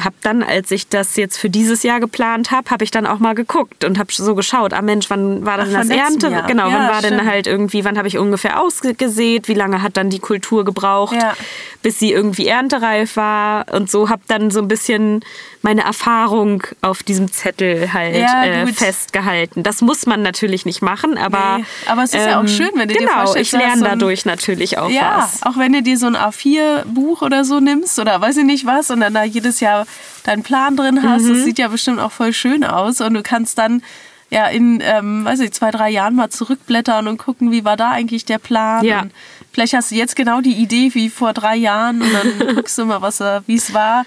habe 0.02 0.14
dann, 0.22 0.42
als 0.42 0.70
ich 0.70 0.88
das 0.88 1.16
jetzt 1.16 1.38
für 1.38 1.50
dieses 1.50 1.82
Jahr 1.82 2.00
geplant 2.00 2.50
habe, 2.50 2.70
habe 2.70 2.85
ich 2.85 2.90
dann 2.90 3.06
auch 3.06 3.18
mal 3.18 3.35
geguckt 3.35 3.85
und 3.85 3.98
habe 3.98 4.12
so 4.12 4.35
geschaut, 4.35 4.72
ah 4.72 4.82
Mensch, 4.82 5.09
wann 5.11 5.44
war 5.46 5.59
denn 5.59 5.74
Ach, 5.74 5.80
das 5.80 5.88
Ernte? 5.88 6.28
Jahr. 6.28 6.46
Genau, 6.46 6.68
ja, 6.68 6.74
wann 6.74 6.88
war 6.88 6.98
stimmt. 6.98 7.20
denn 7.20 7.26
halt 7.26 7.46
irgendwie, 7.46 7.85
wann 7.85 7.98
habe 7.98 8.09
ich 8.09 8.18
ungefähr 8.18 8.61
ausgesät, 8.61 9.48
wie 9.48 9.54
lange 9.54 9.82
hat 9.82 9.96
dann 9.96 10.11
die 10.11 10.18
Kultur 10.18 10.64
gebraucht, 10.64 11.14
ja. 11.14 11.35
bis 11.82 11.98
sie 11.98 12.12
irgendwie 12.12 12.46
erntereif 12.46 13.16
war 13.16 13.66
und 13.72 13.90
so 13.90 14.09
habe 14.09 14.22
dann 14.28 14.50
so 14.50 14.61
ein 14.61 14.68
bisschen 14.68 15.24
meine 15.62 15.82
Erfahrung 15.82 16.62
auf 16.80 17.02
diesem 17.02 17.32
Zettel 17.32 17.92
halt 17.92 18.16
ja, 18.16 18.44
äh, 18.44 18.66
festgehalten. 18.68 19.64
Das 19.64 19.80
muss 19.80 20.06
man 20.06 20.22
natürlich 20.22 20.64
nicht 20.64 20.80
machen, 20.80 21.18
aber 21.18 21.59
nee, 21.59 21.64
aber 21.87 22.04
es 22.04 22.14
ist 22.14 22.20
ähm, 22.20 22.28
ja 22.28 22.38
auch 22.38 22.42
ähm, 22.42 22.48
schön, 22.48 22.70
wenn 22.74 22.88
du 22.88 22.94
genau, 22.94 23.11
dir 23.11 23.16
vorstellst, 23.16 23.52
ich 23.52 23.59
lerne 23.59 23.78
so 23.78 23.85
dadurch 23.85 24.24
natürlich 24.24 24.78
auch 24.78 24.90
ja, 24.90 25.18
was. 25.18 25.42
auch 25.42 25.59
wenn 25.59 25.72
du 25.72 25.82
dir 25.82 25.98
so 25.98 26.06
ein 26.06 26.16
A4-Buch 26.16 27.22
oder 27.22 27.44
so 27.44 27.59
nimmst 27.59 27.98
oder 27.98 28.20
weiß 28.20 28.37
ich 28.37 28.44
nicht 28.44 28.66
was 28.66 28.90
und 28.90 29.00
dann 29.00 29.14
da 29.14 29.24
jedes 29.24 29.61
Jahr 29.61 29.86
deinen 30.25 30.42
Plan 30.42 30.77
drin 30.77 31.03
hast. 31.03 31.22
Mhm. 31.22 31.35
Das 31.35 31.44
sieht 31.44 31.59
ja 31.59 31.68
bestimmt 31.68 32.01
auch 32.01 32.12
voll 32.12 32.33
schön 32.33 32.64
aus 32.64 33.01
und 33.01 33.14
du 33.14 33.22
kannst 33.22 33.59
dann 33.59 33.83
ja 34.31 34.46
in, 34.49 34.81
ähm, 34.83 35.25
weiß 35.25 35.40
ich, 35.40 35.53
zwei, 35.53 35.70
drei 35.70 35.90
Jahren 35.90 36.14
mal 36.14 36.31
zurückblättern 36.31 37.07
und 37.09 37.18
gucken, 37.18 37.53
wie 37.53 37.64
war 37.64 37.77
da 37.77 37.90
eigentlich 37.90 38.25
der 38.25 38.38
Plan. 38.38 38.85
Ja. 38.85 39.03
Und 39.03 39.12
vielleicht 39.53 39.75
hast 39.75 39.90
du 39.90 39.94
jetzt 39.94 40.16
genau 40.16 40.40
die 40.40 40.55
Idee 40.55 40.90
wie 40.94 41.09
vor 41.09 41.33
drei 41.33 41.57
Jahren 41.57 42.03
und 42.03 42.12
dann 42.12 42.55
guckst 42.57 42.77
du 42.79 42.85
mal, 42.85 43.03
was 43.03 43.20
wie 43.46 43.55
es 43.55 43.72
war. 43.72 44.05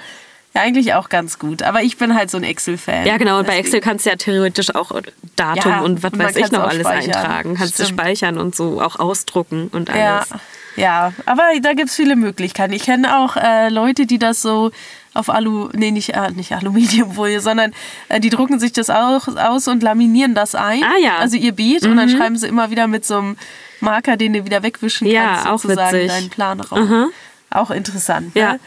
Ja, 0.56 0.62
eigentlich 0.62 0.96
auch 0.96 1.10
ganz 1.10 1.38
gut. 1.38 1.62
Aber 1.62 1.84
ich 1.84 1.98
bin 1.98 2.15
halt 2.15 2.32
so 2.32 2.38
ein 2.38 2.44
Excel-Fan. 2.44 3.06
Ja, 3.06 3.18
genau. 3.18 3.38
Und 3.38 3.46
bei 3.46 3.58
Excel 3.58 3.82
kannst 3.82 4.06
du 4.06 4.10
ja 4.10 4.15
theoretisch 4.15 4.74
auch 4.74 4.92
Datum 5.36 5.72
ja, 5.72 5.82
und 5.82 6.02
was 6.02 6.18
weiß 6.18 6.36
ich 6.38 6.52
noch 6.52 6.63
alles 6.63 6.88
speichern. 6.88 7.13
eintragen. 7.13 7.56
Kannst 7.56 7.76
Stimmt. 7.76 7.89
du 7.89 7.94
speichern 7.94 8.38
und 8.39 8.56
so 8.56 8.82
auch 8.82 8.98
ausdrucken 8.98 9.70
und 9.72 9.92
alles. 9.92 10.30
Ja, 10.30 10.39
ja. 10.80 11.13
aber 11.26 11.44
da 11.62 11.74
gibt 11.74 11.89
es 11.89 11.96
viele 11.96 12.15
Möglichkeiten. 12.15 12.74
Ich 12.74 12.84
kenne 12.84 13.20
auch 13.20 13.36
äh, 13.36 13.70
Leute, 13.70 14.06
die 14.06 14.20
das 14.20 14.42
so 14.42 14.72
auf 15.13 15.30
Alu, 15.30 15.70
nee, 15.74 15.92
nicht, 15.92 16.10
äh, 16.10 16.32
nicht 16.32 16.52
Aluminiumfolie, 16.54 17.39
sondern 17.42 17.74
äh, 18.10 18.20
die 18.20 18.30
drucken 18.30 18.60
sich 18.60 18.74
das 18.74 18.89
auch 18.89 19.28
aus 19.28 19.68
und 19.68 19.84
laminieren 19.84 20.36
das 20.36 20.56
ein. 20.56 20.84
Ah 20.84 20.98
ja. 21.02 21.18
Also 21.18 21.38
ihr 21.38 21.54
Beet 21.54 21.84
mhm. 21.84 21.92
und 21.92 21.98
dann 21.98 22.10
mhm. 22.10 22.18
schreiben 22.18 22.38
sie 22.38 22.48
immer 22.48 22.72
wieder 22.72 22.88
mit 22.88 23.06
so 23.06 23.18
einem 23.18 23.38
Marker, 23.80 24.18
den 24.18 24.34
du 24.34 24.46
wieder 24.46 24.63
wegwischen 24.63 25.08
ja, 25.08 25.42
kannst, 25.44 25.63
sozusagen 25.63 25.88
auch 25.88 25.94
witzig. 25.94 26.08
deinen 26.08 26.30
Plan 26.30 26.60
raus. 26.60 26.80
Mhm. 26.80 27.06
Auch 27.50 27.72
interessant. 27.72 28.36
Ne? 28.36 28.60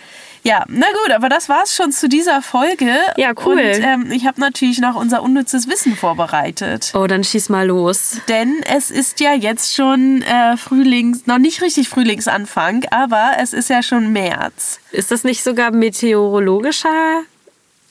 Ja. 0.42 0.64
Na 0.68 0.87
gut, 1.05 1.14
aber 1.14 1.28
das 1.28 1.48
war's 1.48 1.74
schon 1.74 1.92
zu 1.92 2.09
dieser 2.09 2.42
Folge. 2.42 2.92
Ja, 3.16 3.33
cool. 3.46 3.59
Und 3.59 3.83
ähm, 3.83 4.11
ich 4.11 4.26
habe 4.26 4.40
natürlich 4.40 4.78
noch 4.78 4.96
unser 4.96 5.22
unnützes 5.22 5.68
Wissen 5.68 5.94
vorbereitet. 5.96 6.92
Oh, 6.94 7.07
dann 7.07 7.22
schieß 7.22 7.48
mal 7.48 7.66
los. 7.66 8.16
Denn 8.28 8.62
es 8.64 8.90
ist 8.90 9.20
ja 9.20 9.35
jetzt 9.35 9.74
schon 9.74 10.22
äh, 10.22 10.57
Frühlings, 10.57 11.26
noch 11.26 11.38
nicht 11.38 11.62
richtig 11.62 11.88
Frühlingsanfang, 11.88 12.85
aber 12.90 13.33
es 13.38 13.52
ist 13.52 13.70
ja 13.70 13.83
schon 13.83 14.12
März. 14.12 14.81
Ist 14.90 15.11
das 15.11 15.24
nicht 15.24 15.44
sogar 15.44 15.70
meteorologischer 15.70 17.22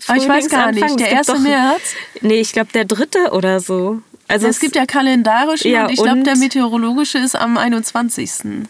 aber 0.07 0.17
ich 0.17 0.27
weiß 0.27 0.49
gar 0.49 0.71
nicht, 0.71 0.99
der 0.99 1.11
erste 1.11 1.33
doch, 1.33 1.39
März? 1.39 1.81
Nee, 2.21 2.39
ich 2.39 2.53
glaube 2.53 2.71
der 2.73 2.85
dritte 2.85 3.31
oder 3.31 3.59
so. 3.59 4.01
Also 4.27 4.47
es, 4.47 4.55
es 4.55 4.61
gibt 4.61 4.75
ja 4.75 4.85
kalendarische 4.85 5.69
ja, 5.69 5.85
und 5.85 5.91
ich 5.91 6.01
glaube 6.01 6.23
der 6.23 6.37
meteorologische 6.37 7.17
ist 7.17 7.35
am 7.35 7.57
21. 7.57 8.65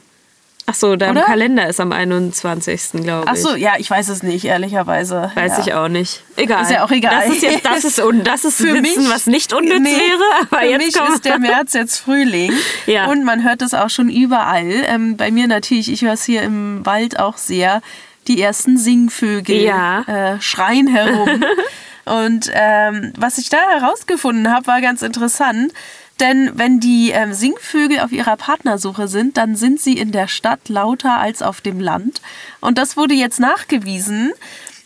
Ach 0.72 0.76
so, 0.76 0.96
der 0.96 1.14
Kalender 1.14 1.68
ist 1.68 1.82
am 1.82 1.92
21. 1.92 3.04
glaube 3.04 3.26
ich. 3.26 3.30
Ach 3.30 3.36
so, 3.36 3.56
ja, 3.56 3.74
ich 3.78 3.90
weiß 3.90 4.08
es 4.08 4.24
nicht, 4.24 4.46
ehrlicherweise. 4.46 5.30
Weiß 5.36 5.58
ja. 5.58 5.60
ich 5.60 5.74
auch 5.74 5.90
nicht. 5.90 6.24
Egal. 6.38 6.64
Ist 6.64 6.72
ja 6.72 6.86
auch 6.86 6.92
egal. 6.92 7.26
Das 7.26 7.36
ist, 7.36 7.44
jetzt, 7.44 7.66
das 7.66 7.84
ist, 7.84 8.00
un, 8.00 8.24
das 8.24 8.46
ist 8.46 8.56
für 8.58 8.74
Wissen, 8.82 9.04
mich, 9.04 9.14
was 9.14 9.28
nicht 9.28 9.52
unnütz 9.52 9.82
nee, 9.82 9.90
wäre. 9.90 10.24
Aber 10.50 10.62
für 10.62 10.66
jetzt 10.68 10.86
mich 10.86 11.10
ist 11.14 11.26
der 11.26 11.40
März 11.40 11.74
jetzt 11.74 11.98
Frühling. 11.98 12.54
ja. 12.86 13.08
Und 13.08 13.26
man 13.26 13.44
hört 13.44 13.62
es 13.62 13.74
auch 13.74 13.90
schon 13.90 14.10
überall. 14.10 14.72
Ähm, 14.88 15.18
bei 15.18 15.30
mir 15.30 15.48
natürlich, 15.48 15.92
ich 15.92 16.04
höre 16.04 16.14
es 16.14 16.24
hier 16.24 16.42
im 16.42 16.86
Wald 16.86 17.20
auch 17.20 17.38
sehr. 17.38 17.82
Die 18.30 18.42
ersten 18.42 18.78
Singvögel 18.78 19.58
ja. 19.58 20.02
äh, 20.36 20.42
schreien 20.42 20.88
herum. 20.88 21.44
Und 22.06 22.50
ähm, 22.54 23.12
was 23.18 23.38
ich 23.38 23.50
da 23.50 23.58
herausgefunden 23.58 24.52
habe, 24.54 24.68
war 24.68 24.80
ganz 24.80 25.02
interessant. 25.02 25.74
Denn 26.22 26.52
wenn 26.54 26.80
die 26.80 27.10
ähm, 27.10 27.34
Singvögel 27.34 28.00
auf 28.00 28.12
ihrer 28.12 28.38
Partnersuche 28.38 29.08
sind, 29.08 29.38
dann 29.38 29.56
sind 29.56 29.82
sie 29.82 29.98
in 29.98 30.12
der 30.12 30.28
Stadt 30.28 30.70
lauter 30.70 31.18
als 31.18 31.42
auf 31.42 31.62
dem 31.62 31.80
Land. 31.80 32.22
Und 32.62 32.78
das 32.78 32.96
wurde 32.96 33.16
jetzt 33.16 33.40
nachgewiesen. 33.40 34.32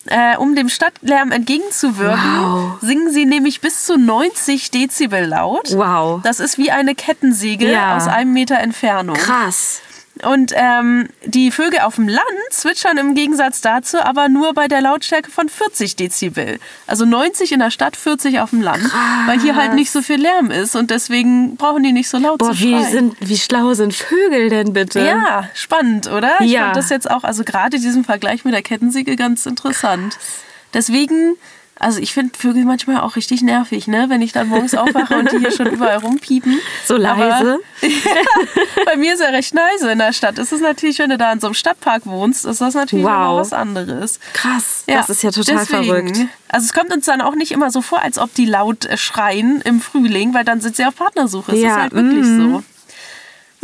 Äh, 0.08 0.38
um 0.38 0.56
dem 0.56 0.70
Stadtlärm 0.70 1.32
entgegenzuwirken, 1.32 2.40
wow. 2.40 2.78
singen 2.80 3.12
sie 3.12 3.26
nämlich 3.26 3.60
bis 3.60 3.86
zu 3.86 3.98
90 3.98 4.70
Dezibel 4.70 5.26
laut. 5.26 5.76
Wow. 5.76 6.22
Das 6.22 6.40
ist 6.40 6.60
wie 6.60 6.70
eine 6.70 6.94
Kettensäge 6.94 7.72
ja. 7.72 7.98
aus 7.98 8.08
einem 8.08 8.32
Meter 8.32 8.60
Entfernung. 8.60 9.16
Krass. 9.16 9.82
Und 10.24 10.54
ähm, 10.56 11.10
die 11.26 11.52
Vögel 11.52 11.80
auf 11.82 11.96
dem 11.96 12.08
Land 12.08 12.24
zwitschern 12.50 12.98
im 12.98 13.16
Gegensatz 13.16 13.60
dazu 13.62 14.00
aber 14.00 14.30
nur 14.30 14.54
bei 14.54 14.68
der 14.68 14.82
Lautstärke 14.82 15.30
von 15.30 15.50
40 15.50 15.96
Dezibel. 15.96 16.60
Also 16.88 17.06
90 17.06 17.52
in 17.52 17.60
der 17.60 17.72
Stadt, 17.72 17.98
40 17.98 18.40
auf 18.40 18.52
dem 18.52 18.62
Land. 18.62 18.84
Krass. 18.84 19.28
Weil 19.28 19.42
hier 19.42 19.56
halt 19.56 19.74
nicht 19.74 19.92
so 19.92 20.02
viel 20.02 20.22
Lärm 20.22 20.52
ist 20.52 20.76
und 20.76 20.92
deswegen 20.92 21.58
brauchen 21.58 21.84
die 21.84 21.92
nicht 21.92 22.08
so 22.08 22.18
laut 22.18 22.40
Boah, 22.40 22.52
zu 22.52 22.58
schreien. 22.58 22.80
Wie, 22.80 22.92
sind, 22.92 23.16
wie 23.20 23.38
schlau 23.38 23.74
sind 23.74 23.94
Vögel 23.94 24.50
denn 24.50 24.74
bitte? 24.74 25.06
Ja, 25.06 25.50
spannend, 25.54 26.08
oder? 26.08 26.40
Ich 26.42 26.52
ja. 26.52 26.66
fand 26.66 26.78
das 26.78 26.90
jetzt 26.90 27.10
auch, 27.10 27.24
also 27.24 27.44
gerade 27.44 27.80
diesen 27.80 28.04
Vergleich 28.04 28.46
mit 28.46 28.54
der 28.54 28.62
Kettensäge 28.62 29.16
ganz 29.16 29.46
interessant. 29.46 30.14
Krass. 30.14 30.26
Deswegen 30.74 31.36
also 31.78 32.00
ich 32.00 32.14
finde 32.14 32.38
Vögel 32.38 32.64
manchmal 32.64 33.02
auch 33.02 33.18
richtig 33.18 33.42
nervig, 33.42 33.88
ne? 33.88 34.06
Wenn 34.08 34.22
ich 34.22 34.32
dann 34.32 34.48
morgens 34.48 34.76
aufwache 34.76 35.16
und 35.18 35.32
die 35.32 35.40
hier 35.40 35.52
schon 35.52 35.68
überall 35.68 35.98
rumpiepen. 35.98 36.60
So 36.86 36.96
leise? 36.96 37.20
Aber, 37.26 37.60
ja, 37.82 38.86
bei 38.86 38.96
mir 38.96 39.14
ist 39.14 39.20
ja 39.20 39.28
recht 39.28 39.54
leise 39.54 39.92
in 39.92 40.00
der 40.00 40.14
Stadt. 40.14 40.40
Es 40.40 40.54
ist 40.54 40.62
natürlich, 40.62 41.00
wenn 41.00 41.10
du 41.10 41.18
da 41.18 41.34
in 41.34 41.42
so 41.42 41.48
einem 41.48 41.54
Stadtpark 41.54 42.06
wohnst, 42.06 42.46
ist 42.46 42.62
das 42.62 42.76
natürlich 42.76 43.06
wow. 43.06 43.40
was 43.40 43.52
anderes. 43.52 44.20
Krass, 44.34 44.84
ja, 44.88 44.98
das 44.98 45.10
ist 45.10 45.24
ja 45.24 45.32
total 45.32 45.58
deswegen, 45.58 45.84
verrückt. 45.84 46.18
Also 46.48 46.66
es 46.66 46.74
kommt 46.74 46.94
uns 46.94 47.06
dann 47.06 47.20
auch 47.20 47.36
nicht 47.36 47.52
immer 47.52 47.70
so 47.72 47.82
vor, 47.82 48.02
als 48.02 48.18
ob 48.20 48.34
die 48.34 48.46
laut 48.46 48.88
schreien 48.96 49.62
im 49.62 49.82
Frühling, 49.82 50.34
weil 50.34 50.46
dann 50.46 50.62
sind 50.62 50.78
sie 50.78 50.86
auf 50.86 50.96
Partnersuche. 50.96 51.52
Es 51.52 51.60
ja, 51.60 51.70
ist 51.70 51.82
halt 51.82 51.94
wirklich 51.94 52.26
mm. 52.26 52.54
so. 52.54 52.64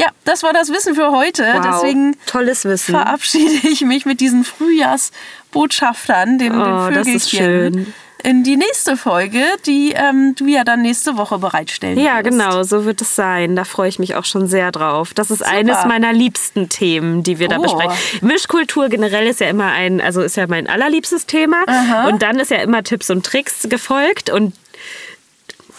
Ja, 0.02 0.08
das 0.26 0.44
war 0.44 0.54
das 0.54 0.70
Wissen 0.70 0.96
für 0.96 1.12
heute. 1.12 1.44
Wow, 1.44 1.62
Deswegen 1.64 2.18
tolles 2.26 2.66
Wissen. 2.66 2.92
verabschiede 2.94 3.68
ich 3.68 3.82
mich 3.82 4.06
mit 4.06 4.20
diesen 4.20 4.44
Frühjahrsbotschaftern, 4.44 6.38
den, 6.38 6.60
oh, 6.60 6.88
den 6.88 6.96
Vögelchen. 6.96 7.14
Das 7.14 7.24
ist 7.24 7.30
schön 7.30 7.94
in 8.24 8.44
die 8.44 8.58
nächste 8.58 8.98
Folge, 8.98 9.44
die 9.66 9.94
ähm, 9.94 10.36
du 10.36 10.46
ja 10.48 10.64
dann 10.64 10.82
nächste 10.82 11.18
Woche 11.18 11.38
bereitstellen 11.40 11.98
Ja, 11.98 12.18
wirst. 12.18 12.30
genau, 12.30 12.64
so 12.64 12.86
wird 12.86 13.02
es 13.02 13.16
sein. 13.16 13.56
Da 13.56 13.64
freue 13.64 13.90
ich 13.90 14.00
mich 14.00 14.16
auch 14.16 14.26
schon 14.26 14.48
sehr 14.48 14.72
drauf. 14.72 15.14
Das 15.14 15.32
ist 15.32 15.40
Super. 15.40 15.52
eines 15.52 15.86
meiner 15.86 16.14
liebsten 16.14 16.70
Themen, 16.70 17.24
die 17.24 17.40
wir 17.40 17.48
oh. 17.48 17.52
da 17.52 17.58
besprechen. 17.60 17.96
Mischkultur 18.22 18.90
generell 18.90 19.28
ist 19.28 19.40
ja 19.40 19.48
immer 19.48 19.72
ein, 19.72 20.02
also 20.02 20.22
ist 20.22 20.38
ja 20.38 20.48
mein 20.48 20.68
allerliebstes 20.68 21.26
Thema. 21.26 21.64
Aha. 21.68 22.08
Und 22.08 22.22
dann 22.22 22.40
ist 22.40 22.52
ja 22.52 22.58
immer 22.58 22.84
Tipps 22.84 23.10
und 23.10 23.26
Tricks 23.26 23.68
gefolgt 23.70 24.30
und 24.30 24.54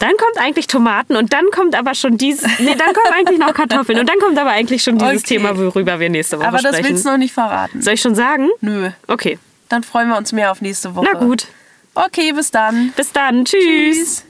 dann 0.03 0.17
kommt 0.17 0.37
eigentlich 0.37 0.67
Tomaten 0.67 1.15
und 1.15 1.31
dann 1.31 1.45
kommt 1.51 1.75
aber 1.75 1.95
schon 1.95 2.17
dieses. 2.17 2.43
Nee, 2.59 2.75
dann 2.75 2.93
kommen 2.93 3.13
eigentlich 3.13 3.39
noch 3.39 3.53
Kartoffeln 3.53 3.99
und 3.99 4.09
dann 4.09 4.19
kommt 4.19 4.37
aber 4.37 4.49
eigentlich 4.49 4.83
schon 4.83 4.97
dieses 4.97 5.23
okay. 5.23 5.35
Thema, 5.35 5.57
worüber 5.57 5.97
wir 5.97 6.09
nächste 6.09 6.37
Woche 6.37 6.47
aber 6.47 6.59
sprechen. 6.59 6.75
Aber 6.75 6.81
das 6.81 6.91
willst 6.91 7.05
du 7.05 7.09
noch 7.09 7.17
nicht 7.17 7.33
verraten. 7.33 7.81
Soll 7.81 7.93
ich 7.93 8.01
schon 8.01 8.15
sagen? 8.15 8.49
Nö. 8.59 8.89
Okay. 9.07 9.39
Dann 9.69 9.81
freuen 9.83 10.09
wir 10.09 10.17
uns 10.17 10.33
mehr 10.33 10.51
auf 10.51 10.59
nächste 10.59 10.93
Woche. 10.93 11.07
Na 11.09 11.17
gut. 11.17 11.47
Okay, 11.95 12.33
bis 12.33 12.51
dann. 12.51 12.91
Bis 12.97 13.13
dann. 13.13 13.45
Tschüss. 13.45 13.63
Tschüss. 13.63 14.25